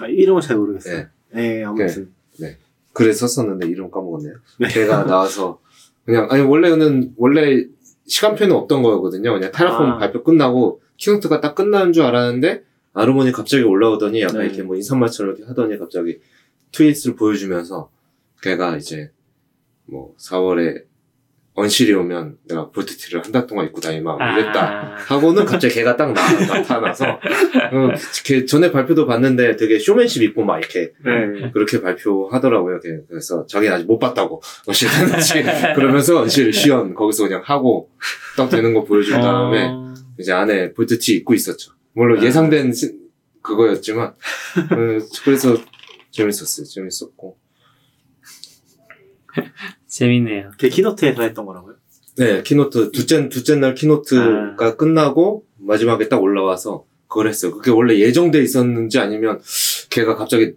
아, 0.00 0.06
이름을 0.06 0.40
잘 0.40 0.56
모르겠어요. 0.56 0.96
네. 0.96 1.08
네, 1.32 1.64
아무튼. 1.64 2.12
글에 2.98 3.12
썼었는데 3.12 3.68
이름 3.68 3.90
까먹었네요. 3.92 4.34
네. 4.58 4.68
걔가 4.68 5.04
나와서 5.06 5.60
그냥 6.04 6.26
아니 6.30 6.42
원래는 6.42 7.14
원래 7.16 7.64
시간표는 8.06 8.54
없던 8.56 8.82
거거든요. 8.82 9.34
그냥 9.34 9.52
Terraform 9.52 9.86
아. 9.86 9.98
발표 9.98 10.24
끝나고 10.24 10.80
keynote가 10.96 11.40
딱 11.40 11.54
끝나는 11.54 11.92
줄 11.92 12.02
알았는데 12.02 12.64
아르몬이 12.94 13.30
갑자기 13.30 13.62
올라오더니 13.62 14.20
약간 14.22 14.40
네. 14.40 14.46
이렇게 14.46 14.64
뭐 14.64 14.74
인사말처럼 14.74 15.36
이렇게 15.36 15.48
하더니 15.48 15.78
갑자기 15.78 16.18
트윗을 16.72 17.14
보여주면서 17.14 17.88
걔가 18.42 18.76
이제 18.76 19.12
뭐 19.84 20.14
4월에 20.18 20.87
언실이 21.58 21.92
오면 21.94 22.36
내가 22.48 22.70
볼트티를 22.70 23.24
한 23.24 23.32
달 23.32 23.46
동안 23.46 23.66
입고 23.66 23.80
다니마 23.80 24.16
이랬다. 24.38 24.62
아, 24.62 24.94
하고는 24.96 25.44
갑자기 25.44 25.74
걔가 25.74 25.96
딱 25.96 26.12
나, 26.12 26.22
나타나서 26.46 27.04
어, 27.10 27.18
걔 28.24 28.44
전에 28.46 28.70
발표도 28.70 29.06
봤는데 29.06 29.56
되게 29.56 29.78
쇼맨십 29.78 30.22
있고 30.22 30.44
막 30.44 30.58
이렇게 30.58 30.92
네. 31.04 31.50
그렇게 31.52 31.80
발표하더라고요. 31.80 32.80
걔. 32.80 33.00
그래서 33.08 33.44
자기는 33.46 33.74
아직 33.74 33.86
못 33.86 33.98
봤다고 33.98 34.40
언실 34.66 34.88
되는지 34.88 35.42
그러면서 35.74 36.20
언실 36.20 36.52
시연 36.52 36.94
거기서 36.94 37.24
그냥 37.24 37.42
하고 37.44 37.90
딱 38.36 38.48
되는 38.48 38.72
거 38.72 38.84
보여준 38.84 39.20
다음에 39.20 39.66
어, 39.68 39.94
이제 40.18 40.32
안에 40.32 40.72
Vault티 40.74 41.12
입고 41.16 41.34
있었죠. 41.34 41.72
물론 41.92 42.18
아. 42.20 42.22
예상된 42.24 42.72
시- 42.72 42.96
그거였지만 43.42 44.06
어, 44.08 44.14
그래서 45.24 45.56
재밌었어요. 46.12 46.66
재밌었고 46.66 47.36
재밌네요. 49.88 50.50
걔 50.58 50.68
keynote에서 50.68 51.22
했던 51.22 51.46
거라고요? 51.46 51.74
네 52.16 52.42
keynote 52.42 52.90
둘째 52.92 53.28
둘째 53.28 53.56
날 53.56 53.74
keynote가 53.74 54.56
아. 54.58 54.76
끝나고 54.76 55.44
마지막에 55.58 56.08
딱 56.08 56.22
올라와서 56.22 56.84
그걸 57.06 57.28
했어요. 57.28 57.52
그게 57.52 57.70
원래 57.70 57.98
예정돼 57.98 58.40
있었는지 58.42 58.98
아니면 58.98 59.40
걔가 59.90 60.14
갑자기 60.16 60.54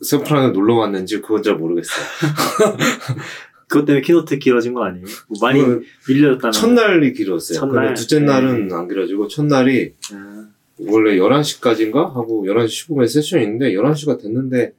샌프란에 0.00 0.52
놀러 0.52 0.76
왔는지 0.76 1.20
그건 1.20 1.42
잘 1.42 1.56
모르겠어요. 1.56 2.04
그것 3.68 3.84
때문에 3.86 4.02
keynote 4.02 4.38
길어진 4.38 4.74
거 4.74 4.84
아니에요? 4.84 5.04
뭐 5.28 5.38
많이 5.40 5.60
밀려졌다는. 6.08 6.52
첫날이 6.52 7.12
길었어요. 7.12 7.58
첫날? 7.58 7.86
근데 7.86 7.94
둘째 7.94 8.20
날은 8.20 8.72
안 8.72 8.88
길어지고 8.88 9.28
첫날이 9.28 9.94
아, 10.12 10.46
원래 10.78 11.16
11시까지인가 11.16 11.94
하고 12.14 12.44
11시 12.46 12.88
15분에 12.88 13.08
세션이 13.08 13.42
있는데 13.44 13.72
11시가 13.72 14.20
됐는데 14.20 14.74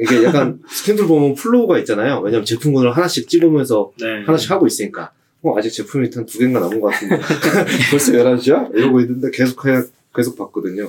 이게 0.00 0.24
약간 0.24 0.60
스케줄 0.68 1.06
보면 1.06 1.34
flow가 1.34 1.78
있잖아요. 1.80 2.20
왜냐면 2.20 2.44
제품군을 2.44 2.96
하나씩 2.96 3.28
찍으면서 3.28 3.92
네. 4.00 4.24
하나씩 4.24 4.50
하고 4.50 4.66
있으니까 4.66 5.12
어, 5.42 5.58
아직 5.58 5.70
제품이 5.70 6.08
한 6.14 6.24
두 6.24 6.38
개인가 6.38 6.60
남은 6.60 6.80
것 6.80 6.88
같은데 6.92 7.18
벌써 7.90 8.12
11시야? 8.12 8.72
이러고 8.76 9.00
있는데 9.00 9.30
계속 9.30 9.66
해, 9.66 9.82
계속 10.14 10.36
봤거든요. 10.38 10.88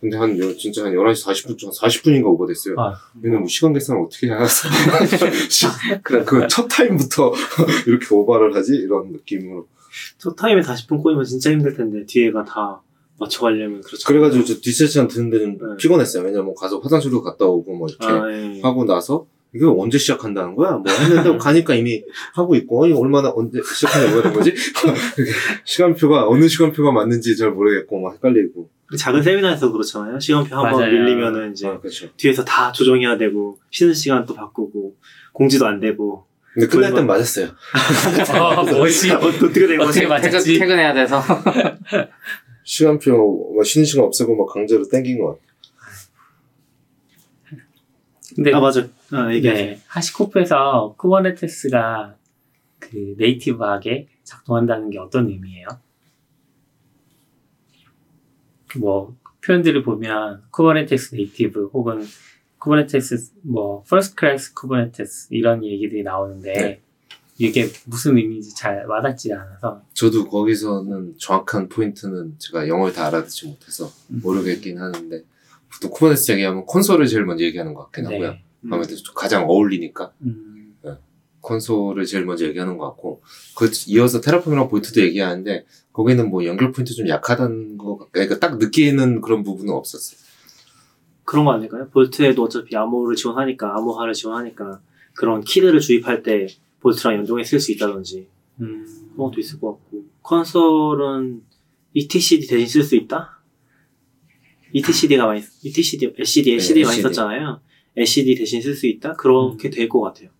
근데 0.00 0.16
한 0.16 0.36
여- 0.38 0.52
진짜 0.56 0.84
한 0.84 0.92
11시 0.92 1.24
40분, 1.24 1.64
한 1.64 1.70
40분인가 1.70 2.24
오버됐어요. 2.26 2.74
아. 2.78 2.98
얘는 3.24 3.38
뭐 3.38 3.48
시간 3.48 3.72
계산을 3.72 4.02
어떻게 4.02 4.26
해야 4.26 4.38
그첫 6.02 6.66
타임부터 6.68 7.32
이렇게 7.86 8.06
오버를 8.12 8.54
하지? 8.56 8.74
이런 8.74 9.12
느낌으로. 9.12 9.66
첫 10.18 10.34
타임에 10.34 10.60
40분 10.62 11.02
꼬이면 11.02 11.24
진짜 11.24 11.50
힘들 11.52 11.76
텐데 11.76 12.04
뒤에가 12.06 12.44
다 12.44 12.80
맞춰가려면 13.22 13.80
그렇죠. 13.80 14.06
그래가지고 14.06 14.44
저 14.44 14.60
뒷세션 14.60 15.08
듣는데 15.08 15.38
좀 15.38 15.52
네. 15.52 15.76
피곤했어요. 15.78 16.24
왜냐면 16.24 16.54
가서 16.54 16.78
화장실도 16.78 17.22
갔다 17.22 17.44
오고 17.46 17.74
뭐 17.74 17.88
이렇게 17.88 18.06
아, 18.06 18.30
예. 18.30 18.60
하고 18.62 18.84
나서 18.84 19.26
이게 19.54 19.64
언제 19.66 19.98
시작한다는 19.98 20.54
거야? 20.56 20.72
뭐 20.72 20.84
했는데 20.90 21.36
가니까 21.38 21.74
이미 21.74 22.02
하고 22.34 22.54
있고 22.56 22.84
아니 22.84 22.92
얼마나 22.94 23.30
언제 23.34 23.60
시작하냐고 23.62 24.18
하는 24.20 24.32
거지? 24.32 24.54
시간표가 25.64 26.26
어느 26.28 26.48
시간표가 26.48 26.92
맞는지 26.92 27.36
잘 27.36 27.50
모르겠고 27.50 28.00
막 28.00 28.14
헷갈리고 28.14 28.70
작은 28.98 29.22
세미나에서 29.22 29.72
그렇잖아요. 29.72 30.20
시간표 30.20 30.54
한 30.54 30.70
번. 30.72 30.90
밀리면은 30.90 31.52
이제 31.52 31.66
아 31.66 31.78
그렇죠. 31.78 32.08
뒤에서 32.16 32.44
다 32.44 32.72
조정해야 32.72 33.16
되고 33.18 33.58
쉬는 33.70 33.94
시간 33.94 34.24
또 34.26 34.34
바꾸고 34.34 34.96
공지도 35.32 35.66
안 35.66 35.80
되고 35.80 36.26
근데 36.54 36.66
끝날 36.66 36.90
땐 36.90 36.98
얼마- 37.00 37.14
맞았어요. 37.14 37.48
어, 38.38 38.62
뭐지? 38.64 39.10
어떻게 39.12 39.66
된 39.66 39.78
거지? 39.78 40.00
어떻게 40.00 40.06
맞았지? 40.06 40.52
퇴근, 40.52 40.58
퇴근해야 40.60 40.92
돼서. 40.92 41.22
시간표 42.64 43.52
뭐 43.54 43.62
쉬는 43.64 43.84
시간 43.84 44.04
없애고 44.06 44.36
막 44.36 44.52
강제로 44.52 44.86
땡긴 44.88 45.18
것 45.18 45.38
같아. 45.40 45.52
근데 48.34 48.52
아 48.52 48.60
맞아. 48.60 48.88
아 49.10 49.32
얘기해. 49.32 49.54
네, 49.54 49.80
HashiCorp에서 49.88 50.94
Kubernetes가 50.96 52.16
그 52.78 53.14
native하게 53.18 54.08
작동한다는 54.24 54.90
게 54.90 54.98
어떤 54.98 55.28
의미예요? 55.28 55.68
뭐 58.78 59.14
표현들을 59.44 59.82
보면 59.82 60.44
Kubernetes 60.50 61.14
native 61.14 61.70
혹은 61.74 62.04
Kubernetes 62.58 63.32
뭐 63.42 63.82
first 63.82 64.14
class 64.14 64.54
Kubernetes 64.54 65.28
이런 65.30 65.64
얘기들이 65.64 66.02
나오는데 66.02 66.52
네. 66.52 66.80
이게 67.38 67.70
무슨 67.86 68.16
의미인지 68.16 68.54
잘 68.54 68.84
와닿지 68.86 69.32
않아서 69.32 69.82
저도 69.94 70.28
거기서는 70.28 71.14
정확한 71.18 71.68
포인트는 71.68 72.34
제가 72.38 72.68
영어를 72.68 72.92
다 72.92 73.06
알아듣지 73.06 73.46
못해서 73.46 73.90
음. 74.10 74.20
모르겠긴 74.22 74.78
하는데 74.78 75.24
보통 75.72 75.90
Kubernetes 75.90 76.32
얘기하면 76.32 76.66
Consul을 76.66 77.06
제일 77.06 77.24
먼저 77.24 77.44
얘기하는 77.44 77.72
것 77.74 77.84
같긴 77.84 78.06
하고요. 78.06 78.30
네. 78.32 78.44
음. 78.64 78.72
아무래도 78.72 78.94
좀 78.96 79.14
가장 79.14 79.48
어울리니까 79.48 80.12
음, 80.22 80.76
Consul을 81.40 82.04
제일 82.06 82.24
먼저 82.24 82.46
얘기하는 82.46 82.76
것 82.78 82.86
같고 82.90 83.22
그 83.56 83.68
이어서 83.88 84.20
Terraform이랑 84.20 84.68
Vault도 84.68 85.00
얘기하는데 85.00 85.64
거기는 85.92 86.30
뭐 86.30 86.44
연결 86.44 86.70
포인트 86.70 86.94
좀 86.94 87.08
약하다는 87.08 87.78
거 87.78 87.96
같- 87.96 88.12
그러니까 88.12 88.38
딱 88.38 88.58
느끼는 88.58 89.20
그런 89.22 89.42
부분은 89.42 89.72
없었어요. 89.74 90.20
그런 91.24 91.44
거 91.44 91.52
아닐까요? 91.52 91.88
Vault에도 91.90 92.44
어차피 92.44 92.76
암호를 92.76 93.16
지원하니까 93.16 93.74
암호화를 93.76 94.12
지원하니까 94.12 94.80
그런 95.14 95.40
키들을 95.40 95.80
주입할 95.80 96.22
때 96.22 96.46
Vault랑 96.82 97.16
연동해 97.18 97.44
쓸 97.44 97.58
수 97.60 97.72
있다든지 97.72 98.28
음, 98.60 98.84
그런 99.14 99.30
것도 99.30 99.40
있을 99.40 99.60
것 99.60 99.72
같고 99.72 100.04
Consul은 100.22 101.42
etcd 101.94 102.46
대신 102.46 102.66
쓸 102.66 102.82
수 102.82 102.96
있다? 102.96 103.40
etcd가 104.74 105.26
많이 105.26 105.40
etcd, 105.64 106.14
etcd, 106.18 106.52
etcd 106.52 106.80
네, 106.80 106.84
많이 106.86 106.96
etcd. 106.98 107.02
썼잖아요. 107.02 107.60
etcd 107.96 108.34
대신 108.36 108.62
쓸 108.62 108.74
수 108.74 108.86
있다? 108.86 109.14
그렇게 109.14 109.68
될것 109.70 110.00
같아요. 110.02 110.30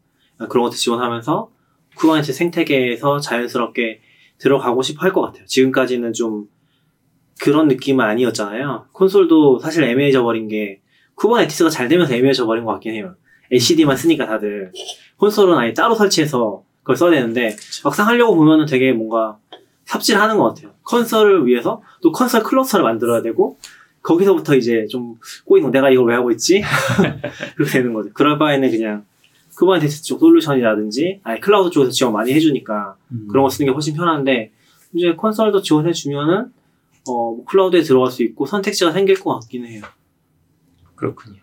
그런 0.48 0.64
것도 0.64 0.74
지원하면서 0.76 1.50
Kubernetes 1.96 2.32
생태계에서 2.32 3.20
자연스럽게 3.20 4.00
들어가고 4.38 4.82
싶어 4.82 5.02
할 5.02 5.12
것 5.12 5.20
같아요. 5.20 5.44
지금까지는 5.44 6.12
좀 6.14 6.48
그런 7.40 7.68
느낌은 7.68 8.04
아니었잖아요. 8.04 8.86
Consul도 8.92 9.58
사실 9.58 9.84
애매해져 9.84 10.22
버린 10.22 10.48
게 10.48 10.80
Kubernetes가 11.16 11.68
잘 11.70 11.88
되면서 11.88 12.14
애매해져 12.14 12.46
버린 12.46 12.64
것 12.64 12.72
같긴 12.72 12.94
해요. 12.94 13.14
etcd만 13.52 13.96
쓰니까 13.96 14.26
다들 14.26 14.72
Consul은 15.18 15.56
아예 15.56 15.72
따로 15.72 15.94
설치해서 15.94 16.64
그걸 16.80 16.96
써야 16.96 17.12
되는데 17.12 17.56
막상 17.84 18.08
하려고 18.08 18.34
보면은 18.34 18.66
되게 18.66 18.92
뭔가 18.92 19.38
삽질하는 19.84 20.38
것 20.38 20.54
같아요. 20.54 20.72
Consul을 20.84 21.46
위해서 21.46 21.82
또 22.00 22.12
Consul 22.12 22.42
cluster를 22.42 22.82
만들어야 22.82 23.22
되고 23.22 23.58
거기서부터 24.02 24.56
이제 24.56 24.86
좀 24.86 25.16
꼬이는 25.44 25.68
거 25.68 25.72
내가 25.72 25.90
이걸 25.90 26.06
왜 26.06 26.14
하고 26.14 26.30
있지? 26.32 26.62
그렇게 27.56 27.72
되는 27.78 27.92
거죠. 27.92 28.10
그럴 28.12 28.38
바에는 28.38 28.70
그냥 28.70 29.04
Kubernetes 29.56 30.02
쪽 30.04 30.18
솔루션이라든지 30.20 31.20
아니 31.22 31.40
클라우드 31.40 31.70
쪽에서 31.70 31.92
지원 31.92 32.12
많이 32.12 32.32
해주니까 32.32 32.96
음. 33.12 33.28
그런 33.30 33.44
거 33.44 33.50
쓰는 33.50 33.66
게 33.66 33.72
훨씬 33.72 33.94
편한데 33.94 34.50
이제 34.94 35.14
Consul도 35.14 35.62
지원해 35.62 35.92
주면은 35.92 36.52
어, 37.08 37.12
뭐 37.12 37.44
클라우드에 37.44 37.82
들어갈 37.82 38.10
수 38.10 38.22
있고 38.22 38.46
선택지가 38.46 38.92
생길 38.92 39.20
것 39.20 39.38
같긴 39.38 39.66
해요. 39.66 39.82
그렇군요. 40.96 41.41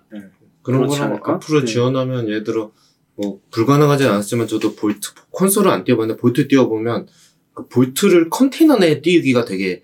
그런 0.78 1.01
않을까? 1.01 1.34
앞으로 1.34 1.61
네. 1.61 1.65
지원하면 1.65 2.28
예를 2.28 2.43
들어 2.43 2.72
뭐 3.15 3.39
불가능하지 3.51 4.05
않았지만 4.05 4.47
저도 4.47 4.76
Vault 4.75 5.09
Consul을 5.32 5.69
안 5.70 5.84
띄워봤는데 5.84 6.20
Vault 6.19 6.47
띄워보면 6.47 7.07
그 7.53 7.67
Vault를 7.67 8.30
컨테이너 8.30 8.78
내에 8.78 9.01
띄우기가 9.01 9.45
되게 9.45 9.82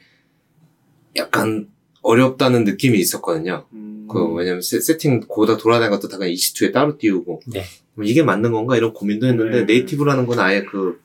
약간 1.16 1.68
어렵다는 2.02 2.64
느낌이 2.64 3.00
있었거든요. 3.00 3.66
음, 3.74 4.08
그 4.10 4.34
왜냐면 4.34 4.62
세, 4.62 4.80
세팅 4.80 5.22
고다 5.28 5.58
돌아다니는 5.58 5.98
것도 5.98 6.08
다 6.08 6.18
그냥 6.18 6.34
EC2에 6.34 6.72
따로 6.72 6.98
띄우고 6.98 7.42
네. 7.48 7.64
그럼 7.94 8.08
이게 8.08 8.24
맞는 8.24 8.52
건가 8.52 8.78
이런 8.78 8.94
고민도 8.94 9.28
했는데 9.28 9.66
네. 9.66 9.66
네이티브라는 9.66 10.28
건 10.28 10.40
아예 10.40 10.64
그 10.64 11.00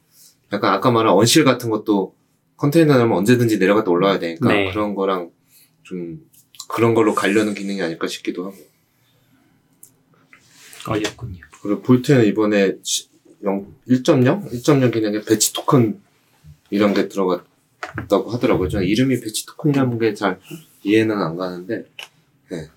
약간 0.53 0.73
아까 0.75 0.91
말한 0.91 1.13
unseal 1.13 1.45
같은 1.45 1.71
것도 1.71 2.15
컨테이너 2.57 2.99
내면 2.99 3.17
언제든지 3.17 3.59
내려갔다 3.59 3.91
올라와야 3.91 4.19
되니까 4.19 4.49
네. 4.49 4.71
그런 4.71 4.95
거랑 4.95 5.31
좀 5.83 6.21
그런 6.69 6.95
걸로 6.95 7.15
가려는 7.15 7.55
기능이 7.55 7.81
아닐까 7.83 8.07
싶기도 8.07 8.45
하고 8.47 8.57
어렵군요. 10.87 11.39
그리고 11.63 11.83
Vault는 11.83 12.25
이번에 12.27 12.77
0, 13.43 13.75
1.0? 13.89 14.51
1.0 14.51 14.93
기능에 14.93 15.21
batch 15.23 15.53
토큰 15.53 16.01
이런 16.71 16.95
게 16.95 17.09
들어갔다고 17.09 18.31
하더라고요. 18.31 18.69
저는 18.69 18.87
이름이 18.87 19.21
batch 19.21 19.47
토큰이라는 19.47 19.99
게 19.99 20.15
잘 20.15 20.39
이해는 20.83 21.17
안 21.17 21.37
가는데, 21.37 21.85
네. 22.51 22.69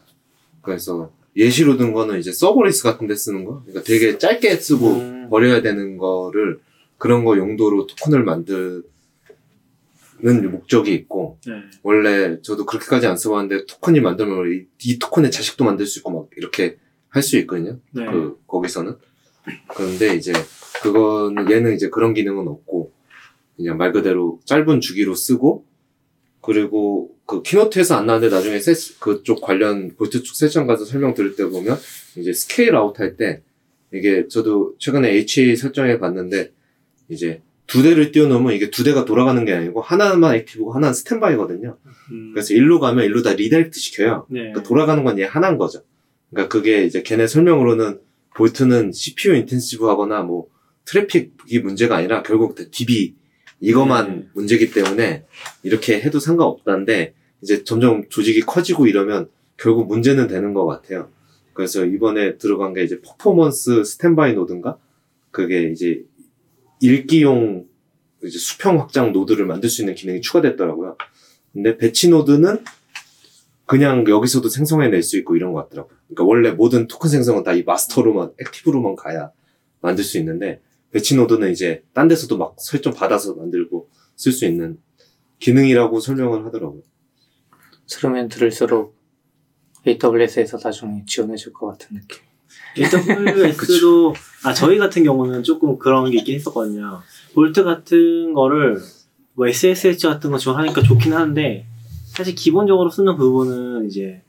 그래서 0.62 1.12
예시로 1.36 1.78
든 1.78 1.94
거는 1.94 2.20
이제 2.20 2.32
서버리스 2.32 2.84
같은 2.84 3.08
데 3.08 3.16
쓰는 3.16 3.46
거? 3.46 3.62
그러니까 3.64 3.84
되게 3.84 4.18
짧게 4.18 4.56
쓰고 4.58 4.94
음. 4.94 5.30
버려야 5.30 5.62
되는 5.62 5.98
거를 5.98 6.60
그런 6.98 7.26
거 7.26 7.38
용도로 7.38 7.88
토큰을 7.88 8.24
만드는 8.24 8.84
목적이 10.52 10.94
있고, 10.94 11.40
네. 11.48 11.54
원래 11.82 12.42
저도 12.42 12.66
그렇게까지 12.66 13.08
안 13.08 13.18
써봤는데 13.18 13.66
토큰이 13.66 14.00
만들면 14.00 14.52
이, 14.52 14.66
이 14.86 15.00
토큰의 15.00 15.32
자식도 15.32 15.64
만들 15.64 15.86
수 15.86 16.00
있고 16.00 16.12
막 16.12 16.30
이렇게 16.38 16.78
할 17.14 17.22
수 17.22 17.38
있거든요. 17.40 17.80
네. 17.92 18.06
그 18.06 18.40
거기서는 18.48 18.96
그런데 19.76 20.16
이제 20.16 20.34
그거는 20.82 21.50
얘는 21.52 21.76
이제 21.76 21.90
그런 21.90 22.14
기능은 22.14 22.48
없고 22.48 22.92
그냥 23.56 23.78
말 23.78 23.92
그대로 23.94 24.40
짧은 24.46 24.82
주기로 24.82 25.14
쓰고 25.14 25.66
그리고 26.42 27.12
그 27.26 27.42
keynote에서 27.44 27.96
안 27.96 28.08
나왔는데 28.08 28.36
나중에 28.36 28.60
세, 28.60 28.74
그쪽 29.00 29.42
관련 29.42 29.96
Vault 29.96 30.24
쪽 30.24 30.36
세션 30.36 30.66
가서 30.68 30.86
설명 30.86 31.14
들을 31.14 31.36
때 31.36 31.46
보면 31.46 31.78
이제 32.18 32.34
scale 32.34 32.76
out 32.76 33.00
할 33.00 33.16
때 33.16 33.42
이게 33.94 34.28
저도 34.28 34.74
최근에 34.80 35.10
HA 35.12 35.56
설정해 35.56 36.00
봤는데 36.00 36.52
이제 37.10 37.42
두 37.68 37.84
대를 37.84 38.12
띄워놓으면 38.12 38.54
이게 38.54 38.72
두 38.72 38.84
대가 38.84 39.06
돌아가는 39.06 39.46
게 39.46 39.54
아니고 39.54 39.82
하나만 39.82 40.34
active고 40.36 40.74
하나는 40.74 40.94
스탠바이거든요. 40.96 41.78
음, 42.12 42.32
그래서 42.34 42.56
일로 42.56 42.80
가면 42.80 43.06
일로 43.06 43.22
다 43.22 43.34
redirect 43.34 43.80
시켜요. 43.80 44.26
네. 44.30 44.40
그러니까 44.40 44.64
돌아가는 44.64 45.04
건 45.04 45.20
얘 45.20 45.26
하나인 45.26 45.58
거죠. 45.60 45.84
그러니까 46.34 46.48
그게 46.48 46.84
이제 46.84 47.04
걔네 47.04 47.28
설명으로는 47.28 48.00
볼트는 48.36 48.92
CPU 48.92 49.36
인텐시브 49.36 49.86
하거나 49.86 50.24
뭐 50.24 50.48
트래픽이 50.86 51.60
문제가 51.60 51.98
아니라 51.98 52.24
결국 52.24 52.56
DB 52.72 53.16
이거만 53.60 54.20
네. 54.20 54.28
문제기 54.34 54.72
때문에 54.72 55.26
이렇게 55.62 56.02
해도 56.02 56.20
상관없다는데 56.20 57.14
이제 57.42 57.64
점점 57.64 58.10
조직이 58.10 58.42
커지고 58.42 58.88
이러면 58.88 59.30
결국 59.58 59.88
문제는 59.88 60.28
되는 60.28 60.54
것 60.54 60.66
같아요. 60.66 61.10
그래서 61.54 61.86
이번에 61.86 62.38
들어간 62.38 62.74
게 62.74 62.84
이제 62.84 63.00
performance 63.02 63.84
standby 63.84 64.34
node인가? 64.34 64.78
그게 65.32 65.70
이제 65.72 66.04
읽기용 66.82 67.68
이제 68.24 68.38
수평 68.38 68.80
확장 68.80 69.14
노드를 69.14 69.46
만들 69.46 69.70
수 69.70 69.82
있는 69.82 69.96
기능이 69.96 70.22
추가됐더라고요. 70.22 70.98
근데 71.54 71.78
batch 71.78 72.10
노드는 72.10 72.64
그냥 73.66 74.06
여기서도 74.08 74.50
생성해낼 74.50 75.02
수 75.04 75.18
있고 75.18 75.36
이런 75.36 75.54
것 75.54 75.64
같더라고요. 75.70 75.98
그러니까 76.08 76.24
원래 76.26 76.52
모든 76.52 76.88
토큰 76.88 77.10
생성은 77.10 77.44
다 77.44 77.54
이 77.54 77.64
마스터로만, 77.64 78.32
active로만 78.42 78.96
가야 78.96 79.32
만들 79.82 80.04
수 80.04 80.18
있는데, 80.20 80.62
batch 80.92 81.16
노드는 81.16 81.52
이제 81.52 81.84
딴 81.94 82.08
데서도 82.08 82.38
막 82.38 82.56
설정 82.60 82.94
받아서 82.94 83.34
만들고 83.36 83.90
쓸 84.16 84.32
수 84.32 84.46
있는 84.46 84.78
기능이라고 85.40 86.00
설명을 86.00 86.46
하더라고요. 86.46 86.82
들으면 87.88 88.30
들을수록 88.30 88.96
AWS에서 89.88 90.58
나중에 90.64 91.04
지원해 91.08 91.36
줄 91.36 91.52
것 91.54 91.68
같은 91.68 91.98
느낌. 91.98 92.22
AWS도 92.78 94.14
아 94.46 94.54
저희 94.54 94.78
같은 94.78 95.04
경우는 95.04 95.44
조금 95.44 95.78
그런 95.78 96.10
게 96.12 96.18
있긴 96.20 96.36
했었거든요. 96.36 97.02
Vault 97.34 97.64
같은 97.64 98.34
거를 98.34 98.80
뭐 99.34 99.48
SSH 99.48 100.08
같은 100.08 100.32
거 100.32 100.38
지원하니까 100.38 100.82
좋긴 100.84 101.14
한데 101.14 101.66
사실 102.14 102.36
기본적으로 102.36 102.90
쓰는 102.90 103.18
부분은 103.18 103.88
이제 103.88 104.22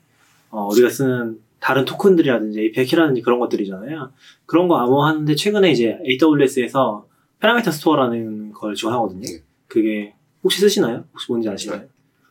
어, 0.50 0.68
우리가 0.72 0.88
쓰는 0.88 1.38
다른 1.60 1.84
토큰들이라든지 1.84 2.72
API라든지 2.78 3.20
그런 3.20 3.38
것들이잖아요. 3.40 4.10
그런 4.46 4.68
거 4.68 4.76
암호화하는데 4.78 5.34
최근에 5.34 5.70
이제 5.70 5.98
AWS에서 6.06 7.06
Parameter 7.40 7.70
Store라는 7.70 8.52
걸 8.52 8.74
지원하거든요. 8.74 9.20
네. 9.20 9.42
그게 9.66 10.14
혹시 10.42 10.60
쓰시나요? 10.60 11.04
혹시 11.12 11.26
뭔지 11.28 11.48
아시나요? 11.48 11.82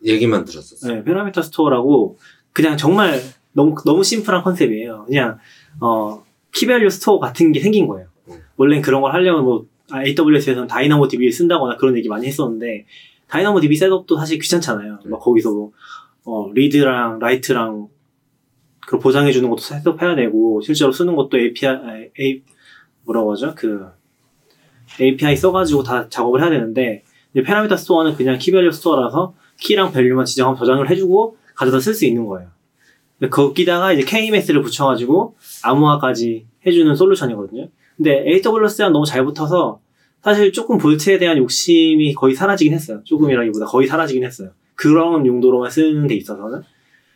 얘기만 0.04 0.46
들었었어요. 0.46 0.96
네, 0.96 1.04
Parameter 1.04 1.44
Store라고 1.44 2.18
그냥 2.52 2.76
정말 2.76 3.22
너무 3.52 3.76
너무 3.86 4.04
simple한 4.04 4.44
concept이에요. 4.44 5.06
그냥 5.06 5.38
어 5.80 6.24
key 6.52 6.66
value 6.66 6.90
store 6.90 7.20
같은 7.20 7.52
게 7.52 7.60
생긴 7.60 7.88
거예요. 7.88 8.08
음. 8.30 8.40
원래는 8.58 8.82
그런 8.82 9.02
걸 9.02 9.14
하려면 9.14 9.44
뭐 9.44 9.68
AWS에서는 9.94 10.68
DynamoDB를 10.68 11.32
쓴다거나 11.32 11.78
그런 11.78 11.96
얘기 11.96 12.10
많이 12.10 12.26
했었는데 12.26 12.86
DynamoDB 13.34 13.76
setup도 13.78 14.16
사실 14.16 14.38
귀찮잖아요. 14.38 15.00
음. 15.06 15.10
막 15.10 15.20
거기서 15.20 15.52
뭐 15.52 15.72
어, 16.24 16.52
read랑 16.54 17.18
write랑 17.18 17.88
그 18.86 19.00
보장해 19.00 19.32
주는 19.32 19.50
것도 19.50 19.60
setup해야 19.60 20.16
되고 20.16 20.62
실제로 20.62 20.92
쓰는 20.92 21.16
것도 21.16 21.40
API 21.40 21.76
아, 21.76 21.98
A 22.20 22.44
뭐라고 23.06 23.32
하죠? 23.32 23.56
그 23.56 23.88
API 25.02 25.36
써가지고 25.36 25.82
다 25.82 26.08
작업을 26.10 26.42
해야 26.42 26.52
되는데 26.52 27.04
이제 27.34 27.42
Parameter 27.42 27.76
Store는 27.76 28.14
그냥 28.14 28.38
키밸류 28.38 28.72
스토어라서 28.72 29.34
키랑 29.60 29.92
밸류만 29.94 30.26
지정하면 30.26 30.60
저장을 30.60 30.92
해주고 30.92 31.38
가져다 31.56 31.80
쓸 31.80 31.96
수 31.96 32.06
있는 32.06 32.28
거예요. 32.28 32.50
거기다가 33.32 33.94
이제 33.94 34.04
KMS를 34.04 34.62
붙여가지고 34.62 35.38
암호화까지 35.64 36.46
해주는 36.68 36.96
솔루션이거든요. 36.96 37.70
근데 37.98 38.24
AWS랑 38.28 38.94
너무 38.94 39.08
잘 39.08 39.26
붙어서 39.26 39.80
사실 40.24 40.54
조금 40.54 40.78
Vault에 40.78 41.18
대한 41.18 41.38
욕심이 41.38 42.14
거의 42.14 42.34
사라지긴 42.34 42.74
했어요. 42.74 43.02
조금이라기보다 43.04 43.66
거의 43.66 43.88
사라지긴 43.88 44.24
했어요. 44.24 44.52
그런 44.76 45.26
용도로만 45.26 45.70
쓰는 45.70 46.08
데 46.08 46.16
있어서는. 46.16 46.62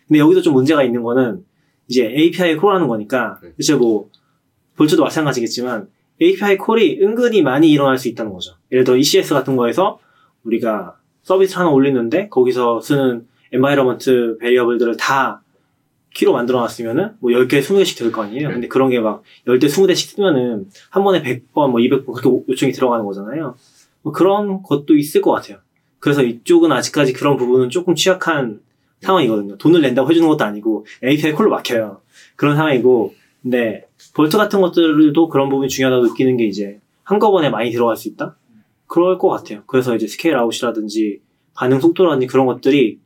근데 0.08 0.20
여기서 0.20 0.42
좀 0.42 0.54
문제가 0.54 0.84
있는 0.84 1.04
거는 1.04 1.44
이제 1.88 2.06
API 2.06 2.58
콜하는 2.58 2.88
거니까 2.88 3.40
네. 3.42 3.54
이제 3.58 3.76
뭐 3.76 4.10
Vault도 4.76 5.04
마찬가지겠지만 5.04 5.88
API 6.22 6.58
콜이 6.58 7.00
은근히 7.02 7.42
많이 7.42 7.72
일어날 7.72 7.98
수 7.98 8.10
있다는 8.10 8.34
거죠. 8.34 8.56
예를 8.72 8.84
들어 8.84 8.98
ECS 8.98 9.34
같은 9.34 9.56
거에서 9.56 10.00
우리가 10.44 10.98
서비스 11.24 11.58
하나 11.58 11.70
올리는데 11.70 12.28
거기서 12.30 12.82
쓰는 12.82 13.26
environment 13.54 14.38
variable들을 14.40 14.98
다 14.98 15.42
key로 16.14 16.34
만들어 16.34 16.60
놨으면은 16.62 17.12
뭐 17.20 17.32
10개, 17.32 17.60
20개씩 17.62 17.98
될 18.00 18.12
거 18.12 18.24
아니에요. 18.24 18.50
근데 18.50 18.68
그런 18.68 18.90
게 18.90 19.00
막 19.00 19.24
10대, 19.48 19.66
20대씩 19.66 20.16
쓰면은 20.16 20.68
한 20.90 21.04
번에 21.04 21.22
100번, 21.22 21.70
뭐 21.70 21.76
200번 21.76 22.14
그렇게 22.14 22.30
요청이 22.50 22.72
들어가는 22.72 23.06
거잖아요. 23.06 23.56
뭐 24.02 24.14
그런 24.14 24.64
것도 24.64 24.96
있을 24.96 25.22
것 25.22 25.32
같아요. 25.32 25.58
그래서 26.00 26.24
이쪽은 26.24 26.72
아직까지 26.72 27.14
그런 27.14 27.38
부분은 27.38 27.70
조금 27.70 27.94
취약한 27.96 28.62
상황이거든요. 29.02 29.58
돈을 29.58 29.82
낸다고 29.82 30.10
해주는 30.10 30.28
것도 30.28 30.44
아니고 30.44 30.86
API 31.04 31.34
콜로 31.34 31.50
막혀요. 31.52 32.02
그런 32.36 32.56
상황이고 32.56 33.14
근데 33.44 33.86
Vault 34.16 34.38
같은 34.38 34.62
것들도 34.62 35.30
그런 35.30 35.50
부분이 35.50 35.70
중요하다고 35.70 36.08
느끼는 36.08 36.38
게 36.38 36.46
이제 36.46 36.80
한꺼번에 37.04 37.50
많이 37.50 37.72
들어갈 37.72 37.96
수 37.96 38.08
있다? 38.10 38.36
그럴 38.88 39.18
것 39.18 39.30
같아요. 39.30 39.64
그래서 39.68 39.96
이제 39.96 40.08
scale 40.08 40.36
out이라든지 40.36 41.20
반응 41.54 41.80
속도라든지 41.80 42.28
그런 42.28 42.46
것들이 42.46 43.00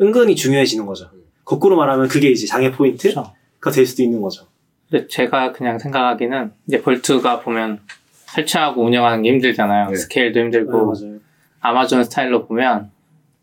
은근히 0.00 0.34
중요해지는 0.36 0.86
거죠. 0.86 1.10
거꾸로 1.44 1.76
말하면 1.76 2.08
그게 2.08 2.30
이제 2.30 2.46
장애 2.46 2.70
포인트가 2.70 3.32
그렇죠. 3.58 3.76
될 3.76 3.86
수도 3.86 4.02
있는 4.02 4.20
거죠. 4.20 4.46
근데 4.90 5.06
제가 5.08 5.52
그냥 5.52 5.78
생각하기는 5.78 6.52
이제 6.66 6.80
Vault가 6.80 7.40
보면 7.40 7.80
설치하고 8.26 8.84
운영하는 8.84 9.22
게 9.22 9.30
힘들잖아요. 9.30 9.90
네. 9.90 9.96
스케일도 9.96 10.38
네, 10.38 10.44
힘들고 10.44 10.86
맞아요. 10.86 11.18
아마존 11.60 12.04
스타일로 12.04 12.46
보면 12.46 12.90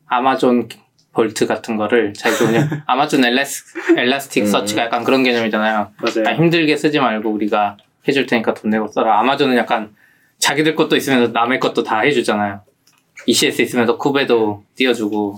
아마존 0.08 0.68
Vault 1.14 1.46
같은 1.48 1.78
거를 1.78 2.14
자기도 2.14 2.46
그냥 2.46 2.70
아마존 2.86 3.24
Elas, 3.24 3.98
Elastic 3.98 4.44
음. 4.44 4.48
Search가 4.48 4.84
약간 4.84 5.04
그런 5.04 5.24
개념이잖아요. 5.24 5.92
맞아요. 5.98 6.28
아, 6.28 6.34
힘들게 6.34 6.76
쓰지 6.78 7.00
말고 7.00 7.30
우리가 7.30 7.78
해줄 8.08 8.26
테니까 8.26 8.54
돈 8.54 8.72
내고 8.72 8.88
써라. 8.88 9.20
아마존은 9.20 9.58
약간 9.58 9.94
자기들 10.40 10.76
것도 10.76 10.96
있으면서 10.96 11.32
남의 11.32 11.60
것도 11.60 11.84
다 11.84 12.00
해주잖아요. 12.00 12.62
ECS 13.28 13.62
있으면서 13.62 13.98
쿠베도 13.98 14.64
띄워주고 14.76 15.38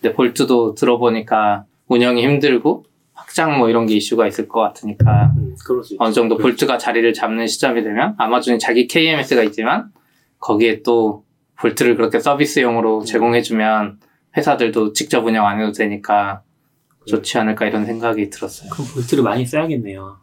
근데 0.00 0.14
Vault도 0.14 0.74
들어보니까 0.74 1.64
운영이 1.88 2.22
힘들고 2.22 2.84
확장 3.14 3.58
뭐 3.58 3.68
이런 3.68 3.86
게 3.86 3.94
이슈가 3.94 4.26
있을 4.26 4.48
것 4.48 4.60
같으니까 4.60 5.32
음. 5.36 5.54
어느 5.98 6.12
정도 6.12 6.36
볼트가 6.36 6.78
자리를 6.78 7.12
잡는 7.12 7.46
시점이 7.46 7.82
되면 7.82 8.14
아마존이 8.18 8.58
자기 8.58 8.86
KMS가 8.86 9.42
있지만 9.44 9.90
거기에 10.38 10.82
또 10.82 11.24
볼트를 11.58 11.96
그렇게 11.96 12.20
서비스용으로 12.20 13.04
제공해주면 13.04 13.98
회사들도 14.36 14.92
직접 14.92 15.24
운영 15.24 15.46
안 15.46 15.60
해도 15.60 15.72
되니까 15.72 16.42
좋지 17.06 17.38
않을까 17.38 17.66
이런 17.66 17.86
생각이 17.86 18.28
들었어요. 18.30 18.68
그럼 18.70 18.86
볼트를 18.92 19.22
많이 19.24 19.46
써야겠네요. 19.46 20.18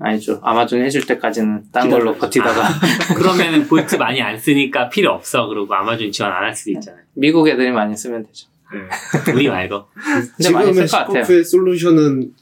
아니죠. 0.00 0.40
아마존이 0.42 0.82
해줄 0.82 1.06
때까지는 1.06 1.64
딴 1.70 1.88
걸로 1.88 2.14
버티다가 2.16 2.62
그러면은 3.14 3.68
볼트 3.68 3.96
많이 3.96 4.20
안 4.20 4.36
쓰니까 4.36 4.88
필요 4.88 5.12
없어. 5.12 5.46
그러고 5.46 5.72
아마존 5.74 6.10
지원 6.10 6.32
안 6.32 6.42
할 6.42 6.54
수도 6.56 6.72
있잖아요. 6.72 7.04
미국 7.14 7.46
애들이 7.46 7.70
많이 7.70 7.96
쓰면 7.96 8.24
되죠. 8.26 8.48
네. 8.72 9.32
우리 9.32 9.48
말고. 9.48 9.84
지금의 10.40 10.74
쓸것 10.74 10.90
같아요. 10.90 11.22
시코프의 11.24 11.44
솔루션은 11.44 12.32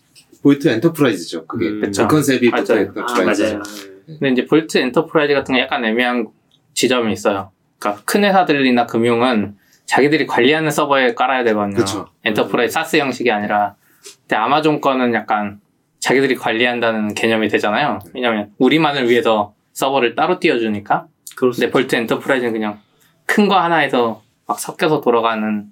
Vault 0.42 0.68
Enterprise죠. 0.68 1.46
그게 1.46 1.68
음. 1.68 1.92
그 1.94 2.06
concept이 2.06 2.50
맞아요. 2.50 2.64
Enterprise. 2.78 3.42
아, 3.42 3.46
맞아요. 3.46 3.62
근데 4.06 4.28
이제 4.30 4.46
Vault 4.46 4.78
Enterprise 4.78 5.34
같은 5.34 5.54
게 5.54 5.60
약간 5.60 5.84
애매한 5.84 6.28
지점이 6.74 7.12
있어요. 7.12 7.50
그러니까 7.78 8.02
큰 8.04 8.24
회사들이나 8.24 8.86
금융은 8.86 9.56
자기들이 9.86 10.26
관리하는 10.26 10.70
서버에 10.70 11.14
깔아야 11.14 11.44
되거든요. 11.44 11.76
그쵸. 11.76 12.08
Enterprise 12.24 12.72
SaaS 12.72 12.96
형식이 12.96 13.30
아니라. 13.30 13.74
근데 14.22 14.36
아마존 14.36 14.80
거는 14.80 15.12
약간 15.14 15.60
자기들이 15.98 16.36
관리한다는 16.36 17.14
개념이 17.14 17.48
되잖아요. 17.48 17.98
왜냐면 18.14 18.50
우리만을 18.58 19.08
위해서 19.10 19.54
서버를 19.72 20.14
따로 20.14 20.38
띄워주니까. 20.40 21.06
수 21.28 21.50
근데 21.60 21.70
Vault 21.70 21.94
Enterprise는 21.96 22.52
그냥 22.52 22.80
큰 23.26 23.48
거 23.48 23.58
하나에서 23.58 24.22
막 24.46 24.58
섞여서 24.58 25.00
돌아가는 25.00 25.66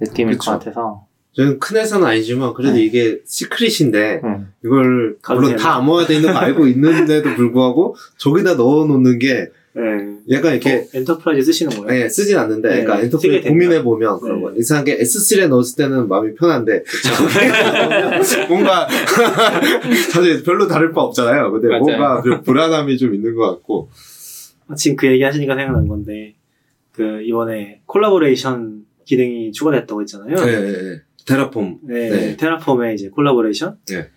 느낌일 0.00 0.38
그쵸. 0.38 0.52
것 0.52 0.58
같아서. 0.58 1.06
저는 1.32 1.60
큰 1.60 1.76
회사는 1.76 2.06
아니지만 2.06 2.52
그래도 2.54 2.74
네. 2.74 2.82
이게 2.84 3.20
secret인데 3.24 4.20
음. 4.24 4.52
이걸 4.64 5.16
물론. 5.28 5.56
다 5.56 5.76
암호화돼 5.76 6.16
있는 6.16 6.32
거 6.32 6.38
알고 6.38 6.66
있는데도 6.68 7.34
불구하고 7.36 7.94
저기다 8.16 8.54
넣어놓는 8.54 9.18
게 9.20 9.48
네. 9.72 9.82
약간 10.30 10.52
이렇게 10.54 10.74
어, 10.78 10.84
Enterprise 10.92 11.44
쓰시는 11.44 11.76
거예요? 11.76 12.02
네, 12.02 12.08
쓰진 12.08 12.36
않는데, 12.36 12.68
네, 12.68 12.82
그러니까 12.82 13.04
Enterprise. 13.04 13.48
고민해 13.48 13.82
보면 13.84 14.18
그런 14.18 14.38
네. 14.38 14.42
거. 14.42 14.52
이상하게 14.56 14.98
S3에 14.98 15.46
넣었을 15.48 15.76
때는 15.76 16.08
마음이 16.08 16.34
편한데 16.34 16.82
뭔가 18.48 18.88
사실 20.12 20.42
별로 20.42 20.66
다를 20.66 20.92
바 20.92 21.02
없잖아요. 21.02 21.52
근데 21.52 21.68
맞아요. 21.68 21.80
뭔가 21.82 22.20
그 22.22 22.42
불안함이 22.42 22.98
좀 22.98 23.14
있는 23.14 23.34
것 23.36 23.48
같고. 23.48 23.88
지금 24.76 24.96
그 24.96 25.06
얘기 25.08 25.22
하시니까 25.22 25.54
생각난 25.56 25.86
건데 25.88 26.34
그 26.92 27.22
이번에 27.22 27.80
콜라보레이션 27.86 28.84
기능이 29.10 29.50
추가됐다고 29.50 30.02
했잖아요. 30.02 30.36
네, 30.36 30.60
네, 30.60 30.82
네. 30.82 31.00
Terraform. 31.26 31.78
네, 31.82 32.10
네. 32.10 32.36
Terraform의 32.36 32.94
이제 32.94 33.08
콜라보레이션. 33.08 33.76
네. 33.88 34.08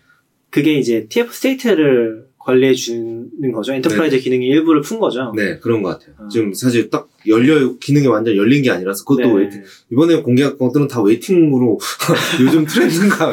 그게 0.50 0.74
이제 0.74 1.06
TF 1.08 1.32
state를 1.32 2.26
관리해 2.38 2.74
주는 2.74 3.50
거죠. 3.52 3.72
Enterprise 3.72 4.20
기능이 4.20 4.46
일부를 4.46 4.82
푼 4.82 5.00
거죠. 5.00 5.32
네, 5.34 5.58
그런 5.58 5.82
것 5.82 5.88
같아요. 5.98 6.14
어. 6.18 6.28
지금 6.28 6.52
사실 6.54 6.90
딱 6.90 7.08
열려, 7.26 7.76
기능이 7.78 8.06
완전 8.06 8.36
열린 8.36 8.62
게 8.62 8.70
아니라서 8.70 9.04
그것도 9.04 9.26
네. 9.26 9.34
waiting. 9.34 9.62
이번에 9.90 10.22
공개한 10.22 10.56
것들은 10.56 10.86
다 10.86 11.02
waiting으로 11.02 11.78
요즘 12.40 12.64
트렌드인가 12.66 13.32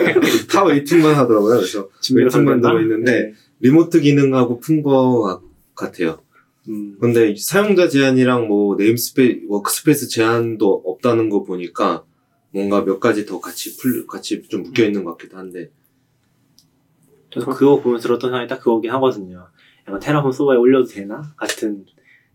다 0.50 0.64
waiting만 0.66 1.14
하더라고요. 1.14 1.58
그래서 1.58 1.90
waiting만 2.12 2.30
잘 2.30 2.56
됐나? 2.56 2.70
들어 2.70 2.82
있는데 2.82 3.12
네. 3.12 3.34
remote 3.60 4.00
기능하고 4.02 4.60
푼 4.60 4.82
거 4.82 5.42
같아요. 5.76 6.20
음, 6.70 6.98
근데 7.00 7.36
사용자 7.36 7.88
제한이랑 7.88 8.48
뭐 8.48 8.76
namespace, 8.76 9.42
workspace 9.48 10.10
제한도 10.10 10.84
없다는 10.86 11.30
거 11.30 11.44
보니까 11.44 12.04
뭔가 12.52 12.84
몇 12.84 13.00
가지 13.00 13.26
더 13.26 13.40
같이 13.40 13.78
풀, 13.78 14.06
같이 14.06 14.44
좀 14.44 14.64
묶여 14.64 14.84
있는 14.84 15.04
것 15.04 15.18
같기도 15.18 15.38
한데. 15.38 15.72
저도 17.32 17.46
그거 17.52 17.80
보면서 17.80 18.04
들었던 18.04 18.30
생각이 18.30 18.48
딱 18.48 18.60
그거긴 18.60 18.92
하거든요. 18.92 19.48
약간 19.88 20.00
Terraform 20.00 20.32
서버에 20.32 20.58
올려도 20.58 20.86
되나? 20.86 21.34
같은 21.38 21.86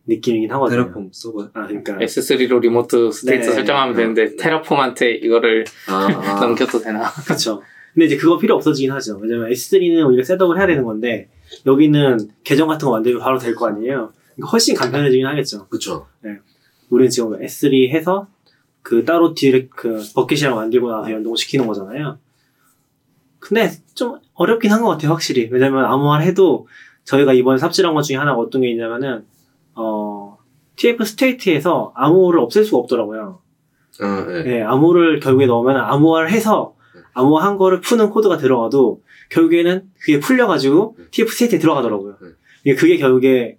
느낌이긴 0.06 0.50
하거든요. 0.52 0.84
Terraform 0.84 1.10
서버. 1.12 1.50
아, 1.52 1.66
그러니까. 1.66 1.98
S3로 1.98 2.60
remote 2.60 3.10
state 3.12 3.46
네. 3.46 3.52
설정하면 3.54 3.94
되는데 3.94 4.36
Terraform한테 4.36 5.12
이거를 5.16 5.64
아, 5.88 6.06
아. 6.06 6.40
넘겨도 6.40 6.80
되나? 6.80 7.10
그쵸. 7.26 7.62
근데 7.92 8.06
이제 8.06 8.16
그거 8.16 8.38
필요 8.38 8.54
없어지긴 8.56 8.90
하죠. 8.92 9.18
왜냐면 9.22 9.50
S3는 9.50 10.06
우리가 10.06 10.22
setup을 10.24 10.58
해야 10.58 10.66
되는 10.66 10.84
건데, 10.84 11.28
여기는 11.66 12.18
계정 12.44 12.68
같은 12.68 12.86
거 12.86 12.92
만들면 12.92 13.20
바로 13.20 13.38
될 13.38 13.54
거 13.54 13.68
아니에요. 13.68 14.12
그러니까 14.34 14.50
훨씬 14.52 14.74
간편해지긴 14.74 15.26
하겠죠. 15.26 15.66
그쵸. 15.68 16.06
우리는 16.90 17.10
지금 17.10 17.38
S3 17.40 17.88
해서 17.90 18.28
그 18.82 19.04
따로 19.04 19.34
디렉 19.34 19.70
그 19.70 20.02
bucket이랑 20.14 20.54
만들고 20.54 20.90
나서 20.90 21.10
연동시키는 21.10 21.66
거잖아요. 21.66 22.18
근데 23.38 23.70
좀 23.94 24.18
어렵긴 24.34 24.70
한 24.72 24.82
것 24.82 24.88
같아요, 24.88 25.10
확실히. 25.12 25.48
왜냐면 25.50 25.84
암호화를 25.84 26.24
해도 26.26 26.66
저희가 27.04 27.32
이번에 27.32 27.58
삽질한 27.58 27.94
것 27.94 28.02
중에 28.02 28.16
하나가 28.16 28.38
어떤 28.38 28.60
게 28.62 28.70
있냐면은 28.70 29.24
어 29.74 30.36
TF 30.76 31.04
state에서 31.04 31.92
암호를 31.94 32.40
없앨 32.40 32.64
수가 32.64 32.78
없더라고요. 32.78 33.40
아, 34.00 34.24
네. 34.28 34.42
네, 34.42 34.62
암호를 34.62 35.20
결국에 35.20 35.46
넣으면 35.46 35.76
암호화를 35.76 36.30
해서 36.30 36.74
암호화한 37.14 37.56
거를 37.56 37.80
푸는 37.80 38.10
코드가 38.10 38.36
들어가도 38.36 39.00
결국에는 39.30 39.82
그게 40.00 40.20
풀려가지고 40.20 40.96
TF 41.10 41.30
state에 41.32 41.58
들어가더라고요. 41.58 42.16
네. 42.64 42.74
그게 42.74 42.96
결국에 42.98 43.58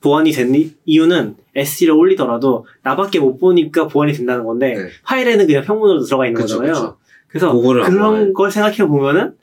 보안이 0.00 0.30
된 0.32 0.54
이- 0.54 0.72
이유는 0.84 1.36
S3에 1.54 1.94
올리더라도 1.94 2.66
나밖에 2.82 3.18
못 3.18 3.38
보니까 3.38 3.88
보안이 3.88 4.12
된다는 4.12 4.44
건데 4.44 4.74
네. 4.74 4.88
파일에는 5.04 5.46
그냥 5.46 5.64
평문으로 5.64 6.00
들어가 6.04 6.26
있는 6.26 6.40
그쵸, 6.40 6.58
거잖아요. 6.58 6.74
그쵸. 6.74 6.96
그래서 7.28 7.52
그런. 7.90 8.32
걸 8.32 8.50
생각해 8.50 8.86
보면은 8.86 9.34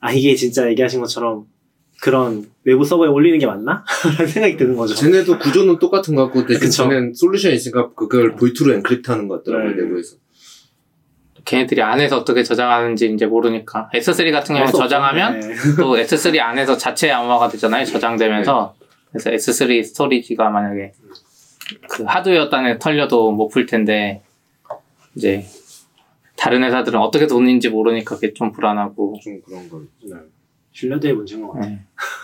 아 0.00 0.12
이게 0.12 0.34
진짜 0.34 0.68
얘기하신 0.68 1.00
것처럼 1.00 1.46
그런 2.02 2.46
외부 2.64 2.84
서버에 2.84 3.08
올리는 3.08 3.38
게 3.38 3.46
맞나? 3.46 3.84
라는 4.16 4.26
생각이 4.26 4.56
드는 4.56 4.76
거죠. 4.76 4.94
쟤네도 4.94 5.38
구조는 5.38 5.78
똑같은 5.78 6.14
것 6.14 6.24
같고 6.26 6.46
대신. 6.46 6.70
쟤는 6.70 7.14
솔루션이 7.14 7.54
있으니까 7.56 7.92
그걸 7.94 8.34
Vault로 8.36 8.72
encrypt 8.74 9.10
하는 9.10 9.28
것 9.28 9.38
같더라고요 9.44 9.76
네. 9.76 9.82
내부에서. 9.82 10.16
걔네들이 11.50 11.82
안에서 11.82 12.18
어떻게 12.18 12.44
저장하는지 12.44 13.10
이제 13.12 13.26
모르니까 13.26 13.90
S3 13.92 14.30
같은 14.30 14.56
없죠. 14.56 14.78
저장하면 14.78 15.40
네. 15.40 15.48
또 15.76 15.96
S3 15.96 16.38
안에서 16.38 16.76
자체 16.76 17.10
암호화가 17.10 17.48
되잖아요. 17.48 17.84
저장되면서. 17.84 18.76
그래서 19.10 19.30
S3 19.30 19.82
storage가 19.82 20.48
만약에 20.48 20.92
그 21.88 22.04
하드웨어 22.04 22.48
단에 22.48 22.78
털려도 22.78 23.32
못 23.32 23.48
풀 23.48 23.66
텐데 23.66 24.22
이제 25.16 25.44
다른 26.36 26.62
회사들은 26.62 27.00
어떻게 27.00 27.26
도는지 27.26 27.68
모르니까 27.68 28.14
그게 28.14 28.32
좀 28.32 28.52
불안하고 28.52 29.16
좀 29.20 29.42
그런 29.44 29.68
걸. 29.68 29.80
네. 30.04 30.14
신뢰도의 30.70 31.14
문제인 31.14 31.44
것 31.44 31.54
같아요. 31.54 31.72
네. 31.72 31.80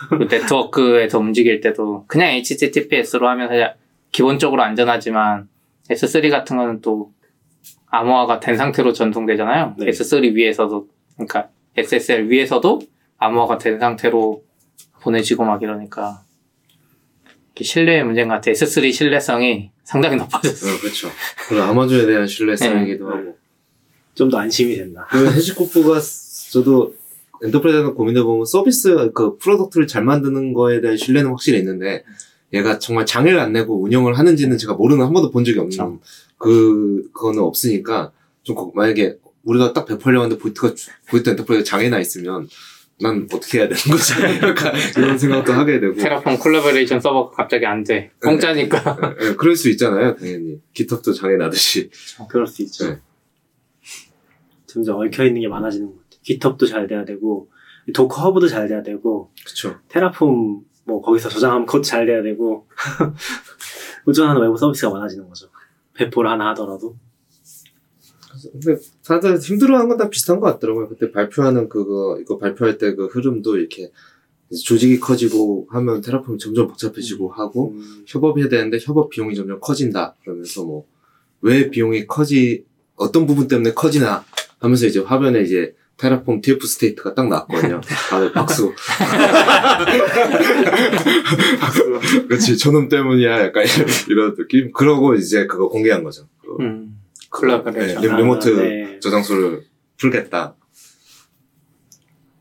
그 0.09 0.33
네트워크에서 0.33 1.19
움직일 1.19 1.59
때도 1.59 2.05
그냥 2.07 2.29
HTTPS로 2.29 3.27
하면 3.27 3.49
그냥 3.49 3.73
기본적으로 4.13 4.63
안전하지만 4.63 5.49
S3 5.89 6.31
같은 6.31 6.55
거는 6.55 6.79
또 6.79 7.11
암호화가 7.89 8.39
된 8.39 8.57
상태로 8.57 8.93
전송되잖아요. 8.93 9.75
네. 9.77 9.85
S3 9.87 10.33
위에서도 10.33 10.87
그러니까 11.15 11.49
SSL 11.75 12.29
위에서도 12.29 12.81
암호화가 13.17 13.57
된 13.57 13.79
상태로 13.79 14.43
보내지고 15.01 15.45
막 15.45 15.61
이러니까 15.61 16.21
신뢰의 17.59 18.03
문제인 18.03 18.27
것 18.27 18.35
같아. 18.35 18.51
S3 18.51 18.91
신뢰성이 18.93 19.71
상당히 19.83 20.15
높아졌어. 20.17 20.67
어, 20.67 20.79
그렇죠. 20.79 21.09
그리고 21.47 21.63
아마존에 21.63 22.05
대한 22.05 22.27
신뢰성이기도 22.27 23.09
네. 23.09 23.15
하고. 23.15 23.37
좀 24.15 24.29
더 24.29 24.37
안심이 24.39 24.75
된다. 24.75 25.05
그 25.11 25.31
HashiCorp가 25.31 25.99
저도 26.51 26.93
enterprise에서 27.43 27.93
고민해 27.93 28.23
보면 28.23 28.45
서비스 28.45 29.11
그 29.13 29.37
product를 29.37 29.85
잘 29.85 30.03
만드는 30.03 30.53
거에 30.53 30.81
대한 30.81 30.97
신뢰는 30.97 31.29
확실히 31.29 31.59
있는데 31.59 32.03
얘가 32.53 32.79
정말 32.79 33.05
장애를 33.05 33.37
안 33.39 33.51
내고 33.53 33.81
운영을 33.81 34.17
하는지는 34.17 34.57
제가 34.57 34.73
모르는 34.73 35.05
한 35.05 35.13
번도 35.13 35.31
본 35.31 35.43
적이 35.43 35.59
없는 35.59 35.99
그 36.37 37.03
그거는 37.13 37.39
없으니까 37.43 38.11
좀 38.43 38.55
거- 38.55 38.71
만약에 38.73 39.17
우리가 39.43 39.73
딱 39.73 39.85
배포하려고 39.85 40.23
하는데 40.25 40.41
Vault가 40.41 40.73
주- 40.73 40.89
Vault 41.09 41.29
Enterprise 41.29 41.65
장애 41.65 41.89
나 41.89 41.99
있으면 41.99 42.47
난 42.99 43.27
어떻게 43.31 43.59
해야 43.59 43.67
되는 43.67 43.79
거지? 43.91 44.13
약간 44.41 44.73
이런 44.97 45.17
생각도 45.17 45.53
하게 45.53 45.79
되고 45.79 45.93
Terraform 45.95 46.37
collaboration 46.39 46.99
서버가 46.99 47.35
갑자기 47.35 47.65
안 47.65 47.83
돼. 47.83 48.11
공짜니까. 48.21 49.15
예, 49.21 49.35
그럴 49.35 49.55
수 49.55 49.69
있잖아요 49.69 50.15
당연히 50.15 50.59
GitHub도 50.73 51.13
장애 51.13 51.35
나듯이 51.35 51.89
그럴 52.29 52.47
수 52.47 52.63
있죠. 52.63 52.89
네. 52.89 52.99
점점 54.65 54.97
얽혀 54.99 55.25
있는 55.25 55.41
게 55.41 55.47
많아지는 55.47 55.87
것 55.87 55.93
같아요. 55.93 56.19
GitHub도 56.23 56.65
잘 56.65 56.87
돼야 56.87 57.05
되고 57.05 57.49
Docker 57.93 58.21
Hub도 58.21 58.47
잘 58.47 58.67
돼야 58.67 58.81
되고 58.83 59.31
그쵸 59.45 59.75
Terraform 59.89 60.61
뭐 60.87 61.01
거기서 61.01 61.29
저장하면 61.29 61.65
그것도 61.65 61.81
잘 61.83 62.05
돼야 62.05 62.21
되고 62.23 62.65
의존하는 64.05 64.41
외부 64.41 64.57
서비스가 64.57 64.91
많아지는 64.93 65.27
거죠. 65.27 65.49
배포를 65.93 66.29
하나 66.29 66.49
하더라도 66.49 66.95
근데 68.51 68.77
다들 69.03 69.37
힘들어하는 69.39 69.89
건 69.89 69.97
다 69.97 70.09
비슷한 70.09 70.39
것 70.39 70.45
같더라고요. 70.53 70.87
그때 70.89 71.11
발표하는 71.11 71.69
그거 71.69 72.17
이거 72.21 72.37
발표할 72.37 72.77
때 72.77 72.95
그 72.95 73.07
흐름도 73.07 73.57
이렇게 73.57 73.91
조직이 74.63 74.99
커지고 74.99 75.67
하면 75.71 76.01
Terraform이 76.01 76.37
점점 76.37 76.67
복잡해지고 76.67 77.29
하고 77.31 77.71
음, 77.71 78.05
협업해야 78.07 78.47
되는데 78.47 78.77
협업 78.81 79.09
비용이 79.09 79.35
점점 79.35 79.59
커진다. 79.59 80.15
그러면서 80.23 80.63
뭐 80.63 80.85
왜 81.41 81.69
비용이 81.69 82.07
커지 82.07 82.65
어떤 82.95 83.27
부분 83.27 83.47
때문에 83.47 83.73
커지나 83.73 84.23
하면서 84.59 84.87
이제 84.87 84.99
화면에 84.99 85.41
이제 85.41 85.75
테라폼 85.97 86.41
TF 86.41 86.65
스테이트가 86.65 87.13
딱 87.15 87.27
나왔거든요. 87.27 87.81
다들 88.09 88.31
박수. 88.31 88.73
그렇지 92.27 92.57
저놈 92.57 92.87
때문이야. 92.87 93.45
약간 93.45 93.63
이런, 93.65 93.87
이런 94.09 94.35
느낌. 94.35 94.71
그러고 94.71 95.15
이제 95.15 95.47
그거 95.47 95.67
공개한 95.69 96.03
거죠. 96.03 96.27
그 96.41 96.63
음. 96.63 96.99
콜라보레이션. 97.31 98.01
네, 98.01 98.15
remote 98.15 98.49
아, 98.49 98.61
네. 98.61 98.99
저장소를 98.99 99.63
풀겠다. 99.97 100.55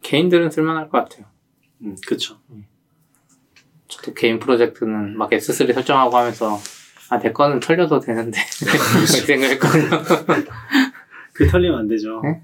개인들은 0.02 0.50
쓸만할 0.50 0.88
것 0.90 0.98
같아요. 0.98 1.24
음, 1.82 1.96
그쵸. 2.06 2.38
저도 3.88 4.12
개인 4.14 4.38
프로젝트는 4.38 5.16
막 5.16 5.30
S3 5.30 5.72
설정하고 5.72 6.16
하면서 6.16 6.60
아, 7.08 7.18
내 7.18 7.32
거는 7.32 7.60
털려도 7.60 8.00
되는데. 8.00 8.38
그렇게 8.60 9.06
생각했거든요. 9.26 10.02
그 11.32 11.46
털리면 11.48 11.78
안 11.80 11.88
되죠. 11.88 12.20
네? 12.22 12.42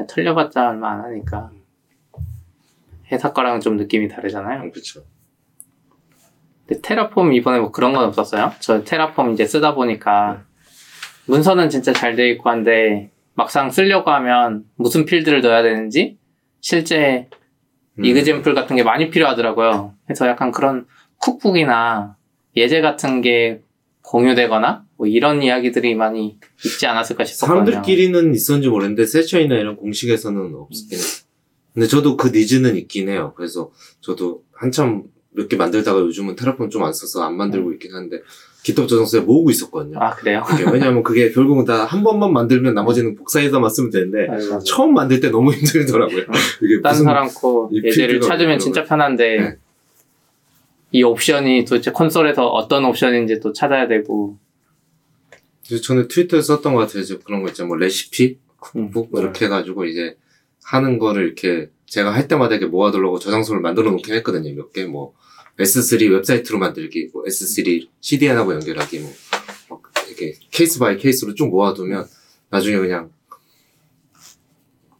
아, 0.00 0.06
털려봤자 0.06 0.70
얼마 0.70 0.92
안 0.92 1.00
하니까. 1.00 1.50
회사 3.12 3.32
거랑은 3.32 3.60
좀 3.60 3.76
느낌이 3.76 4.08
다르잖아요. 4.08 4.70
그렇죠. 4.70 5.02
근데 6.66 6.80
테라폼 6.80 7.32
이번에 7.32 7.58
뭐 7.58 7.72
그런 7.72 7.92
건 7.92 8.04
없었어요? 8.04 8.52
저 8.60 8.84
테라폼 8.84 9.32
이제 9.32 9.44
쓰다 9.44 9.74
보니까 9.74 10.44
문서는 11.26 11.70
진짜 11.70 11.92
잘 11.92 12.14
돼 12.14 12.30
있고 12.30 12.50
한데 12.50 13.10
막상 13.34 13.70
쓰려고 13.70 14.10
하면 14.10 14.64
무슨 14.76 15.04
필드를 15.04 15.40
넣어야 15.42 15.62
되는지 15.62 16.18
실제 16.60 17.28
음. 17.98 18.04
이그젠플 18.04 18.54
같은 18.54 18.76
게 18.76 18.84
많이 18.84 19.10
필요하더라고요. 19.10 19.94
그래서 20.04 20.28
약간 20.28 20.52
그런 20.52 20.86
쿡북이나 21.18 22.16
예제 22.56 22.80
같은 22.80 23.20
게 23.22 23.62
공유되거나 24.02 24.84
뭐 25.00 25.06
이런 25.06 25.42
이야기들이 25.42 25.94
많이 25.94 26.36
있지 26.62 26.86
않았을까 26.86 27.24
싶었거든요. 27.24 27.64
사람들끼리는 27.64 28.34
있었는지 28.34 28.68
모르겠는데 28.68 29.06
세처이나 29.06 29.54
이런 29.56 29.76
공식에서는 29.76 30.54
없긴 30.54 30.98
해요. 30.98 31.06
근데 31.72 31.86
저도 31.88 32.18
그 32.18 32.28
니즈는 32.28 32.76
있긴 32.76 33.08
해요. 33.08 33.32
그래서 33.34 33.70
저도 34.02 34.42
한참 34.52 35.04
몇 35.30 35.48
개 35.48 35.56
만들다가 35.56 36.00
요즘은 36.00 36.36
테라폼 36.36 36.68
좀 36.68 36.82
안 36.82 36.92
써서 36.92 37.22
안 37.22 37.34
만들고 37.38 37.72
있긴 37.74 37.94
한데 37.94 38.20
기톱 38.62 38.88
저장소에 38.88 39.20
모으고 39.22 39.50
있었거든요. 39.50 39.98
아 39.98 40.10
그래요? 40.14 40.44
왜냐면 40.70 41.02
그게 41.02 41.32
결국은 41.32 41.64
다 41.64 41.86
한 41.86 42.04
번만 42.04 42.34
만들면 42.34 42.74
나머지는 42.74 43.14
복사해서만 43.16 43.70
쓰면 43.70 43.90
되는데 43.90 44.26
처음 44.66 44.92
만들 44.92 45.18
때 45.20 45.30
너무 45.30 45.50
힘들더라고요. 45.54 46.24
이게 46.62 46.82
딴 46.82 46.94
사람 46.94 47.26
거이 47.28 47.82
예제를 47.84 48.20
찾으면. 48.20 48.58
진짜 48.58 48.84
편한데 48.84 49.36
네. 49.40 49.56
이 50.92 51.02
옵션이 51.04 51.64
도대체 51.64 51.90
콘솔에서 51.90 52.48
어떤 52.48 52.84
옵션인지 52.84 53.40
또 53.40 53.54
찾아야 53.54 53.88
되고 53.88 54.36
저는 55.78 56.08
트위터에 56.08 56.40
썼던 56.42 56.74
것 56.74 56.80
같아요. 56.80 57.04
그런 57.24 57.42
거 57.42 57.48
있잖아요. 57.48 57.68
뭐 57.68 57.76
레시피, 57.76 58.38
음. 58.76 58.90
cookbook 58.90 59.10
뭐 59.10 59.20
이렇게 59.20 59.44
해가지고 59.46 59.84
이제 59.84 60.16
하는 60.64 60.98
거를 60.98 61.24
이렇게 61.26 61.70
제가 61.86 62.12
할 62.14 62.28
때마다 62.28 62.54
이렇게 62.54 62.66
모아두려고 62.66 63.18
저장소를 63.18 63.60
만들어 63.60 63.90
놓긴 63.90 64.14
했거든요. 64.16 64.54
몇 64.54 64.72
개 64.72 64.84
뭐 64.86 65.14
S3 65.58 66.10
웹사이트로 66.12 66.58
만들기, 66.58 67.10
뭐 67.12 67.22
S3 67.24 67.88
CDN하고 68.00 68.54
연결하기, 68.54 68.98
뭐막 69.68 69.92
이렇게 70.08 70.34
case 70.50 70.78
by 70.78 70.96
case로 70.96 71.34
쭉 71.34 71.48
모아두면 71.50 72.06
나중에 72.48 72.78
그냥 72.78 73.10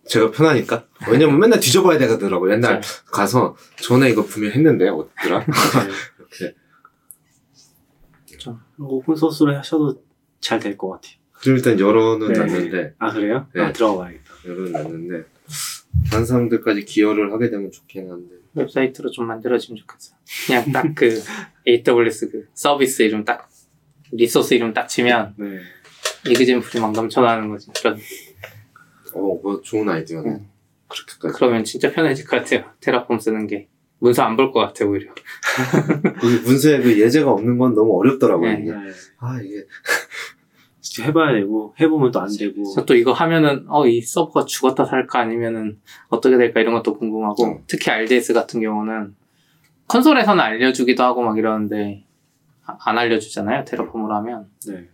제가 0.07 0.31
편하니까 0.33 0.87
왜냐면 1.09 1.39
맨날 1.39 1.61
뒤져봐야 1.61 1.97
되더라고요. 1.99 2.53
옛날 2.53 2.83
가서 3.07 3.57
전에 3.81 4.11
이거 4.11 4.25
분명 4.25 4.51
했는데 4.53 4.89
어떻더라? 4.89 5.47
이렇게 8.29 8.51
오픈 8.79 9.15
소스로 9.15 9.57
하셔도 9.57 10.03
잘 10.41 10.59
될 10.61 10.77
것 10.77 10.91
같아요. 10.91 11.15
좀 11.43 11.57
일단 11.57 11.79
열어는 11.81 12.33
네. 12.33 12.39
놨는데 12.39 12.95
아, 12.99 13.13
그래요? 13.13 13.47
네. 13.55 13.63
아, 13.63 13.73
들어가 13.73 14.05
봐야겠다. 14.05 14.25
열어는 14.47 14.73
놨는데 14.73 15.25
다른 16.11 16.25
사람들까지 16.25 16.85
기여를 16.85 17.33
하게 17.33 17.51
되면 17.51 17.71
좋긴 17.71 18.11
한데 18.11 18.35
웹사이트로 18.55 19.11
좀 19.11 19.27
만들어지면 19.27 19.77
좋겠어. 19.79 20.15
그냥 20.47 20.73
딱 20.73 20.95
그 20.95 21.21
AWS 21.67 22.31
그 22.31 22.49
서비스 22.55 23.03
이름 23.03 23.25
딱 23.25 23.49
리소스 24.13 24.55
이름 24.55 24.73
딱 24.75 24.87
치면 24.89 25.35
네. 25.39 25.61
이그젠플이 26.29 26.81
막 26.81 26.93
넘쳐나는 26.93 27.49
거지. 27.49 27.71
그런 27.81 27.97
어, 29.15 29.41
뭐 29.43 29.61
좋은 29.63 29.89
아이디어네. 29.89 30.29
음. 30.31 30.49
그렇게까지. 30.89 31.35
그러면 31.35 31.65
진짜 31.65 31.91
편해질 31.93 32.27
것 32.27 32.37
같아요. 32.39 32.65
테라폼 32.81 33.19
쓰는 33.21 33.47
게 33.47 33.69
문서 33.99 34.23
안 34.23 34.37
볼 34.37 34.51
것 34.53 34.61
같아 34.61 34.85
오히려. 34.87 35.13
그 36.21 36.27
문서에 36.45 36.81
그 36.81 36.99
예제가 36.99 37.31
없는 37.31 37.59
건 37.59 37.75
너무 37.75 37.99
어렵더라고요. 38.01 38.51
네. 38.53 38.61
이게. 38.63 38.71
네. 38.73 38.79
아 39.19 39.39
이게 39.43 39.65
해봐야 40.99 41.33
되고, 41.35 41.75
해보면 41.81 42.11
또 42.11 42.21
안 42.21 42.29
되고. 42.37 42.55
그래서 42.55 42.85
또 42.85 42.95
이거 42.97 43.13
하면은 43.13 43.65
어 43.69 43.87
이 43.87 44.03
서버가 44.03 44.45
죽었다 44.47 44.85
살까 44.85 45.21
아니면은 45.21 45.81
어떻게 46.09 46.37
될까 46.37 46.61
이런 46.61 46.75
것도 46.75 46.99
궁금하고 46.99 47.45
음. 47.45 47.65
특히 47.69 47.91
RDS 47.91 48.33
같은 48.33 48.61
경우는 48.61 49.15
콘솔에서는 49.87 50.43
알려주기도 50.43 51.03
하고 51.03 51.23
막 51.23 51.39
이러는데 51.39 52.05
아- 52.67 52.77
안 52.85 52.99
알려주잖아요 52.99 53.65
Terraform으로 53.65 54.15
하면 54.17 54.49
네. 54.67 54.89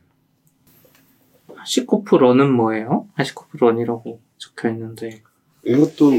HashiCorp 1.54 2.16
Learn은 2.16 2.50
뭐예요? 2.52 3.08
HashiCorp 3.14 3.56
Learn이라고 3.58 4.20
적혀 4.38 4.70
있는데 4.70 5.22
이것도 5.64 6.12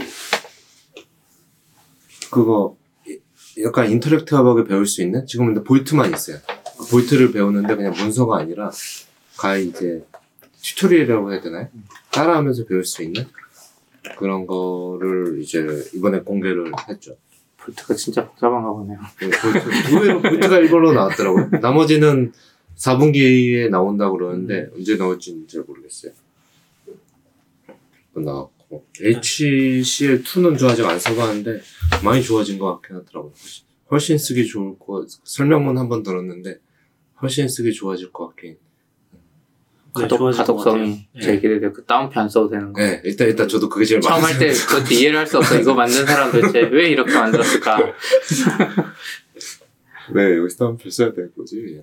그거 2.32 2.76
이- 3.08 3.20
약간 3.64 3.90
interactive하게 3.92 4.66
배울 4.66 4.86
수 4.86 5.02
있는 5.02 5.26
지금 5.26 5.48
근데 5.48 5.64
Vault만 5.64 6.12
있어요. 6.14 6.38
그 6.78 6.86
Vault를 6.92 7.32
배우는데 7.32 7.76
그냥 7.76 7.94
문서가 7.94 8.38
아니라 8.38 8.70
가이드 9.38 9.68
이제 9.68 10.04
tutorial이라고 10.62 11.32
해야 11.32 11.42
되나요? 11.42 11.68
따라하면서 12.12 12.66
배울 12.66 12.84
수 12.84 13.04
있는 13.04 13.26
그런 14.18 14.46
거를 14.48 15.40
이제 15.42 15.66
이번에 15.94 16.20
공개를 16.22 16.72
했죠. 16.90 17.16
볼트가 17.58 17.94
진짜 17.96 18.26
복잡한가 18.28 18.72
보네요. 18.72 18.98
네, 19.20 19.30
볼트, 19.30 19.94
의외로 19.94 20.22
볼트가 20.22 20.60
1번으로 20.62 20.94
나왔더라고요. 20.94 21.50
나머지는 21.62 22.32
4분기에 22.78 23.70
나온다고 23.70 24.18
그러는데 24.18 24.70
언제 24.76 24.96
나올지는 24.96 25.48
잘 25.48 25.64
모르겠어요. 25.64 26.14
또 28.14 28.20
나왔고 28.22 28.86
HCL2는 29.00 30.58
저 30.58 30.68
아직 30.70 30.86
안 30.86 30.98
써봤는데 31.00 31.62
많이 32.04 32.24
좋아진 32.24 32.58
것 32.58 32.74
같긴 32.80 32.98
하더라고요. 32.98 33.34
훨씬, 33.40 33.66
훨씬 33.92 34.18
쓰기 34.18 34.46
좋을 34.46 34.78
거 34.80 35.06
설명문 35.24 35.78
한 35.78 35.90
번 35.90 36.04
들었는데 36.04 36.60
훨씬 37.22 37.48
쓰기 37.48 37.74
좋아질 37.74 38.12
것 38.12 38.28
같긴. 38.30 38.58
가독성이 40.08 40.92
같아요. 40.92 40.96
제일 41.22 41.42
기대돼요. 41.42 41.74
그 41.74 41.84
다운표 41.86 42.20
안 42.20 42.30
써도 42.30 42.50
되는 42.50 42.72
거. 42.74 42.82
네, 42.82 43.02
일단 43.04 43.28
일단 43.28 43.48
저도 43.48 43.68
그게 43.70 43.86
제일 43.86 44.02
처음 44.02 44.22
많아요. 44.22 44.34
할때 44.34 44.54
그것도 44.54 44.94
이해를 44.94 45.18
할 45.20 45.28
수 45.28 45.38
없어. 45.38 45.58
이거 45.60 45.74
만든 45.74 46.06
사람 46.06 46.32
도대체 46.32 46.60
왜 46.62 46.90
이렇게 46.90 47.14
만들었을까? 47.14 47.78
네, 50.14 50.38
여기서 50.38 50.68
한번 50.68 50.90
써야 50.92 51.12
될 51.14 51.34
거지. 51.34 51.82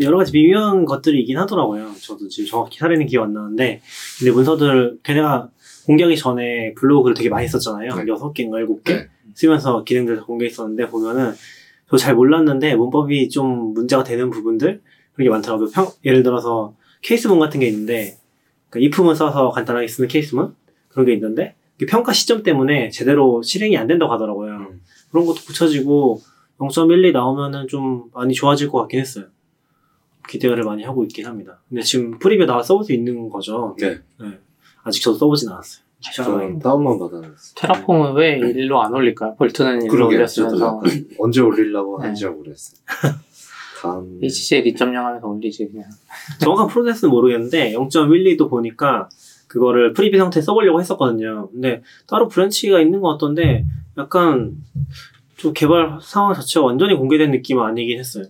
여러 0.00 0.16
가지 0.18 0.32
미묘한 0.32 0.84
것들이 0.84 1.20
있긴 1.20 1.38
하더라고요. 1.38 1.92
저도 2.00 2.28
지금 2.28 2.48
정확히 2.50 2.78
사례는 2.78 3.06
기억 3.06 3.24
안 3.24 3.32
나는데, 3.32 3.80
근데 4.18 4.32
문서들, 4.32 4.98
걔네가 5.02 5.50
공개하기 5.86 6.16
전에 6.16 6.74
블로그를 6.74 7.14
되게 7.14 7.28
많이 7.28 7.46
썼잖아요. 7.46 7.94
네. 7.94 8.04
여섯 8.08 8.32
개인가 8.32 8.58
일곱 8.58 8.82
개 8.82 8.94
네. 8.94 9.08
쓰면서 9.34 9.84
기능들 9.84 10.16
다 10.16 10.24
공개했었는데, 10.24 10.88
보면은, 10.88 11.32
저 11.90 11.96
잘 11.96 12.14
몰랐는데, 12.16 12.74
문법이 12.74 13.28
좀 13.28 13.72
문제가 13.74 14.02
되는 14.02 14.30
부분들, 14.30 14.80
그런 15.12 15.24
게 15.24 15.30
많더라고요. 15.30 15.68
평, 15.72 15.86
예를 16.04 16.24
들어서, 16.24 16.74
case문 17.04 17.38
같은 17.38 17.60
게 17.60 17.68
있는데, 17.68 18.16
그 18.70 18.80
if문 18.80 19.14
써서 19.14 19.50
간단하게 19.50 19.86
쓰는 19.86 20.08
case문? 20.08 20.54
그런 20.88 21.06
게 21.06 21.12
있는데, 21.12 21.54
평가 21.88 22.12
시점 22.12 22.42
때문에 22.42 22.88
제대로 22.90 23.42
실행이 23.42 23.76
안 23.76 23.86
된다고 23.86 24.12
하더라고요. 24.12 24.52
음. 24.52 24.80
그런 25.10 25.26
것도 25.26 25.40
붙여지고, 25.46 26.20
0.12 26.58 27.12
나오면은 27.12 27.68
좀 27.68 28.04
많이 28.14 28.32
좋아질 28.32 28.70
것 28.70 28.78
같긴 28.80 29.00
했어요. 29.00 29.26
기대를 30.28 30.64
많이 30.64 30.82
하고 30.84 31.04
있긴 31.04 31.26
합니다. 31.26 31.60
근데 31.68 31.82
지금 31.82 32.18
preview 32.18 32.46
나와 32.46 32.62
써볼 32.62 32.84
수 32.84 32.92
있는 32.92 33.28
거죠. 33.28 33.76
네, 33.78 34.00
아직 34.82 35.02
저도 35.02 35.18
써보진 35.18 35.50
않았어요. 35.50 35.84
저는 36.14 36.58
다운만 36.58 36.98
받아놨어요. 36.98 37.54
Terraform은 37.56 38.14
왜 38.14 38.38
일로 38.38 38.82
안 38.82 38.94
올릴까요? 38.94 39.34
Vault는 39.36 39.82
일로 39.82 39.90
그러게 39.90 40.26
저도 40.26 40.48
올렸으면서 40.48 40.66
약간 40.66 41.08
언제 41.18 41.40
올리려고 41.40 41.98
네. 41.98 42.02
하는지 42.04 42.22
잘 42.22 42.30
모르겠어요. 42.32 42.80
다음 43.80 44.18
HCL 44.22 44.64
2.0 44.64 44.92
하면서 44.94 45.26
올리지 45.26 45.68
그냥. 45.68 45.88
정확한 46.40 46.68
프로세스는 46.68 47.10
모르겠는데 47.10 47.72
0.12도 47.72 48.48
보니까 48.48 49.08
그거를 49.48 49.92
preview 49.92 50.16
상태에 50.18 50.42
써보려고 50.42 50.80
했었거든요. 50.80 51.48
근데 51.52 51.82
따로 52.06 52.28
branch가 52.28 52.80
있는 52.80 53.00
것 53.00 53.12
같던데 53.12 53.64
약간 53.98 54.56
좀 55.36 55.52
개발 55.52 55.98
상황 56.02 56.34
자체가 56.34 56.66
완전히 56.66 56.94
공개된 56.94 57.30
느낌은 57.30 57.62
아니긴 57.64 57.98
했어요. 57.98 58.24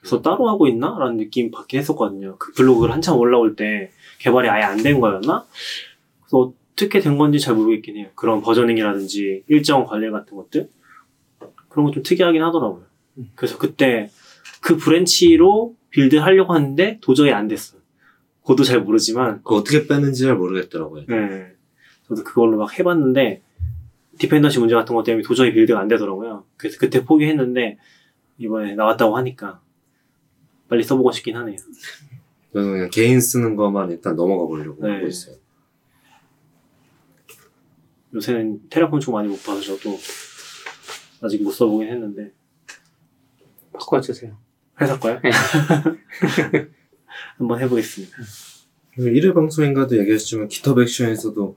그래서 0.00 0.22
따로 0.22 0.48
하고 0.48 0.68
있나? 0.68 0.96
라는 0.98 1.16
느낌 1.16 1.50
받긴 1.50 1.80
했었거든요. 1.80 2.36
그 2.38 2.52
블로그를 2.52 2.92
한참 2.94 3.16
올라올 3.18 3.56
때 3.56 3.90
개발이 4.18 4.48
아예 4.48 4.62
안 4.62 4.82
된 4.82 5.00
거였나? 5.00 5.44
그래서 6.20 6.52
어떻게 6.72 7.00
된 7.00 7.18
건지 7.18 7.40
잘 7.40 7.54
모르겠긴 7.56 7.96
해요. 7.96 8.06
그런 8.14 8.40
versioning이라든지 8.40 9.44
일정 9.48 9.84
관리 9.84 10.10
같은 10.10 10.36
것들. 10.36 10.68
그런 11.68 11.86
거 11.86 11.92
좀 11.92 12.02
특이하긴 12.04 12.42
하더라고요. 12.42 12.82
그래서 13.34 13.58
그때 13.58 14.10
그 14.60 14.76
branch로 14.76 15.76
build 15.90 16.16
하려고 16.16 16.52
하는데 16.52 16.98
도저히 17.00 17.32
안 17.32 17.48
됐어요. 17.48 17.80
그것도 18.42 18.64
잘 18.64 18.80
모르지만, 18.80 19.42
그 19.44 19.54
어떻게 19.54 19.86
빼는지 19.86 20.22
잘 20.22 20.36
모르겠더라고요. 20.36 21.04
네. 21.06 21.52
저도 22.06 22.24
그걸로 22.24 22.56
막 22.56 22.78
해봤는데, 22.78 23.42
dependency 24.18 24.58
문제 24.58 24.74
같은 24.74 24.94
것 24.94 25.04
때문에 25.04 25.22
도저히 25.22 25.52
build가 25.52 25.78
안 25.78 25.86
되더라고요. 25.86 26.44
그래서 26.56 26.78
그때 26.78 27.04
포기했는데, 27.04 27.78
이번에 28.38 28.74
나왔다고 28.74 29.16
하니까, 29.18 29.60
빨리 30.68 30.82
써보고 30.82 31.12
싶긴 31.12 31.36
하네요. 31.36 31.56
저는 32.52 32.72
그냥 32.72 32.90
개인 32.90 33.20
쓰는 33.20 33.54
것만 33.54 33.90
일단 33.90 34.16
넘어가 34.16 34.46
보려고 34.46 34.86
네. 34.86 34.94
하고 34.94 35.06
있어요. 35.06 35.36
요새는 38.14 38.70
테라폼 38.70 39.00
좀 39.00 39.12
많이 39.12 39.28
못 39.28 39.42
봐서 39.44 39.60
저도 39.60 39.98
아직 41.20 41.42
못 41.42 41.50
써보긴 41.50 41.88
했는데, 41.88 42.32
바꿔주세요. 43.74 44.47
회사 44.80 44.98
거요? 44.98 45.20
네. 45.22 45.30
한번 47.38 47.60
해보겠습니다. 47.60 48.16
1회 48.98 49.34
방송인가도 49.34 49.96
얘기했지만 49.98 50.48
기톱 50.48 50.80
액션에서도 50.80 51.56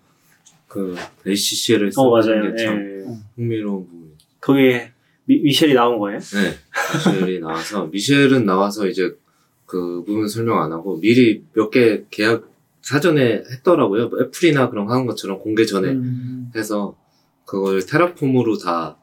그 0.68 0.96
ACCL을 1.28 1.88
어, 1.88 1.92
써보는 1.92 2.40
맞아요. 2.42 2.56
게참 2.56 2.76
예. 2.80 3.06
흥미로운 3.36 3.86
부분. 3.88 4.12
거기에 4.40 4.92
미, 5.26 5.40
미셸이 5.42 5.74
나온 5.74 6.00
거예요? 6.00 6.20
네. 6.20 6.58
미셸이 7.12 7.40
나와서 7.40 7.86
미셸은 7.88 8.46
나와서 8.46 8.88
이제 8.88 9.16
그 9.66 10.04
부분 10.06 10.28
설명 10.28 10.62
안 10.62 10.72
하고 10.72 11.00
미리 11.00 11.44
몇 11.54 11.70
개 11.72 12.04
계약 12.10 12.50
사전에 12.82 13.44
했더라고요. 13.52 14.10
뭐 14.10 14.20
애플이나 14.22 14.70
그런 14.70 14.86
거 14.88 14.94
하는 14.94 15.06
것처럼 15.06 15.40
공개 15.40 15.66
전에 15.66 15.90
음. 15.90 16.52
해서 16.56 16.98
그걸 17.46 17.86
테라폼으로 17.86 18.58
다 18.58 18.98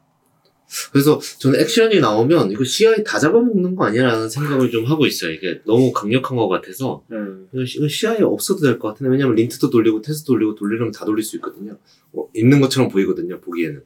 그래서 0.91 1.19
저는 1.39 1.59
액션이 1.59 1.99
나오면 1.99 2.51
이거 2.51 2.63
CI 2.63 3.03
다 3.03 3.17
잡아먹는 3.19 3.75
거 3.75 3.85
아니라는 3.85 4.29
생각을 4.29 4.69
좀 4.69 4.85
하고 4.85 5.05
있어요. 5.07 5.31
이게 5.31 5.61
너무 5.65 5.91
강력한 5.91 6.37
것 6.37 6.47
같아서 6.47 7.03
네. 7.07 7.17
이거 7.53 7.87
CI 7.87 8.21
없어도 8.21 8.61
될 8.61 8.77
것 8.79 8.89
같은데 8.89 9.11
왜냐면 9.11 9.35
린트도 9.35 9.69
돌리고 9.69 10.01
테스트 10.01 10.25
돌리고 10.27 10.55
돌리려면 10.55 10.91
다 10.91 11.05
돌릴 11.05 11.23
수 11.23 11.35
있거든요. 11.37 11.77
어, 12.13 12.27
있는 12.35 12.61
것처럼 12.61 12.89
보이거든요. 12.89 13.39
보기에는 13.41 13.83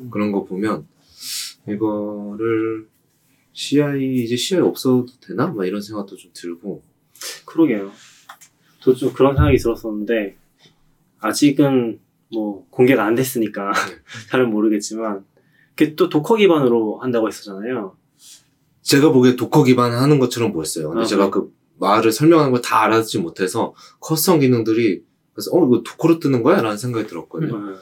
음. 0.00 0.10
그런 0.10 0.32
거 0.32 0.44
보면 0.44 0.86
이거를 1.66 2.86
CI 3.52 4.22
이제 4.22 4.36
CI 4.36 4.60
없어도 4.60 5.06
되나? 5.20 5.46
막 5.48 5.66
이런 5.66 5.80
생각도 5.80 6.16
좀 6.16 6.30
들고 6.34 6.82
그러게요. 7.44 7.90
저도 8.80 8.96
좀 8.96 9.12
그런 9.12 9.34
생각이 9.34 9.56
들었었는데, 9.56 10.36
아직은 11.18 11.98
뭐 12.32 12.66
공개가 12.70 13.04
안 13.04 13.14
됐으니까 13.16 13.72
잘은 14.30 14.50
모르겠지만, 14.50 15.24
그게 15.78 15.94
또 15.94 16.08
Docker 16.08 16.36
기반으로 16.36 16.98
한다고 16.98 17.28
했었잖아요. 17.28 17.96
제가 18.82 19.12
보기에 19.12 19.36
Docker 19.36 19.62
기반 19.62 19.92
하는 19.92 20.18
것처럼 20.18 20.52
보였어요. 20.52 20.88
근데 20.88 21.02
아, 21.02 21.06
제가 21.06 21.30
그 21.30 21.52
말을 21.78 22.10
설명하는 22.10 22.50
걸 22.50 22.60
다 22.60 22.82
알아듣지 22.82 23.18
못해서 23.18 23.74
custom 24.00 24.40
기능들이 24.40 25.02
그래서 25.32 25.52
어 25.52 25.64
이거 25.64 25.82
Docker로 25.86 26.18
뜨는 26.18 26.42
거야? 26.42 26.60
라는 26.60 26.76
생각이 26.76 27.06
들었거든요. 27.06 27.54
음. 27.54 27.76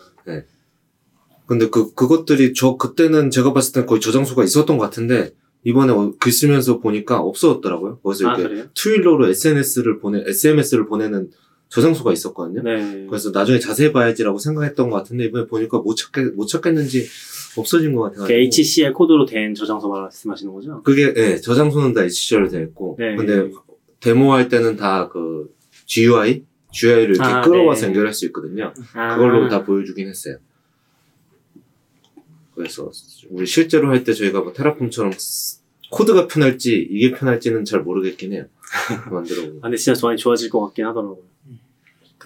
근데 1.46 1.70
그 1.70 1.94
그것들이 1.94 2.52
저 2.54 2.76
그때는 2.76 3.30
제가 3.30 3.52
봤을 3.54 3.72
때 3.72 3.86
거의 3.86 4.00
저장소가 4.00 4.44
있었던 4.44 4.76
것 4.76 4.84
같은데 4.84 5.32
이번에 5.64 5.92
어, 5.92 6.12
글 6.18 6.32
쓰면서 6.32 6.80
보니까 6.80 7.20
없어졌더라고요. 7.20 8.00
거기서 8.00 8.28
아, 8.28 8.36
이렇게? 8.36 8.68
트윌러로 8.74 9.28
SNS를 9.28 10.00
보내 10.00 10.24
SMS를 10.26 10.86
보내는 10.86 11.30
저장소가 11.68 12.12
있었거든요. 12.12 12.62
네. 12.62 13.06
그래서 13.08 13.30
나중에 13.30 13.58
자세히 13.60 13.92
봐야지라고 13.92 14.38
생각했던 14.38 14.90
것 14.90 14.96
같은데 14.96 15.24
이번에 15.24 15.46
보니까 15.46 15.78
못 15.78 15.94
찾겠 15.94 16.34
못 16.34 16.46
찾겠는지 16.46 17.06
없어진 17.56 17.94
것 17.94 18.02
같아요. 18.02 18.26
그 18.26 18.32
HCL 18.32 18.92
코드로 18.92 19.26
된 19.26 19.54
저장소 19.54 19.88
말씀하시는 19.88 20.52
거죠? 20.52 20.82
그게 20.82 21.12
예 21.16 21.36
저장소는 21.36 21.92
다 21.94 22.02
HCR로 22.02 22.48
되어 22.48 22.62
있고 22.62 22.96
네. 22.98 23.16
근데 23.16 23.50
데모 24.00 24.32
할 24.32 24.48
때는 24.48 24.76
다 24.76 25.08
그 25.12 25.54
GUI 25.86 26.42
GUI를 26.72 27.14
이렇게 27.16 27.22
아, 27.22 27.40
끌어와서 27.42 27.82
네. 27.82 27.86
연결할 27.88 28.12
수 28.12 28.26
있거든요. 28.26 28.72
아. 28.94 29.16
그걸로 29.16 29.48
다 29.48 29.64
보여주긴 29.64 30.08
했어요. 30.08 30.36
그래서 32.54 32.90
우리 33.30 33.46
실제로 33.46 33.88
할 33.90 34.02
때 34.04 34.12
저희가 34.12 34.40
뭐 34.40 34.52
Terraform처럼 34.52 35.12
스- 35.12 35.60
코드가 35.90 36.26
편할지 36.26 36.86
이게 36.90 37.12
편할지는 37.12 37.64
잘 37.64 37.80
모르겠긴 37.82 38.32
해요. 38.32 38.46
만들어 39.10 39.42
보면. 39.42 39.58
아, 39.58 39.62
근데 39.62 39.76
진짜 39.76 39.98
많이 40.06 40.16
좋아질 40.18 40.50
것 40.50 40.60
같긴 40.66 40.84
하더라고요. 40.86 41.18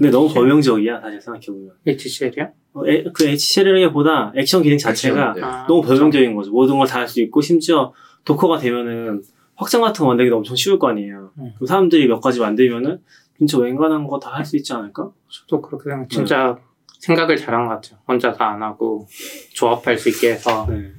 근데 0.01 0.11
너무 0.11 0.33
범용적이야, 0.33 1.01
사실 1.01 1.21
생각해보면. 1.21 1.73
HCL이요? 1.87 2.53
어, 2.73 2.87
에- 2.87 3.05
그 3.13 3.25
HCL보다 3.27 4.33
액션 4.35 4.63
기능 4.63 4.79
자체가 4.79 5.21
액션, 5.31 5.35
네. 5.35 5.43
아, 5.43 5.67
너무 5.69 5.83
범용적인 5.83 6.35
거죠. 6.35 6.51
모든 6.53 6.79
걸 6.79 6.87
다 6.87 7.01
할 7.01 7.07
수 7.09 7.21
있고, 7.21 7.41
심지어 7.43 7.93
Docker가 8.25 8.59
되면은 8.59 9.23
확장 9.57 9.83
같은 9.83 10.03
거 10.05 10.09
만들기도 10.09 10.37
엄청 10.39 10.57
쉬울 10.57 10.79
거 10.79 10.89
아니에요. 10.89 11.33
음. 11.39 11.53
그럼 11.57 11.67
사람들이 11.67 12.07
몇 12.09 12.21
가지 12.21 12.41
만들면은 12.41 12.99
진짜 13.37 13.59
웬간한 13.59 14.07
거 14.07 14.19
다 14.19 14.31
할 14.31 14.45
수 14.47 14.57
있지 14.57 14.73
않을까? 14.73 15.11
저도 15.29 15.61
그렇게 15.61 15.91
생각. 15.91 16.09
진짜 16.09 16.59
생각을 17.01 17.37
잘한 17.37 17.67
것 17.69 17.75
같아요. 17.75 17.99
혼자 18.09 18.33
다 18.33 18.51
안 18.53 18.63
하고 18.63 19.07
조합할 19.55 19.99
수 19.99 20.09
있게 20.09 20.33
해서 20.33 20.67
네. 20.71 20.91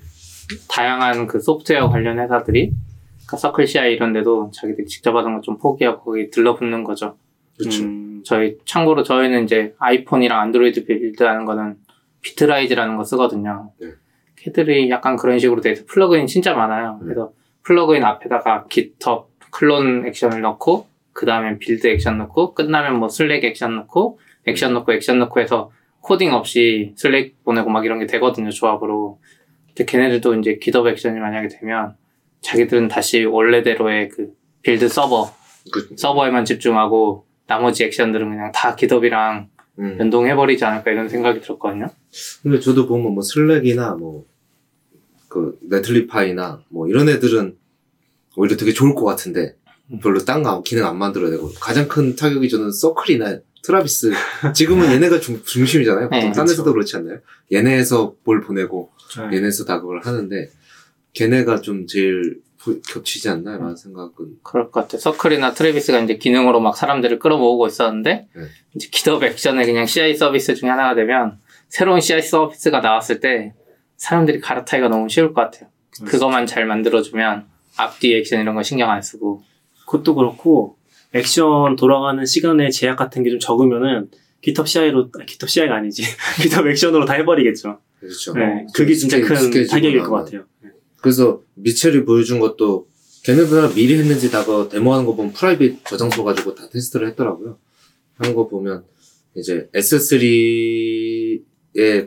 다양한 0.70 1.26
그 1.28 1.40
소프트웨어 1.40 1.90
관련 1.90 2.20
회사들이 2.20 2.72
그러니까 3.26 3.38
Circle 3.38 3.66
CI 3.68 3.94
이런 3.94 4.12
데도 4.14 4.52
자기들이 4.54 4.86
직접 4.88 5.16
하던 5.16 5.36
거 5.36 5.42
좀 5.42 5.58
포기하고 5.58 6.04
거기 6.04 6.30
들러붙는 6.30 6.84
거죠. 6.84 7.16
그렇죠. 7.58 7.84
음, 7.84 8.22
저희 8.26 8.58
참고로 8.66 9.04
저희는 9.04 9.44
이제 9.44 9.76
아이폰이랑 9.80 10.40
안드로이드 10.40 10.86
build하는 10.86 11.46
거는 11.46 11.78
Bitrise라는 12.22 12.98
거 12.98 13.04
쓰거든요. 13.04 13.72
네. 13.80 13.90
걔들이 14.38 14.90
약간 14.90 15.16
그런 15.16 15.40
식으로 15.40 15.62
돼 15.62 15.72
있어 15.72 15.84
plugin 15.88 16.28
진짜 16.28 16.54
많아요. 16.54 16.98
네. 17.02 17.06
그래서 17.06 17.34
plugin 17.64 18.04
앞에다가 18.04 18.66
GitHub 18.70 19.28
clone 19.52 20.08
액션을 20.08 20.42
넣고 20.42 20.88
그 21.14 21.26
다음에 21.26 21.58
build 21.60 21.88
액션 21.88 22.18
넣고 22.18 22.54
끝나면 22.54 23.00
뭐 23.00 23.10
Slack 23.10 23.44
액션 23.44 23.76
넣고 23.76 24.20
액션 24.48 24.74
넣고 24.74 24.94
액션 24.94 25.20
넣고 25.20 25.40
해서 25.40 25.72
코딩 26.02 26.34
없이 26.34 26.94
Slack 26.96 27.44
보내고 27.44 27.70
막 27.70 27.86
이런 27.86 28.00
게 28.00 28.08
되거든요 28.08 28.50
조합으로 28.50 29.20
근데 29.68 29.86
걔네들도 29.86 30.36
이제 30.36 30.58
GitHub 30.60 30.90
액션이 30.90 31.20
만약에 31.20 31.48
되면 31.50 31.96
자기들은 32.42 32.88
다시 32.88 33.24
원래대로의 33.26 34.10
그 34.10 34.34
build 34.64 34.88
서버 34.88 35.32
그, 35.72 35.96
서버에만 35.96 36.46
집중하고 36.46 37.26
나머지 37.52 37.84
액션들은 37.84 38.30
그냥 38.30 38.52
다 38.54 38.76
GitHub이랑 38.76 39.50
음. 39.80 39.98
연동해버리지 40.00 40.64
않을까 40.64 40.92
이런 40.92 41.10
생각이 41.10 41.42
들었거든요 41.42 41.88
근데 42.44 42.60
저도 42.60 42.88
보면 42.88 43.14
뭐 43.14 43.22
Slack이나 43.22 43.96
뭐 43.96 44.32
그 45.32 45.58
Netlify나 45.62 46.62
뭐 46.68 46.90
이런 46.90 47.08
애들은 47.08 47.56
오히려 48.36 48.58
되게 48.58 48.74
좋을 48.74 48.94
것 48.94 49.06
같은데 49.06 49.56
별로 50.04 50.20
딴 50.20 50.44
거 50.44 50.62
기능 50.62 50.86
안 50.86 50.98
만들어야 50.98 51.32
되고 51.32 51.50
가장 51.54 51.88
큰 51.88 52.18
타격이 52.18 52.50
저는 52.50 52.72
Circle이나 52.72 53.40
Travis 53.64 54.12
지금은 54.54 54.92
얘네가 54.92 55.22
중, 55.22 55.42
중심이잖아요. 55.44 56.10
네, 56.10 56.18
보통 56.20 56.32
딴 56.34 56.46
그쵸. 56.46 56.52
데서도 56.52 56.74
그렇지 56.74 56.98
않나요? 56.98 57.20
얘네에서 57.52 58.16
뭘 58.26 58.42
보내고 58.42 58.92
네. 59.16 59.38
얘네에서 59.38 59.64
다 59.64 59.80
그걸 59.80 60.02
하는데 60.02 60.50
걔네가 61.14 61.62
좀 61.62 61.88
제일 61.88 62.42
부- 62.64 62.82
겹치지 62.82 63.30
않나 63.30 63.58
라는 63.58 63.76
생각은 63.76 64.38
그럴 64.44 64.70
것 64.72 64.82
같아요. 64.82 65.00
Circle이나 65.00 65.54
Travis가 65.54 66.00
이제 66.02 66.18
기능으로 66.18 66.60
막 66.60 66.78
사람들을 66.78 67.18
끌어모으고 67.20 67.68
있었는데, 67.68 68.28
네. 68.36 68.42
이제 68.76 68.88
GitHub 68.92 69.24
액션의 69.24 69.66
그냥 69.66 69.86
CI 69.86 70.16
서비스 70.16 70.54
중에 70.56 70.70
하나가 70.70 70.94
되면, 70.96 71.40
새로운 71.70 72.00
CI 72.02 72.22
서비스가 72.22 72.82
나왔을 72.82 73.20
때, 73.20 73.54
사람들이 73.98 74.40
갈아타기가 74.42 74.90
너무 74.90 75.10
쉬울 75.10 75.34
것 75.34 75.42
같아요. 75.42 75.70
그것만 76.06 76.46
잘 76.46 76.66
만들어주면, 76.66 77.46
앞뒤 77.78 78.14
액션 78.16 78.42
이런 78.42 78.54
거 78.56 78.64
신경 78.64 78.92
안 78.92 79.02
쓰고. 79.02 79.42
그것도 79.86 80.16
그렇고 80.16 80.78
액션 81.14 81.76
돌아가는 81.76 82.24
시간의 82.26 82.72
제약 82.72 82.96
같은 82.98 83.24
게 83.24 83.30
좀 83.32 83.40
적으면은 83.40 84.10
GitHub 84.44 84.68
CI로 84.68 85.10
아, 85.20 85.26
GitHub 85.26 85.48
CI가 85.50 85.76
아니지 85.76 86.04
GitHub 86.42 86.70
액션으로 86.70 87.06
다 87.06 87.14
해버리겠죠. 87.14 87.80
그렇죠. 88.00 88.34
네, 88.34 88.66
그게 88.74 88.94
진짜 88.94 89.20
큰 89.20 89.36
타격일 89.68 90.00
것. 90.04 90.12
같아요. 90.12 90.46
그래서 91.02 91.42
미첼이 91.56 92.06
보여준 92.06 92.40
것도 92.40 92.88
걔네들 93.24 93.74
미리 93.74 93.98
했는지 93.98 94.32
다 94.32 94.47
그 94.47 94.70
데모하는 94.72 95.06
거 95.06 95.16
보면 95.16 95.34
private 95.34 95.86
저장소 95.86 96.24
가지고 96.24 96.56
다 96.56 96.70
테스트를 96.72 97.08
했더라고요. 97.10 97.58
하는 98.16 98.36
거 98.36 98.48
보면 98.48 98.84
이제 99.36 99.70
S3의 99.74 101.42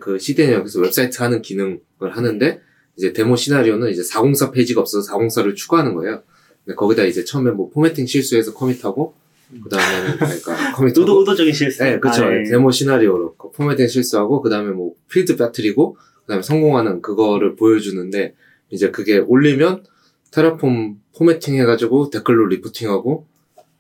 그 0.01 0.19
CDN 0.19 0.33
엮어서 0.33 0.81
웹사이트 0.81 1.23
하는 1.23 1.43
기능을 1.43 1.81
하는데 2.11 2.61
이제 2.97 3.13
데모 3.13 3.37
시나리오는 3.37 3.91
이제 3.91 4.03
404 4.03 4.51
페이지가 4.51 4.81
없어서 4.81 5.13
404를 5.13 5.55
추가하는 5.57 5.95
거예요. 5.95 6.23
근데 6.65 6.75
거기다 6.77 7.05
이제 7.05 7.25
처음에 7.25 7.51
뭐 7.51 7.71
formatting 7.71 8.07
실수해서 8.07 8.55
commit하고 8.55 9.15
그 9.63 9.69
다음에는 9.69 10.17
그러니까 10.17 10.73
commit하고 10.75 11.01
의도 11.01 11.21
의도적인 11.21 11.53
실수. 11.53 11.83
네, 11.83 11.99
그쵸. 12.01 12.25
아, 12.25 12.35
예. 12.35 12.43
데모 12.45 12.71
시나리오로 12.71 13.37
그 13.37 13.51
formatting 13.51 13.87
실수하고, 13.89 14.41
그 14.43 14.51
다음에 14.51 14.71
뭐, 14.71 14.95
필드 15.11 15.37
빠뜨리고, 15.37 15.95
그 15.95 16.29
다음에 16.29 16.43
성공하는 16.43 17.03
그거를 17.03 17.55
보여주는데, 17.57 18.35
이제 18.75 18.91
그게 18.91 19.19
올리면, 19.19 19.85
Terraform 20.33 21.01
formatting 21.17 21.55
해가지고, 21.61 22.11
댓글로 22.11 22.47
reporting하고, 22.49 23.27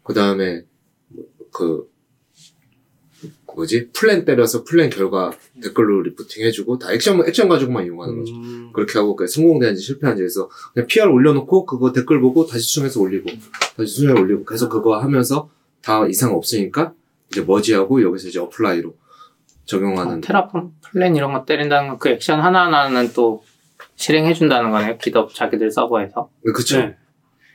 그 0.04 0.14
다음에, 0.14 0.62
그, 1.52 1.90
뭐지? 3.54 3.90
플랜 3.92 4.24
때려서 4.24 4.64
플랜 4.64 4.90
결과 4.90 5.32
댓글로 5.62 6.02
reporting 6.02 6.44
해주고, 6.44 6.78
다 6.78 6.92
액션, 6.92 7.20
액션 7.26 7.48
가지고만 7.48 7.84
이용하는 7.86 8.18
거죠. 8.18 8.34
음, 8.34 8.70
그렇게 8.72 8.98
하고, 8.98 9.16
그 9.16 9.26
성공되는지 9.26 9.82
실패한지 9.82 10.22
해서, 10.22 10.48
그냥 10.72 10.86
PR 10.86 11.08
올려놓고, 11.08 11.66
그거 11.66 11.92
댓글 11.92 12.20
보고, 12.20 12.46
다시 12.46 12.64
수정해서 12.64 13.00
올리고, 13.00 13.30
다시 13.76 13.94
수정해 13.94 14.20
올리고, 14.20 14.44
계속 14.44 14.68
그거 14.68 14.98
하면서, 15.00 15.50
다 15.82 16.06
이상 16.06 16.34
없으니까, 16.34 16.94
이제 17.30 17.42
merge하고, 17.42 18.00
여기서 18.02 18.28
이제 18.28 18.38
apply로 18.38 18.94
적용하는. 19.64 20.20
Terraform 20.20 20.74
plan 20.82 21.16
이런 21.16 21.32
거 21.32 21.44
때린다는 21.44 21.88
건 21.88 21.98
그 21.98 22.08
액션 22.10 22.40
하나하나는 22.40 23.12
또 23.14 23.42
실행해 23.96 24.34
준다는 24.34 24.70
거네요. 24.70 24.98
GitHub 24.98 25.32
자기들 25.34 25.70
서버에서. 25.70 26.28
그쵸. 26.54 26.78
네. 26.78 26.96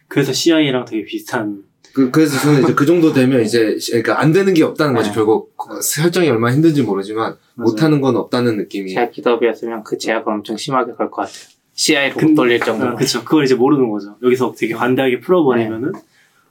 그래서 0.07 0.33
CI랑 0.33 0.85
되게 0.85 1.03
비슷한. 1.05 1.63
그, 1.93 2.11
그래서 2.11 2.39
저는 2.39 2.63
이제 2.63 2.73
그 2.75 2.85
정도 2.85 3.11
되면 3.13 3.41
이제, 3.41 3.77
시- 3.79 3.91
그러니까 3.91 4.19
안 4.21 4.31
되는 4.31 4.53
게 4.53 4.63
없다는 4.63 4.93
거지. 4.93 5.09
네. 5.09 5.15
결국, 5.15 5.55
그 5.57 5.81
설정이 5.81 6.29
얼마나 6.29 6.55
힘든지 6.55 6.83
모르지만, 6.83 7.35
못 7.55 7.81
하는 7.83 7.99
건 7.99 8.15
없다는 8.15 8.57
느낌이. 8.57 8.93
제가 8.93 9.09
기덥이었으면 9.09 9.83
그 9.83 9.97
제약을 9.97 10.31
엄청 10.31 10.55
심하게 10.55 10.93
걸 10.93 11.09
것 11.09 11.23
같아요. 11.23 11.33
CI로 11.73 12.13
못 12.15 12.19
근- 12.19 12.35
돌릴 12.35 12.59
정도로. 12.59 12.91
아, 12.91 12.95
그쵸. 12.95 13.23
그걸 13.23 13.43
이제 13.45 13.55
모르는 13.55 13.89
거죠. 13.89 14.17
여기서 14.23 14.53
되게 14.57 14.73
관대하게 14.73 15.19
풀어버리면은 15.19 15.93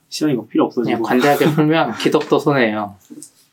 CI가 0.09 0.43
필요 0.49 0.69
그냥 0.69 1.01
없어지고. 1.01 1.03
관대하게 1.03 1.45
풀면 1.55 1.95
기덥도 1.99 2.39
손해예요. 2.39 2.97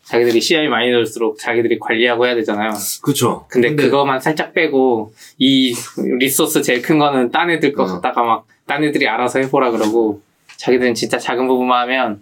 자기들이 0.05 0.39
CI 0.39 0.67
많이 0.67 0.91
넣을수록 0.91 1.39
자기들이 1.39 1.79
관리하고 1.79 2.25
해야 2.27 2.35
되잖아요. 2.35 2.71
그쵸. 3.01 3.45
근데, 3.49 3.75
그거만 3.75 4.19
살짝 4.19 4.53
빼고 4.53 5.13
이 5.39 5.73
resource 6.19 6.61
제일 6.61 6.81
큰 6.81 6.99
거는 6.99 7.31
딴 7.31 7.49
애들 7.49 7.73
거 7.73 7.83
어. 7.83 7.87
갖다가 7.87 8.21
막 8.67 8.74
딴 8.74 8.83
애들이 8.83 9.07
알아서 9.07 9.39
해보라 9.39 9.71
그러고 9.71 10.21
자기들은 10.57 10.93
진짜 10.93 11.17
작은 11.17 11.47
부분만 11.47 11.81
하면 11.83 12.21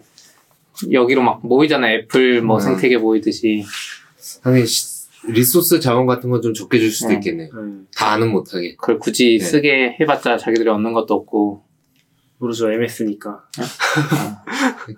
여기로 0.91 1.21
막 1.21 1.45
모이잖아요. 1.45 1.93
애플 1.99 2.41
뭐 2.41 2.57
음. 2.57 2.61
생태계 2.61 2.97
모이듯이. 2.97 3.63
당연히 4.41 4.65
시- 4.65 4.93
resource 5.25 5.79
자원 5.79 6.05
같은 6.05 6.29
건 6.29 6.41
좀 6.41 6.53
적게 6.53 6.79
줄 6.79 6.89
수도 6.91 7.09
네. 7.09 7.15
있겠네요. 7.15 7.49
네. 7.53 7.71
다는 7.95 8.29
못하게. 8.31 8.75
그걸 8.75 8.97
굳이 8.99 9.37
네. 9.39 9.45
쓰게 9.45 9.97
해봤자 9.99 10.37
자기들이 10.37 10.69
얻는 10.69 10.93
것도 10.93 11.13
없고. 11.13 11.63
모르죠. 12.43 12.71
MS니까. 12.71 13.43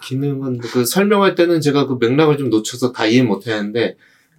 기능은 0.01 0.57
그 0.59 0.83
설명할 0.85 1.35
때는 1.35 1.61
제가 1.61 1.85
그 1.85 1.97
맥락을 1.99 2.37
좀 2.37 2.49
놓쳐서 2.49 2.91
다 2.91 3.05
이해 3.05 3.21
못 3.23 3.47
했는데 3.47 3.97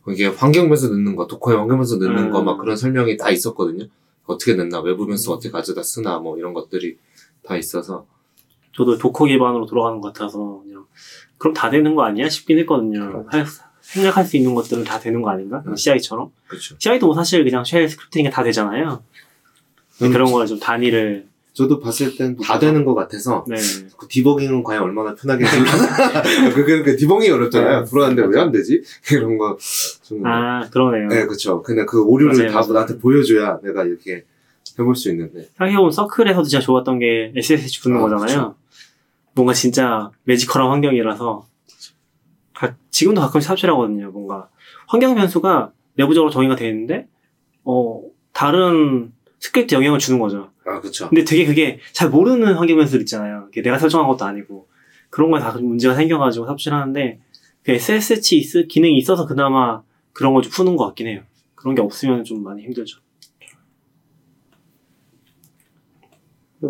이게 0.08 0.26
환경변수 0.26 0.88
넣는 0.88 1.16
거, 1.16 1.26
Docker의 1.26 1.56
환경변수 1.58 1.96
넣는 1.96 2.24
음. 2.24 2.30
거 2.30 2.44
막 2.44 2.58
그런 2.58 2.76
설명이 2.76 3.16
다 3.16 3.30
있었거든요. 3.30 3.86
어떻게 4.24 4.54
넣나, 4.54 4.80
외부변수 4.80 5.32
어떻게 5.32 5.50
가져다 5.50 5.82
쓰나 5.82 6.18
뭐 6.18 6.36
이런 6.38 6.52
것들이 6.52 6.96
다 7.44 7.56
있어서 7.56 8.06
저도 8.76 8.98
Docker 8.98 9.24
기반으로 9.26 9.66
돌아가는 9.66 10.00
것 10.00 10.12
같아서 10.12 10.60
그냥 10.64 10.84
그럼 11.38 11.54
다 11.54 11.70
되는 11.70 11.94
거 11.94 12.02
아니야 12.04 12.28
싶긴 12.28 12.58
했거든요. 12.60 13.24
할- 13.28 13.46
생각할 13.80 14.24
수 14.24 14.36
있는 14.36 14.52
것들은 14.56 14.82
다 14.82 14.98
되는 14.98 15.22
거 15.22 15.30
아닌가? 15.30 15.62
음. 15.64 15.76
CI처럼. 15.76 16.32
그렇죠. 16.48 16.74
CI도 16.78 17.06
뭐 17.06 17.14
사실 17.14 17.44
그냥 17.44 17.64
shell 17.64 17.88
scripting이 17.88 18.30
다 18.30 18.42
되잖아요. 18.42 19.02
음. 20.02 20.12
그런 20.12 20.32
거를 20.32 20.48
좀 20.48 20.58
단위를 20.58 21.28
저도 21.56 21.80
봤을 21.80 22.14
땐 22.16 22.36
다 22.36 22.58
되는 22.58 22.84
것 22.84 22.94
같아서 22.94 23.42
네. 23.48 23.56
그 23.96 24.06
debugging은 24.08 24.62
과연 24.62 24.82
얼마나 24.82 25.14
편하게 25.14 25.46
해줄까? 25.46 26.22
그, 26.54 26.64
그, 26.66 26.82
그 26.82 26.96
debugging이 26.96 27.30
어렵잖아요. 27.30 27.80
네. 27.84 27.90
불안한데 27.90 28.22
왜 28.26 28.38
안 28.42 28.52
되지? 28.52 28.82
이런 29.10 29.38
거 29.38 29.56
좀. 30.02 30.24
아 30.26 30.68
그러네요. 30.70 31.08
네, 31.08 31.24
그쵸. 31.24 31.62
근데 31.62 31.86
그 31.86 32.02
오류를 32.04 32.36
맞아요, 32.36 32.48
다 32.52 32.58
맞아요. 32.60 32.72
나한테 32.74 32.98
보여줘야 32.98 33.58
내가 33.62 33.84
이렇게 33.84 34.24
해볼 34.78 34.94
수 34.94 35.08
있는데. 35.10 35.48
생각해보면 35.56 35.90
Circle에서도 35.92 36.42
진짜 36.44 36.60
좋았던 36.62 36.98
게 36.98 37.32
SSH 37.34 37.80
붙는 37.82 37.96
아, 37.98 38.00
거잖아요. 38.02 38.54
뭔가 39.34 39.54
진짜 39.54 40.10
magical한 40.24 40.70
환경이라서 40.70 41.46
가- 42.52 42.76
지금도 42.90 43.22
가끔씩 43.22 43.48
삽질하거든요. 43.48 44.10
뭔가 44.10 44.48
환경 44.88 45.14
변수가 45.14 45.72
내부적으로 45.94 46.30
정의가 46.30 46.54
되어 46.56 46.68
있는데 46.68 47.08
어 47.64 48.02
다른 48.34 49.12
스크립트 49.40 49.74
영향을 49.74 49.98
주는 49.98 50.18
거죠. 50.18 50.50
아, 50.66 50.80
그쵸. 50.80 51.08
근데 51.08 51.24
되게 51.24 51.46
그게 51.46 51.78
잘 51.92 52.10
모르는 52.10 52.54
환경 52.54 52.76
변수들 52.78 53.00
있잖아요. 53.02 53.48
내가 53.54 53.78
설정한 53.78 54.08
것도 54.08 54.24
아니고 54.24 54.68
그런 55.10 55.30
거에 55.30 55.40
다 55.40 55.52
문제가 55.58 55.94
생겨가지고 55.94 56.46
삽질하는데 56.46 57.20
그 57.62 57.72
SSH 57.72 58.36
있- 58.38 58.68
기능이 58.68 58.96
있어서 58.98 59.26
그나마 59.26 59.82
그런 60.12 60.32
걸 60.34 60.42
좀 60.42 60.50
푸는 60.52 60.76
것 60.76 60.86
같긴 60.86 61.06
해요. 61.08 61.22
그런 61.54 61.74
게 61.74 61.82
없으면 61.82 62.24
좀 62.24 62.42
많이 62.42 62.62
힘들죠. 62.62 63.00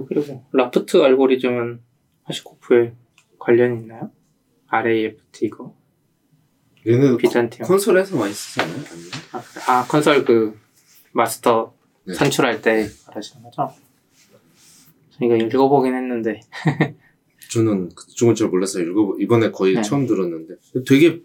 그리고 0.09 0.45
라프트 0.53 1.03
알고리즘은 1.03 1.81
하시코프에 2.25 2.93
관련이 3.39 3.81
있나요? 3.83 4.11
RAFT 4.69 5.47
이거 5.47 5.75
얘네도 6.87 7.17
비잔티움. 7.17 7.67
콘솔에서 7.67 8.17
많이 8.17 8.33
쓰지 8.33 8.61
않아요? 8.61 8.79
아. 9.33 9.43
아, 9.81 9.87
컨설 9.87 10.25
그 10.25 10.59
마스터 11.13 11.73
네. 12.05 12.15
산출할 12.15 12.61
때 12.63 12.89
말하시는 13.07 13.43
거죠? 13.45 13.73
저희가 15.19 15.37
읽어보긴 15.37 15.95
했는데 15.95 16.41
저는 17.51 17.91
그쪽은 17.95 18.35
잘 18.35 18.49
몰라서 18.49 18.81
읽어 18.81 19.17
이번에 19.21 19.51
거의 19.51 19.75
네. 19.75 19.83
처음 19.83 20.07
들었는데 20.07 20.55
되게 20.87 21.21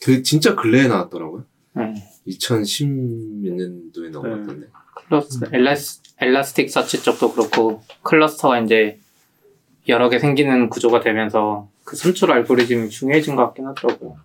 되게 0.00 0.22
진짜 0.22 0.54
근래에 0.54 0.88
나왔더라고요. 0.88 1.44
네. 1.74 1.94
2010몇 2.26 3.54
년도에 3.54 4.10
나온 4.10 4.22
것 4.22 4.28
네. 4.28 4.40
같은데. 4.40 4.66
cluster, 4.94 5.40
Elas, 5.52 6.02
Elasticsearch 6.20 7.02
쪽도 7.02 7.32
그렇고 7.32 7.82
cluster가 8.02 8.60
이제 8.60 8.98
여러 9.88 10.08
개 10.08 10.18
생기는 10.18 10.68
구조가 10.68 11.00
되면서 11.00 11.70
그 11.84 11.96
선출 11.96 12.30
알고리즘이 12.30 12.90
중요해진 12.90 13.36
것 13.36 13.44
같긴 13.46 13.66
하더라고요. 13.66 14.16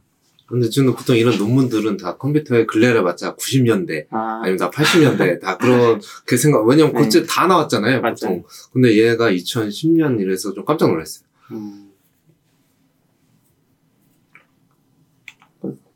근데 0.54 0.70
저는 0.70 0.94
보통 0.96 1.16
이런 1.16 1.38
논문들은 1.38 1.98
다 1.98 2.16
컴퓨터에 2.18 2.66
근래를 2.68 3.02
맞자 3.02 3.36
90년대 3.36 4.06
아, 4.12 4.42
아니면 4.44 4.58
다 4.58 4.70
80년대 4.70 5.42
다 5.42 5.58
그런 5.58 6.00
그 6.26 6.38
생각 6.38 6.64
왜냐면 6.68 6.94
네. 6.94 7.02
그때 7.02 7.26
다 7.28 7.48
나왔잖아요 7.48 8.02
맞아요. 8.02 8.14
보통 8.14 8.44
근데 8.72 8.96
얘가 8.98 9.32
2010년 9.32 10.20
이래서 10.22 10.54
좀 10.54 10.64
깜짝 10.64 10.90
놀랐어요 10.90 11.26
음. 11.52 11.90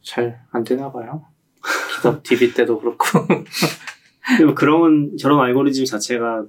잘 0.02 0.40
안 0.52 0.64
되나 0.64 0.92
봐요. 0.92 1.26
기업 2.02 2.24
DB 2.24 2.54
때도 2.56 2.80
그렇고. 2.80 3.06
그리고 4.38 4.56
그런 4.56 5.18
저런 5.18 5.40
알고리즘 5.40 5.86
자체가 5.86 6.46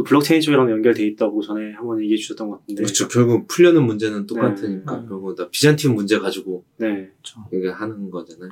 또 0.00 0.04
블록체인 0.04 0.40
쪽이랑 0.40 0.70
연결돼 0.70 1.06
있다고 1.08 1.42
전에 1.42 1.72
한번 1.72 2.00
얘기해 2.00 2.16
주셨던 2.16 2.48
것 2.48 2.60
같은데. 2.60 2.82
그렇죠 2.82 3.06
결국 3.06 3.46
풀려는 3.48 3.84
문제는 3.84 4.26
똑같으니까 4.26 4.96
네. 4.96 5.06
결국 5.06 5.36
다 5.36 5.46
비잔티움 5.50 5.94
문제 5.94 6.18
가지고 6.18 6.64
네. 6.78 7.10
이게 7.52 7.68
하는 7.68 8.10
거잖아요 8.10 8.50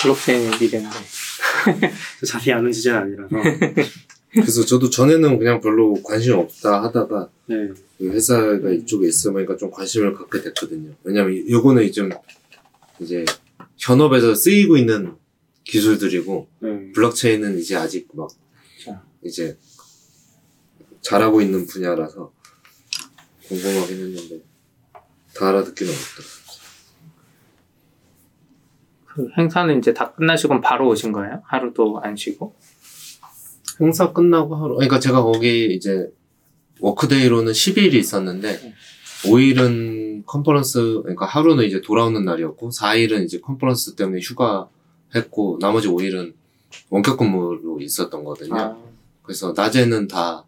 블록체인의 0.00 0.58
미래인데. 0.60 0.90
저 2.18 2.26
자세히 2.26 2.52
아는 2.52 2.72
주제는 2.72 2.98
아니라서. 2.98 3.36
그래서 4.32 4.64
저도 4.64 4.90
전에는 4.90 5.38
그냥 5.38 5.60
별로 5.60 5.94
관심 6.02 6.34
없다 6.34 6.82
하다가 6.82 7.30
네. 7.46 7.68
이 8.00 8.08
회사가 8.08 8.72
이쪽에 8.72 9.06
있으니까 9.06 9.56
좀 9.56 9.70
관심을 9.70 10.14
갖게 10.14 10.42
됐거든요. 10.42 10.90
왜냐면 11.04 11.48
요거는 11.48 11.92
좀 11.92 12.10
이제 12.98 13.24
현업에서 13.76 14.34
쓰이고 14.34 14.76
있는 14.76 15.14
기술들이고 15.62 16.48
네. 16.58 16.92
블록체인은 16.92 17.56
이제 17.56 17.76
아직 17.76 18.08
막 18.14 18.28
자. 18.84 19.00
이제 19.22 19.56
잘하고 21.04 21.40
있는 21.42 21.66
분야라서 21.66 22.32
궁금하긴 23.46 23.96
했는데 23.96 24.40
다 25.36 25.48
알아듣기는 25.48 25.92
어렵더라고요. 25.92 26.44
그 29.06 29.28
행사는 29.38 29.78
이제 29.78 29.92
다 29.94 30.12
끝나시고 30.12 30.60
바로 30.60 30.88
오신 30.88 31.12
거예요? 31.12 31.42
하루도 31.44 32.00
안 32.02 32.16
쉬고? 32.16 32.56
행사 33.80 34.12
끝나고 34.12 34.56
하루 34.56 34.74
그러니까 34.76 34.98
제가 34.98 35.22
거기 35.22 35.74
이제 35.74 36.10
workday로는 36.80 37.52
10일이 37.52 37.94
있었는데 37.94 38.74
5일은 39.24 40.24
컨퍼런스 40.26 41.00
그러니까 41.02 41.26
하루는 41.26 41.64
이제 41.64 41.80
돌아오는 41.80 42.24
날이었고 42.24 42.70
4일은 42.70 43.24
이제 43.24 43.40
컨퍼런스 43.40 43.94
때문에 43.94 44.20
휴가 44.20 44.68
했고 45.14 45.58
나머지 45.60 45.88
5일은 45.88 46.34
원격 46.90 47.18
근무로 47.18 47.80
있었던 47.80 48.24
거거든요. 48.24 48.56
아, 48.56 48.76
그래서 49.22 49.52
낮에는 49.56 50.08
다 50.08 50.44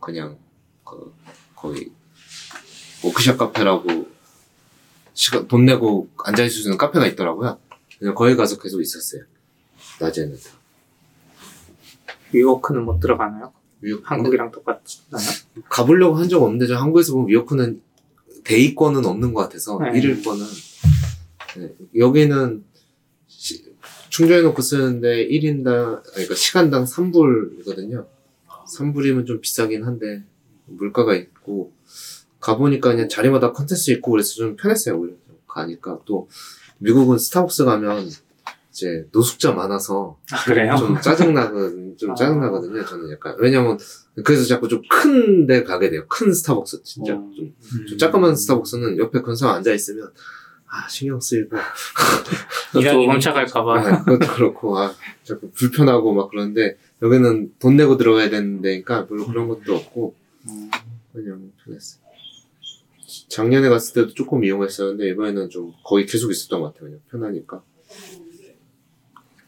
그냥 0.00 0.38
그 0.84 1.12
거의 1.54 1.90
워크샵 3.04 3.38
카페라고 3.38 4.08
시간 5.14 5.46
돈 5.48 5.64
내고 5.66 6.08
앉아 6.24 6.42
있을 6.44 6.62
수 6.62 6.68
있는 6.68 6.78
카페가 6.78 7.06
있더라고요. 7.08 7.58
그냥 7.98 8.14
거기 8.14 8.34
가서 8.36 8.58
계속 8.58 8.80
있었어요. 8.80 9.22
낮에는 10.00 10.36
위워크는 12.32 12.84
못 12.84 13.00
들어가나요? 13.00 13.52
위협- 13.82 14.02
한국이랑 14.04 14.50
똑같나요? 14.50 14.80
가보려고 15.68 16.16
한 16.16 16.28
적 16.28 16.42
없는데 16.42 16.66
저 16.66 16.76
한국에서 16.76 17.12
보면 17.14 17.28
위어크는 17.28 17.82
데이권은 18.44 19.04
없는 19.04 19.34
것 19.34 19.42
같아서 19.42 19.78
네. 19.78 19.98
일일권은 19.98 20.46
네. 21.56 21.74
여기는 21.96 22.64
시- 23.26 23.64
충전해놓고 24.10 24.60
쓰는데 24.62 25.26
1인당 25.28 26.02
그러니까 26.04 26.34
시간당 26.34 26.84
3불이거든요 26.84 28.06
3불이면 28.76 29.26
좀 29.26 29.40
비싸긴 29.40 29.84
한데 29.84 30.22
물가가 30.66 31.14
있고 31.14 31.72
가보니까 32.40 32.90
그냥 32.92 33.08
자리마다 33.08 33.52
컨텐츠 33.52 33.90
있고 33.92 34.12
그래서 34.12 34.34
좀 34.34 34.56
편했어요 34.56 34.96
오히려 34.98 35.14
좀 35.26 35.36
가니까 35.46 35.98
또 36.06 36.28
미국은 36.78 37.18
스타벅스 37.18 37.64
가면 37.64 38.08
이제 38.72 39.06
노숙자 39.12 39.52
많아서 39.52 40.16
아, 40.32 40.42
그래요? 40.44 40.74
좀 40.76 40.98
짜증나거든, 41.00 41.96
좀 41.98 42.12
아. 42.12 42.14
짜증나거든요, 42.14 42.84
저는 42.86 43.10
약간. 43.12 43.34
왜냐면, 43.38 43.76
그래서 44.24 44.44
자꾸 44.46 44.68
좀 44.68 44.80
큰 44.88 45.46
데 45.46 45.64
가게 45.64 45.90
돼요. 45.90 46.06
큰 46.08 46.32
스타벅스, 46.32 46.82
진짜. 46.84 47.14
어. 47.14 47.30
좀, 47.36 47.52
좀 47.88 47.98
조그만 47.98 48.34
스타벅스는 48.36 48.96
옆에 48.98 49.20
그런 49.22 49.34
사람 49.34 49.56
앉아 49.56 49.72
있으면, 49.74 50.10
아, 50.68 50.88
신경 50.88 51.18
쓰이고, 51.20 51.56
또 52.72 52.80
일하기 52.80 53.06
멈춰갈까봐. 53.08 53.80
아, 53.80 54.04
그것도 54.04 54.32
그렇고, 54.34 54.78
아, 54.78 54.94
자꾸 55.24 55.50
불편하고 55.50 56.14
막 56.14 56.30
그러는데, 56.30 56.76
여기는 57.02 57.54
돈 57.58 57.76
내고 57.76 57.96
들어가야 57.96 58.30
되는 58.30 58.60
데니까 58.60 59.06
별로 59.06 59.26
그런 59.26 59.48
것도 59.48 59.74
없고, 59.74 60.14
음. 60.48 60.70
그냥 61.12 61.52
편했어요. 61.64 62.00
작년에 63.28 63.68
갔을 63.68 63.94
때도 63.94 64.14
조금 64.14 64.44
이용했었는데, 64.44 65.08
이번에는 65.10 65.48
좀 65.50 65.72
거의 65.84 66.06
계속 66.06 66.30
있었던 66.30 66.60
것 66.60 66.74
같아요, 66.74 66.90
그냥. 66.90 67.00
편하니까. 67.10 67.62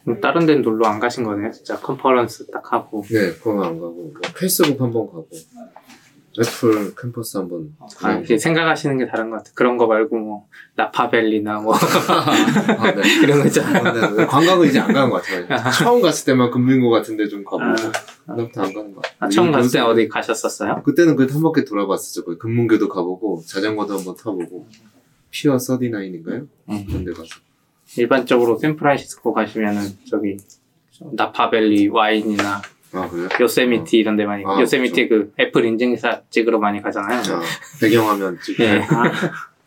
그럼 0.04 0.20
다른 0.20 0.46
데는 0.46 0.62
놀러 0.62 0.86
안 0.88 0.98
가신 0.98 1.22
거네요? 1.24 1.52
진짜 1.52 1.78
컨퍼런스 1.78 2.46
딱 2.50 2.72
하고. 2.72 3.04
네, 3.08 3.32
그거 3.34 3.62
안 3.62 3.78
가고, 3.78 3.92
뭐 4.12 4.20
페이스북 4.36 4.80
한 4.80 4.90
번 4.90 5.06
가고, 5.06 5.28
애플 6.40 6.94
캠퍼스 6.94 7.36
한번. 7.36 7.74
아, 8.00 8.12
이렇게 8.12 8.38
생각하시는 8.38 8.96
게 8.98 9.06
다른 9.06 9.30
것 9.30 9.38
같아요. 9.38 9.52
그런 9.54 9.76
거 9.76 9.86
말고 9.86 10.16
뭐, 10.16 10.46
나파밸리나 10.76 11.60
뭐, 11.60 11.74
아, 11.74 12.92
네. 12.92 13.02
이런 13.22 13.40
거 13.40 13.46
있잖아요. 13.46 13.84
아, 13.84 14.10
네. 14.10 14.26
관광은 14.26 14.68
이제 14.68 14.80
안 14.80 14.92
가는 14.92 15.10
것 15.10 15.22
같아요. 15.22 15.46
처음 15.72 16.00
갔을 16.00 16.24
때만 16.26 16.50
금민고 16.50 16.90
같은데 16.90 17.28
좀 17.28 17.44
가보고, 17.44 17.64
아. 17.64 17.74
그다음부터 18.26 18.62
안 18.62 18.72
가는 18.72 18.94
것 18.94 19.02
같아요. 19.02 19.16
아, 19.18 19.28
처음 19.28 19.52
갔을 19.52 19.70
때 19.72 19.80
어디 19.80 20.08
가셨었어요? 20.08 20.82
그때는 20.84 21.16
그래도 21.16 21.34
한 21.34 21.42
바퀴 21.42 21.64
돌아봤었죠. 21.64 22.38
금문교도 22.38 22.88
가보고, 22.88 23.42
자전거도 23.46 23.98
한번 23.98 24.16
타보고, 24.16 24.66
피어 25.30 25.58
서디나인인가요? 25.58 26.46
음. 26.70 26.84
그런 26.86 27.04
데 27.04 27.12
가서. 27.12 27.28
일반적으로 27.96 28.56
샌프란시스코 28.58 29.34
가시면은 29.34 29.82
저기 30.08 30.38
나파밸리 31.12 31.88
와인이나 31.88 32.62
아, 32.92 33.08
그래요? 33.08 33.28
요세미티 33.40 33.96
이런 33.96 34.16
데 34.16 34.26
많이 34.26 34.44
아, 34.44 34.60
요세미티 34.60 35.08
그 35.08 35.32
애플 35.38 35.64
인증사 35.64 36.22
찍으러 36.30 36.58
많이 36.58 36.82
가잖아요. 36.82 37.20
아, 37.20 37.42
배경화면 37.80 38.38
찍고, 38.40 38.62
예. 38.62 38.80
아, 38.80 39.10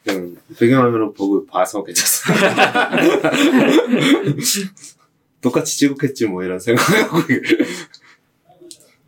그냥 0.03 0.35
배경화면으로 0.59 1.13
보고 1.13 1.45
봐서 1.45 1.83
괜찮습니다. 1.83 2.91
똑같이 5.41 5.77
찍었겠지, 5.77 6.27
뭐, 6.27 6.43
이런 6.43 6.59
생각하고. 6.59 7.19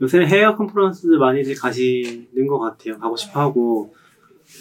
요새 0.02 0.20
해외 0.20 0.46
컨퍼런스 0.56 1.08
많이들 1.08 1.56
가시는 1.56 2.48
것 2.48 2.60
같아요. 2.60 3.00
가고 3.00 3.16
싶어 3.16 3.40
하고, 3.40 3.96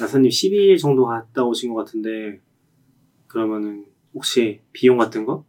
나사님 0.01 0.31
12일 0.31 0.79
정도 0.79 1.07
갔다 1.07 1.45
오신 1.45 1.75
것 1.75 1.85
같은데, 1.85 2.41
그러면은, 3.27 3.85
혹시 4.15 4.61
비용 4.73 4.97
같은 4.97 5.27
거는 5.27 5.45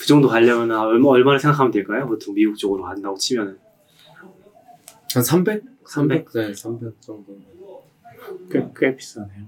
그 0.00 0.06
정도 0.06 0.28
가려면 0.28 0.70
얼마, 0.70 1.10
얼마를 1.10 1.38
생각하면 1.38 1.70
될까요? 1.70 2.06
보통 2.06 2.34
미국 2.34 2.56
쪽으로 2.56 2.84
간다고 2.84 3.18
치면은. 3.18 3.58
한 5.12 5.22
300? 5.22 5.62
300? 5.86 6.32
네, 6.32 6.54
300 6.54 7.02
정도. 7.02 7.38
꽤, 8.50 8.66
꽤 8.78 8.96
비싸네요. 8.96 9.44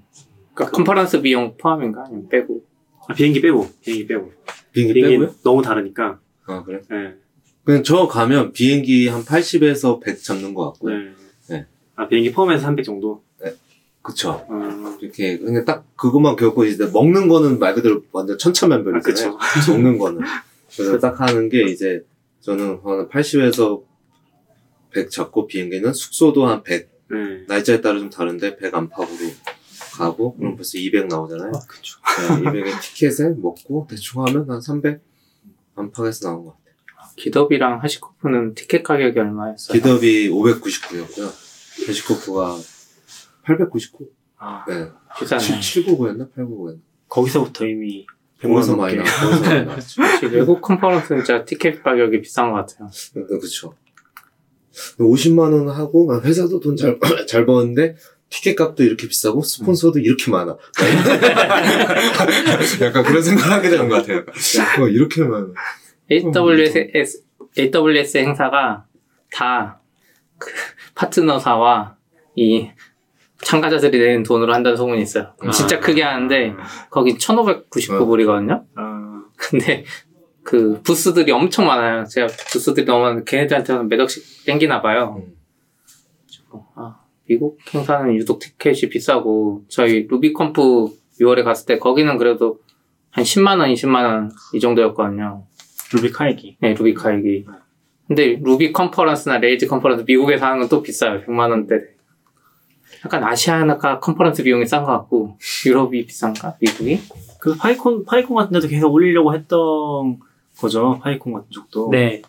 그러니까 0.52 0.76
컨퍼런스 0.76 1.22
비용 1.22 1.56
포함인가? 1.56 2.04
아니면 2.04 2.28
빼고? 2.28 2.62
아, 3.08 3.14
비행기 3.14 3.40
빼고, 3.40 3.66
비행기 3.80 4.06
빼고. 4.06 4.30
비행기 4.72 4.92
비행기 4.92 5.18
빼고요? 5.20 5.34
너무 5.42 5.62
다르니까. 5.62 6.20
아, 6.46 6.62
그래? 6.64 6.82
네. 6.90 7.14
그냥 7.64 7.82
저 7.82 8.06
가면 8.06 8.52
비행기 8.52 9.08
한 9.08 9.22
80에서 9.22 10.02
100 10.02 10.22
잡는 10.22 10.52
것 10.52 10.72
같고요. 10.72 10.98
네. 10.98 11.12
네. 11.48 11.66
아, 11.96 12.08
비행기 12.08 12.32
포함해서 12.32 12.62
300 12.62 12.84
정도? 12.84 13.24
그쵸. 14.02 14.44
어, 14.48 14.98
이렇게, 15.00 15.38
그냥 15.38 15.64
딱 15.64 15.84
그것만 15.96 16.36
겪고 16.36 16.64
이제 16.64 16.86
먹는 16.92 17.28
거는 17.28 17.58
말 17.58 17.74
그대로 17.74 18.02
완전 18.12 18.34
아, 18.34 18.36
천차만별이잖아요. 18.36 19.38
그쵸. 19.38 19.72
먹는 19.72 19.98
거는. 19.98 20.20
그래서 20.76 20.98
딱 20.98 21.20
하는 21.20 21.48
게 21.48 21.62
이제 21.64 22.04
저는 22.40 22.80
한 22.82 23.08
80에서 23.08 23.82
100 24.92 25.10
잡고 25.10 25.46
비행기는 25.46 25.92
숙소도 25.92 26.46
한 26.46 26.62
100, 26.62 26.90
네. 27.10 27.44
날짜에 27.46 27.80
따라 27.80 27.98
좀 27.98 28.10
다른데 28.10 28.56
100 28.56 28.74
안팎으로 28.74 29.30
가고, 29.92 30.34
그럼 30.36 30.56
벌써 30.56 30.78
200 30.78 31.06
나오잖아요. 31.06 31.52
아, 31.54 31.58
그쵸. 31.68 31.98
네, 32.20 32.50
200에 32.50 32.80
티켓에 32.80 33.28
먹고 33.36 33.86
대충 33.88 34.24
하면 34.26 34.50
한 34.50 34.60
300 34.60 35.00
안팎에서 35.76 36.28
나온 36.28 36.44
것 36.44 36.50
같아요. 36.52 36.62
기덥이랑 37.16 37.82
하시코프는 37.82 38.54
티켓 38.54 38.82
가격이 38.82 39.18
얼마였어요? 39.18 39.74
기덥이 39.74 40.30
599였고요. 40.30 41.30
데시코프가 41.86 42.58
899? 43.44 44.08
아, 44.38 44.64
네. 44.68 44.88
비싸네. 45.18 45.42
799였나? 45.42 46.32
899였나? 46.34 46.78
거기서부터 47.08 47.66
이미 47.66 48.06
100만 48.40 48.54
거기서 48.54 48.70
원 48.72 48.80
많이 48.80 48.96
나, 48.96 49.02
넘게. 49.04 49.20
거기서 49.20 49.40
많이 49.50 49.64
나왔죠. 49.66 50.02
혹시 50.02 50.26
외국 50.34 50.60
컨퍼런스는 50.62 51.24
진짜 51.24 51.44
티켓 51.44 51.82
가격이 51.82 52.20
비싼 52.22 52.50
것 52.50 52.66
같아요. 52.66 52.88
네, 53.14 53.22
그쵸. 53.38 53.74
50만 54.98 55.52
원 55.52 55.68
하고, 55.68 56.12
아, 56.12 56.20
회사도 56.20 56.58
돈 56.60 56.76
잘, 56.76 56.98
잘 57.28 57.44
버는데, 57.46 57.96
티켓 58.30 58.54
값도 58.56 58.82
이렇게 58.82 59.06
비싸고, 59.06 59.42
스폰서도 59.42 59.98
이렇게 59.98 60.30
많아. 60.30 60.56
약간 62.80 63.04
그런 63.04 63.22
생각을 63.22 63.52
하게 63.52 63.68
되는 63.68 63.88
것 63.88 63.96
같아요. 63.96 64.24
어, 64.80 64.88
이렇게 64.88 65.22
많아. 65.22 65.48
AWS, 66.10 67.22
AWS 67.58 68.18
행사가 68.18 68.86
다 69.30 69.82
그 70.42 70.50
파트너사와 70.96 71.96
이 72.34 72.68
참가자들이 73.44 73.98
내는 73.98 74.22
돈으로 74.22 74.54
한다는 74.54 74.76
소문이 74.76 75.02
있어요. 75.02 75.32
아. 75.40 75.50
진짜 75.50 75.78
크게 75.80 76.02
하는데 76.02 76.54
거긴 76.90 77.16
1,599불이거든요. 77.18 78.64
아, 78.76 79.22
근데 79.36 79.84
그 80.42 80.80
부스들이 80.82 81.30
엄청 81.32 81.66
많아요. 81.66 82.04
제가 82.04 82.26
부스들이 82.50 82.86
너무 82.86 83.02
많은데 83.02 83.24
걔네들한테는 83.26 83.88
몇 83.88 84.00
억씩 84.00 84.44
땡기나 84.46 84.80
봐요. 84.82 85.16
음. 85.18 85.34
아, 86.74 86.96
미국 87.28 87.58
행사는 87.74 88.14
유독 88.14 88.38
티켓이 88.38 88.88
비싸고 88.90 89.64
저희 89.68 90.06
루비컴프 90.08 90.60
6월에 91.20 91.44
갔을 91.44 91.66
때 91.66 91.78
거기는 91.78 92.16
그래도 92.18 92.58
한 93.10 93.24
10만 93.24 93.58
원, 93.60 93.72
20만 93.72 94.04
원 94.04 94.30
이 94.54 94.60
정도였거든요. 94.60 95.44
루비 95.94 96.10
카이기. 96.10 96.56
네, 96.60 96.74
루비 96.74 96.94
카이기. 96.94 97.46
근데 98.08 98.38
루비 98.42 98.72
컨퍼런스나 98.72 99.38
Rails 99.38 99.66
컨퍼런스 99.66 100.04
미국에서 100.06 100.46
하는 100.46 100.58
건 100.60 100.68
또 100.68 100.82
비싸요. 100.82 101.20
100만 101.24 101.50
원대. 101.50 101.76
약간 103.04 103.24
아시아가 103.24 103.98
컨퍼런스 104.00 104.42
비용이 104.44 104.64
싼 104.66 104.84
것 104.84 104.92
같고 104.92 105.36
유럽이 105.66 106.06
비싼가? 106.06 106.54
미국이? 106.60 107.00
그 107.40 107.56
PyCon 107.56 108.04
PyCon 108.04 108.36
같은 108.36 108.52
데도 108.52 108.68
계속 108.68 108.92
올리려고 108.92 109.34
했던 109.34 110.18
거죠. 110.58 110.98
PyCon 111.02 111.32
같은 111.32 111.48
쪽도. 111.50 111.88
네. 111.90 112.22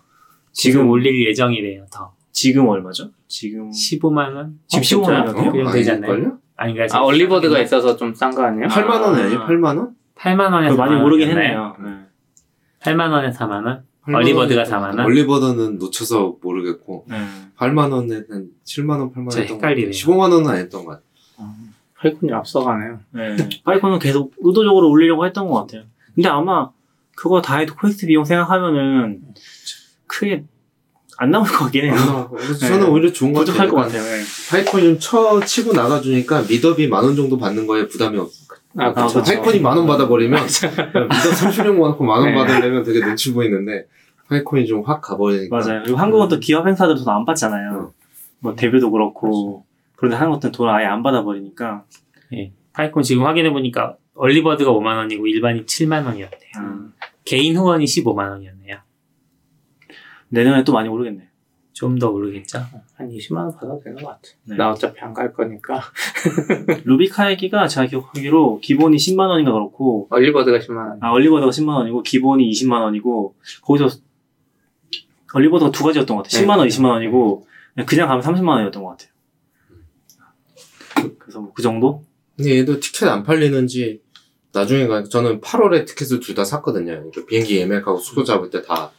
지금 0.52 0.90
올릴 0.90 1.28
예정이래요, 1.28 1.86
더. 1.92 2.14
지금 2.32 2.68
얼마죠? 2.68 3.10
지금 3.28 3.70
15만 3.70 4.36
원? 4.36 4.60
지금 4.68 4.84
15만 5.04 5.28
원그 5.28 5.44
정도 5.44 5.72
되지 5.72 5.92
않나요? 5.92 6.38
아닌가요? 6.56 6.88
아, 6.92 7.00
early 7.00 7.27
bird가 7.27 7.60
있어서 7.62 7.96
좀 7.96 8.14
싼 8.14 8.34
거 8.34 8.44
아니에요? 8.44 8.68
8만 8.68 9.02
원 9.02 9.16
아니에요? 9.16 9.40
아. 9.42 9.48
8만 9.48 9.78
원? 9.78 9.96
8만 10.16 10.52
원에서 10.54 10.76
그거 10.76 10.86
많이 10.86 11.02
오르긴 11.02 11.30
했네요. 11.30 11.76
네. 11.84 11.90
8만 12.82 13.12
원에 13.12 13.30
4만원? 13.32 13.82
early 14.08 14.33
bird가 14.33 14.64
4만 14.64 14.82
원? 14.84 15.00
early 15.02 15.31
bird는 15.31 15.78
놓쳐서 15.78 16.38
모르겠고 16.42 17.06
네. 17.10 17.18
8만 17.72 17.92
원에는 17.92 18.48
7만 18.66 18.90
원, 19.00 19.12
8만 19.14 19.18
원 19.32 19.38
했던. 19.38 19.58
헷갈리네요. 19.58 19.92
15만 19.92 20.32
원은 20.32 20.48
안 20.50 20.58
했던 20.58 20.84
것 20.86 20.92
같아요. 20.92 21.04
PyCon이 21.98 22.32
앞서가네요. 22.34 23.00
네. 23.12 23.38
PyCon은 23.64 24.00
계속 24.00 24.34
의도적으로 24.40 24.90
올리려고 24.90 25.26
했던 25.26 25.48
것 25.48 25.62
같아요. 25.62 25.84
근데 26.14 26.28
아마 26.30 26.70
그거 27.16 27.42
다 27.42 27.58
해도 27.58 27.74
코엑스 27.76 28.08
비용 28.08 28.26
생각하면은 28.26 29.22
크게 30.08 30.44
안 31.18 31.32
나올 31.32 31.46
것 31.46 31.60
같긴 31.66 31.86
해요. 31.86 32.30
그래서 32.36 32.54
네. 32.60 32.68
저는 32.68 32.90
오히려 32.90 33.12
좋은 33.14 33.32
것 33.32 33.42
부족할 33.42 33.68
같아요. 33.68 33.72
것 33.72 33.82
같아요. 33.88 34.04
네. 34.04 34.24
PyCon이 34.50 34.84
좀쳐 35.00 35.40
치고 35.46 35.72
나가주니까 35.74 36.42
meetup이 36.50 36.88
만 36.90 37.06
원 37.06 37.16
정도 37.16 37.38
받는 37.38 37.66
거에 37.68 37.88
부담이 37.88 38.18
없어. 38.18 38.44
아, 38.78 38.88
아, 38.88 38.94
그쵸. 38.94 39.20
그쵸. 39.20 39.24
PyCon이 39.24 39.60
만 39.62 39.78
원 39.78 39.88
받아버리면 39.88 40.44
meetup 40.44 40.50
30명 40.50 41.76
모아놓고 41.76 42.04
만원 42.04 42.30
네. 42.32 42.36
받으려면 42.36 42.84
되게 42.84 43.00
눈치 43.00 43.32
보이는데 43.32 43.86
PyCon이 44.30 44.66
좀 44.68 44.84
확 44.88 45.02
가버리니까. 45.02 45.56
맞아요. 45.58 45.82
그리고 45.84 45.98
한국은 45.98 46.28
또 46.30 46.40
기업 46.40 46.68
행사들 46.68 46.96
돈 46.96 47.08
안 47.10 47.26
받잖아요. 47.26 47.72
어. 47.90 47.94
뭐 48.40 48.56
DEVIEW도 48.56 48.92
그렇고. 48.92 49.66
그런데 49.96 50.18
한국 50.18 50.36
것들은 50.36 50.52
돈 50.52 50.70
아예 50.70 50.86
안 50.86 51.04
받아버리니까. 51.04 51.86
PyCon 52.74 53.04
지금 53.04 53.26
확인해보니까 53.26 53.98
early 54.16 54.41
bird가 54.41 54.72
5만원이고 54.72 55.28
일반이 55.30 55.66
7만원이었대요. 55.66 56.58
음. 56.58 56.94
개인 57.26 57.56
후원이 57.56 57.86
15만원이었네요. 57.86 58.80
내년에 60.30 60.64
또 60.64 60.74
많이 60.74 60.90
오르겠네요. 60.90 61.28
좀 61.74 61.98
더 62.00 62.10
오르겠죠? 62.12 62.60
한 62.96 63.10
20만 63.10 63.38
원 63.38 63.52
받아도 63.56 63.82
되는 63.84 63.98
것 64.02 64.08
같아. 64.10 64.22
네. 64.46 64.56
나 64.56 64.72
어차피 64.72 65.00
안 65.02 65.14
갈 65.14 65.34
거니까. 65.34 65.82
루비카이기가 66.86 67.68
제가 67.68 67.88
기억하기로 67.88 68.60
기본이 68.62 68.98
10만 68.98 69.28
원인가 69.28 69.52
그렇고 69.52 70.08
얼리버드가 70.12 70.60
10만 70.60 70.78
원. 70.78 71.00
아 71.02 71.12
얼리버드가 71.12 71.50
10만 71.52 71.70
원이고 71.70 72.04
기본이 72.04 72.50
20만 72.52 72.82
원이고 72.82 73.36
거기서 73.64 73.90
얼리버드가 75.34 75.72
두 75.72 75.84
가지였던 75.84 76.16
것 76.18 76.24
같아요. 76.24 76.42
네. 76.42 76.48
10만 76.48 76.58
원, 76.60 76.68
20만 76.68 76.86
원이고 76.92 77.46
그냥 77.88 78.08
가면 78.08 78.24
30만 78.24 78.48
원이었던 78.50 78.84
것 78.84 78.90
같아요. 78.92 79.10
그래서 81.20 81.40
뭐 81.42 81.52
그 81.54 81.62
정도? 81.62 82.04
근데 82.38 82.58
얘도 82.60 82.80
티켓 82.80 83.08
안 83.08 83.24
팔리는지 83.24 84.02
나중에 84.54 84.88
가 84.88 85.04
저는 85.04 85.42
8월에 85.42 85.86
티켓을 85.86 86.20
둘 86.20 86.36
다 86.36 86.44
샀거든요. 86.46 86.94
그러니까 86.94 87.26
비행기 87.26 87.58
예매하고 87.58 87.98
숙소 87.98 88.24
잡을 88.24 88.50
때 88.50 88.62
다 88.62 88.92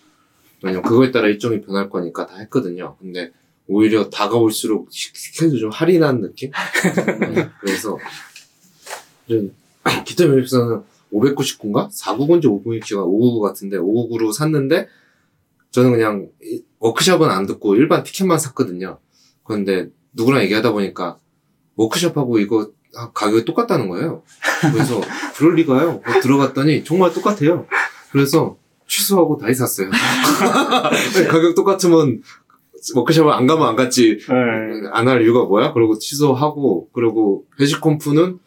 왜냐면 0.63 0.83
그거에 0.83 1.11
따라 1.11 1.29
일정이 1.29 1.61
변할 1.61 1.89
거니까 1.91 2.27
다 2.27 2.37
했거든요. 2.39 2.97
근데 3.01 3.31
오히려 3.67 4.09
다가올수록 4.11 4.89
티- 4.91 5.13
티켓을 5.13 5.59
좀 5.59 5.71
할인한 5.71 6.21
느낌? 6.21 6.51
네, 7.35 7.49
그래서 7.61 7.99
좀 9.29 9.55
기타 10.05 10.27
맵에서는 10.27 10.83
599인가? 11.13 11.89
499인지 11.91 12.45
599인가 12.45 13.05
599 13.05 13.41
같은데 13.41 13.77
599로 13.79 14.33
샀는데 14.33 14.89
저는 15.75 15.91
그냥 15.91 16.29
이- 16.41 16.63
워크숍은 16.79 17.29
안 17.29 17.47
듣고 17.47 17.75
일반 17.75 18.05
티켓만 18.05 18.39
샀거든요. 18.39 18.99
그런데 19.43 19.89
누구랑 20.13 20.43
얘기하다 20.45 20.71
보니까 20.71 21.19
워크숍하고 21.75 22.39
이거 22.39 22.71
아, 22.97 23.11
가격이 23.13 23.45
똑같다는 23.45 23.89
거예요. 23.89 24.23
그래서 24.73 25.01
그럴 25.37 25.57
리가요. 25.57 26.01
그래서 26.01 26.21
들어갔더니 26.21 26.85
정말 26.85 27.13
똑같아요. 27.13 27.67
그래서 28.13 28.57
취소하고 28.87 29.37
다시 29.37 29.55
샀어요. 29.55 29.91
가격 31.29 31.57
똑같으면 31.57 32.23
워크숍을 32.95 33.33
안 33.33 33.49
가면 33.49 33.67
안 33.67 33.75
갔지. 33.75 34.19
네. 34.19 34.89
안할 34.93 35.23
이유가 35.23 35.43
뭐야? 35.43 35.73
그러고 35.73 35.99
취소하고 35.99 36.89
그리고 36.93 37.47
HashiConf는 37.59 38.39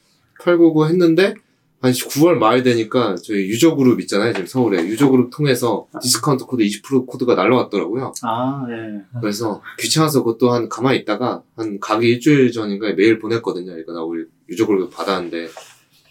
899 0.42 0.86
했는데 0.88 1.34
한 1.80 1.92
9월 1.92 2.34
말 2.38 2.64
되니까 2.64 3.16
저희 3.24 3.48
user 3.50 3.76
group 3.76 4.00
있잖아요. 4.02 4.34
지금 4.34 4.48
서울에 4.48 4.84
user 4.84 5.10
group 5.10 5.30
통해서 5.30 5.88
discount 6.02 6.46
code 6.46 6.64
20% 6.64 7.06
코드가 7.06 7.36
날라왔더라고요. 7.36 8.14
아, 8.24 8.66
네. 8.68 9.02
그래서 9.22 9.62
귀찮아서 9.80 10.24
그것도 10.24 10.52
한 10.52 10.70
가만히 10.70 10.98
있다가 11.00 11.44
한 11.56 11.80
가기 11.80 12.08
일주일 12.08 12.52
전인가에 12.52 12.94
메일 12.94 13.20
보냈거든요. 13.20 13.78
이거 13.78 13.94
나 13.94 14.02
우리 14.02 14.26
user 14.50 14.66
group 14.66 14.90
받았는데 14.92 15.50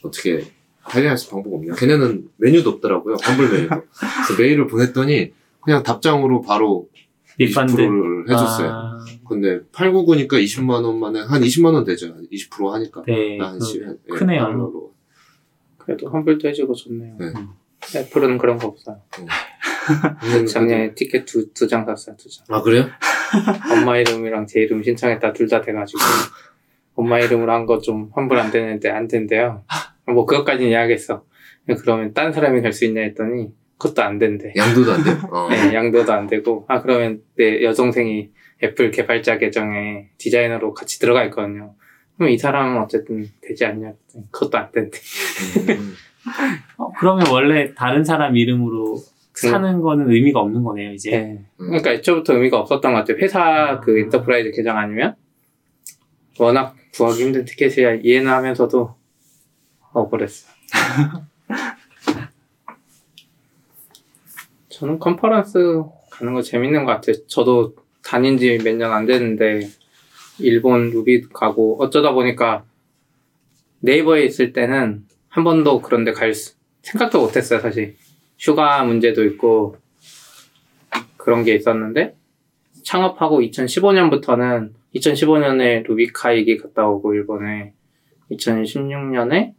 어떻게 0.03 0.45
할인할 0.83 1.19
수 1.19 1.29
방법 1.31 1.55
없냐? 1.55 1.75
걔네는 1.75 2.29
메뉴도 2.37 2.71
없더라고요. 2.71 3.17
환불 3.21 3.49
메뉴도. 3.51 3.75
그래서 3.75 4.41
메일을 4.41 4.69
보냈더니 4.69 5.33
그냥 5.61 5.83
답장으로 5.83 6.43
바로 6.43 6.89
refund. 7.39 7.75
20%를 7.75 8.31
해줬어요. 8.31 8.69
아, 8.71 9.05
근데 9.29 9.61
899니까 9.73 10.35
20만 10.35 10.85
원만에 10.85 11.21
한 11.23 11.43
20만 11.43 11.75
원 11.75 11.85
되죠. 11.85 12.15
20% 12.33 12.71
하니까. 12.71 13.03
네. 13.05 13.37
한 13.41 13.59
시- 13.61 13.79
그러면 13.81 13.99
예, 14.09 14.15
크네요. 14.17 14.41
달러로. 14.43 14.93
그래도 15.87 16.11
환불도 16.11 16.49
해주고 16.49 16.75
좋네요. 16.75 17.17
네. 17.19 17.33
애플은 17.97 18.39
그런 18.39 18.59
거 18.59 18.67
없어요. 18.69 19.01
근데 20.21 20.45
작년에 20.47 20.95
티켓 20.95 21.25
두, 21.25 21.53
두 21.55 21.69
장 21.69 21.85
샀어요, 21.87 22.17
두 22.17 22.29
장. 22.29 22.45
아 22.49 22.61
그래요? 22.61 22.87
엄마 23.73 23.97
이름이랑 23.97 24.47
제 24.47 24.61
이름 24.61 24.83
신청했다 24.83 25.33
둘 25.33 25.49
다 25.49 25.61
돼가지고. 25.61 26.01
엄마 26.97 27.19
이름으로 27.21 27.53
한 27.53 27.67
거 27.67 27.81
좀 27.81 28.11
환불 28.15 28.39
안 28.39 28.51
되는데 28.51 28.91
안 28.91 29.07
된대요. 29.07 29.65
뭐 30.07 30.27
그것까지는 30.27 30.71
이야기했어. 30.71 31.25
그러면 31.81 32.13
딴 32.15 32.33
사람이 32.33 32.63
갈 32.63 32.73
수 32.73 32.85
있냐 32.87 33.03
했더니 33.03 33.49
그것도 33.79 34.03
안 34.03 34.19
된대. 34.19 34.53
양도도 34.57 34.93
안 34.93 35.05
돼요? 35.05 35.17
어. 35.31 35.49
네, 35.51 35.75
양도도 35.75 36.13
안 36.13 36.27
되고. 36.27 36.65
아, 36.69 36.81
그러면 36.81 37.21
내 37.37 37.63
여동생이 37.63 38.31
애플 38.63 38.91
개발자 38.91 39.37
계정에 39.39 40.09
디자이너로 40.19 40.73
같이 40.75 40.99
들어가 40.99 41.23
있거든요. 41.25 41.75
그럼 42.17 42.31
이 42.31 42.39
사람은 42.39 42.81
어쨌든 42.83 43.29
되지 43.41 43.65
않냐? 43.67 43.93
그것도 44.31 44.57
안 44.59 44.71
된대. 44.73 44.99
음. 45.79 45.95
어, 46.79 46.91
그러면 46.99 47.27
원래 47.31 47.75
다른 47.75 48.03
사람 48.05 48.37
이름으로 48.37 48.97
사는 49.35 49.81
거는 49.83 50.11
의미가 50.11 50.41
없는 50.41 50.63
거네요, 50.65 50.93
이제. 50.93 51.11
네. 51.11 51.45
그러니까 51.59 51.93
애초부터 51.93 52.35
의미가 52.35 52.59
없었던 52.61 52.93
것 52.93 52.99
같아요. 53.01 53.19
회사 53.19 53.81
그 53.81 53.99
enterprise 54.01 54.53
계정 54.53 54.79
아니면 54.79 55.15
워낙 56.39 56.75
구하기 56.95 57.23
힘든 57.23 57.45
티켓이야 57.45 57.97
이해는 57.97 58.31
하면서도 58.31 58.95
억울했어요. 59.93 60.53
저는 64.69 64.99
컨퍼런스 64.99 65.83
가는 66.11 66.35
거 66.35 66.43
재밌는 66.43 66.85
것 66.85 66.93
같아요. 66.93 67.17
저도 67.27 67.75
다닌 68.05 68.39
지 68.39 68.59
몇 68.59 68.77
년 68.77 68.93
안 68.93 69.07
됐는데 69.07 69.69
일본 70.39 70.91
루비 70.91 71.29
가고 71.33 71.83
어쩌다 71.83 72.13
보니까 72.13 72.65
네이버에 73.81 74.25
있을 74.25 74.53
때는 74.53 75.05
한 75.29 75.45
번도 75.45 75.83
그런데 75.83 76.13
갈 76.13 76.35
수- 76.35 76.55
생각도 76.83 77.21
못했어요 77.21 77.61
사실. 77.61 77.97
휴가 78.39 78.85
문제도 78.85 79.25
있고 79.25 79.77
그런 81.17 81.43
게 81.45 81.55
있었는데 81.55 82.17
창업하고 82.85 83.41
2015년부터는 83.41 84.73
2015년에 84.95 85.87
RubyKaigi 85.87 86.59
갔다 86.59 86.87
오고 86.87 87.15
일본에 87.15 87.73
2016년에 88.31 89.55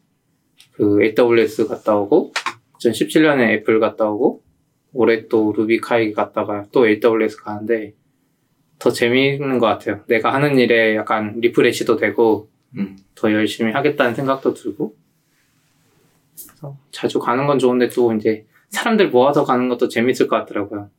그 0.74 1.00
AWS 1.04 1.68
갔다 1.68 1.96
오고 1.98 2.34
2017년에 2.80 3.50
애플 3.54 3.80
갔다 3.80 4.10
오고 4.10 4.44
올해 4.94 5.28
또 5.28 5.54
RubyKaigi 5.56 6.14
갔다가 6.14 6.66
또 6.72 6.88
AWS 6.88 7.38
가는데 7.38 7.94
더 8.80 8.92
재미있는 8.92 9.60
것 9.60 9.66
같아요. 9.68 10.02
내가 10.08 10.34
하는 10.34 10.58
일에 10.58 10.96
약간 10.96 11.40
refresh도 11.40 11.98
되고 11.98 12.50
음. 12.78 12.98
더 13.16 13.32
열심히 13.32 13.72
하겠다는 13.72 14.14
생각도 14.14 14.54
들고 14.54 14.96
자주 16.92 17.20
가는 17.20 17.48
건 17.48 17.60
좋은데 17.60 17.90
또 17.90 18.14
이제 18.14 18.46
사람들 18.70 19.10
모아서 19.10 19.44
가는 19.44 19.70
것도 19.70 19.88
재밌을 19.88 20.28
것 20.28 20.36
같더라고요. 20.38 20.90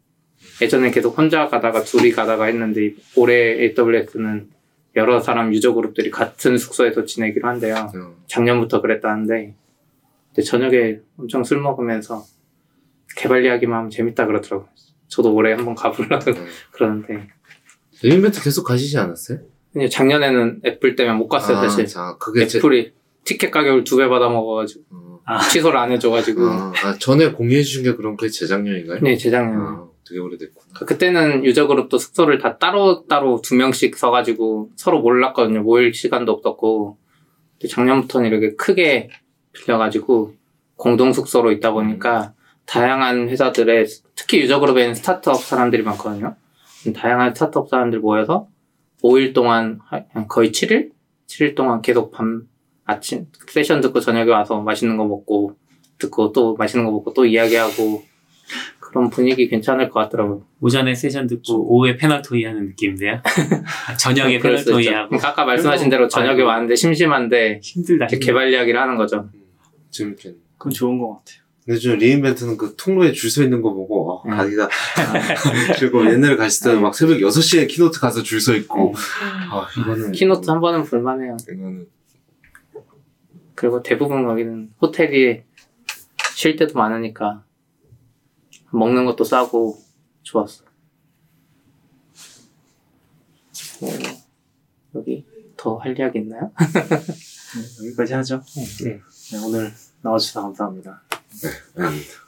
예전에 0.62 0.90
계속 0.90 1.16
혼자 1.16 1.48
가다가 1.48 1.82
둘이 1.82 2.12
가다가 2.12 2.46
했는데 2.46 2.94
올해 3.16 3.58
AWS는 3.60 4.48
여러 4.96 5.20
사람 5.20 5.52
유저 5.52 5.74
그룹들이 5.74 6.10
같은 6.10 6.56
숙소에서 6.56 7.04
지내기로 7.04 7.48
한대요. 7.48 7.74
어, 7.74 8.16
작년부터 8.26 8.80
그랬다는데 8.80 9.54
저녁에 10.44 11.00
엄청 11.18 11.44
술 11.44 11.60
먹으면서 11.60 12.24
개발 13.16 13.44
이야기만 13.44 13.78
하면 13.78 13.90
재밌다 13.90 14.26
그러더라고요. 14.26 14.68
저도 15.08 15.34
올해 15.34 15.52
한번 15.52 15.74
가보려고 15.74 16.32
네. 16.32 16.40
그러는데 16.70 17.28
이벤트 18.02 18.42
계속 18.42 18.64
가시지 18.64 18.96
않았어요? 18.98 19.38
작년에는 19.90 20.62
애플 20.64 20.96
때문에 20.96 21.16
못 21.16 21.28
갔어요 21.28 21.58
아, 21.58 21.62
사실. 21.62 21.86
자, 21.86 22.16
그게 22.18 22.46
제, 22.46 22.58
애플이 22.58 22.92
티켓 23.24 23.50
가격을 23.50 23.84
두 23.84 23.96
배 23.98 24.08
받아 24.08 24.28
먹어가지고 24.28 24.82
어, 24.90 25.20
아, 25.24 25.38
취소를 25.40 25.78
안 25.78 25.92
해줘가지고 25.92 26.42
아, 26.48 26.72
아, 26.84 26.94
전에 26.98 27.32
공유해 27.32 27.62
주신 27.62 27.82
게 27.84 27.94
그럼 27.94 28.16
그게 28.16 28.30
재작년인가요? 28.30 29.00
네 29.02 29.16
재작년. 29.16 29.60
아, 29.60 29.84
되게 30.06 30.20
오래됐구나. 30.20 30.86
그때는 30.86 31.44
유저 31.44 31.66
그룹도 31.66 31.98
숙소를 31.98 32.38
다 32.38 32.56
따로 32.58 33.04
따로 33.06 33.40
두 33.42 33.54
명씩 33.54 33.96
서가지고 33.96 34.70
서로 34.76 35.00
몰랐거든요. 35.00 35.62
모일 35.62 35.92
시간도 35.92 36.32
없었고. 36.32 36.96
근데 37.60 37.68
작년부터는 37.68 38.28
이렇게 38.30 38.54
크게 38.56 39.10
빌려가지고 39.52 40.34
공동 40.76 41.12
숙소로 41.12 41.50
있다 41.52 41.72
보니까 41.72 42.32
다양한 42.66 43.28
회사들의 43.28 43.86
특히 44.14 44.40
유저 44.40 44.60
그룹에는 44.60 44.94
스타트업 44.94 45.36
사람들이 45.42 45.82
많거든요. 45.82 46.36
다양한 46.94 47.34
스타트업 47.34 47.68
사람들 47.68 48.00
모여서 48.00 48.48
5일 49.02 49.34
동안 49.34 49.78
한 49.84 50.28
거의 50.28 50.50
7일? 50.50 50.90
7일 51.26 51.54
동안 51.54 51.82
계속 51.82 52.10
밤 52.10 52.48
아침 52.84 53.26
세션 53.48 53.80
듣고 53.80 54.00
저녁에 54.00 54.30
와서 54.30 54.60
맛있는 54.60 54.96
거 54.96 55.04
먹고 55.04 55.56
듣고 55.98 56.32
또 56.32 56.54
맛있는 56.56 56.86
거 56.86 56.92
먹고 56.92 57.12
또 57.12 57.26
이야기하고 57.26 58.02
그런 58.80 59.10
분위기 59.10 59.48
괜찮을 59.48 59.90
것 59.90 60.00
같더라고요. 60.00 60.42
오전에 60.60 60.94
세션 60.94 61.26
듣고 61.26 61.74
오후에 61.74 61.96
패널 61.96 62.22
토의 62.22 62.44
하는 62.44 62.66
느낌인데요. 62.68 63.20
저녁에 64.00 64.36
있죠. 64.36 64.94
하고 64.94 65.16
아까 65.22 65.44
말씀하신 65.44 65.90
대로 65.90 66.08
저녁에 66.08 66.36
아이고. 66.36 66.46
왔는데 66.46 66.74
심심한데 66.74 67.60
힘들다. 67.62 68.06
개발 68.06 68.50
이야기를 68.50 68.80
하는 68.80 68.96
거죠. 68.96 69.28
재밌겠네. 69.90 70.36
그건 70.56 70.72
좋은 70.72 70.98
것 70.98 71.18
같아요. 71.18 71.47
근데 71.68 71.78
좀 71.80 71.98
re:Invent는 71.98 72.56
그 72.56 72.74
통로에 72.76 73.12
줄 73.12 73.28
서 73.30 73.42
있는 73.42 73.60
거 73.60 73.74
보고 73.74 74.10
어, 74.10 74.22
음. 74.24 74.30
가기가 74.30 74.70
그리고 75.78 76.10
옛날에 76.10 76.34
갔을 76.36 76.64
때는 76.70 76.80
막 76.80 76.94
새벽 76.94 77.18
6시에 77.18 77.68
keynote 77.68 78.00
가서 78.00 78.22
줄 78.22 78.40
서 78.40 78.54
있고 78.54 78.94
아 79.50 79.68
이거는 79.78 80.12
keynote 80.12 80.50
한 80.50 80.60
번은 80.60 80.84
볼만해요. 80.84 81.36
이거는 81.42 81.86
그리고 83.54 83.82
대부분 83.82 84.24
거기는 84.24 84.72
호텔이 84.80 85.42
쌀 86.34 86.56
때도 86.56 86.78
많으니까 86.78 87.44
먹는 88.72 89.04
것도 89.04 89.24
싸고 89.24 89.78
좋았어. 90.22 90.64
뭐, 93.80 93.90
여기 94.94 95.26
더 95.58 95.76
할 95.76 95.98
이야기 95.98 96.20
있나요? 96.20 96.50
네, 96.56 97.86
여기까지 97.88 98.14
하죠. 98.14 98.42
네. 98.84 99.00
네, 99.32 99.44
오늘 99.44 99.70
나와주셔서 100.00 100.42
감사합니다. 100.42 101.02
아닙니다. 101.76 102.27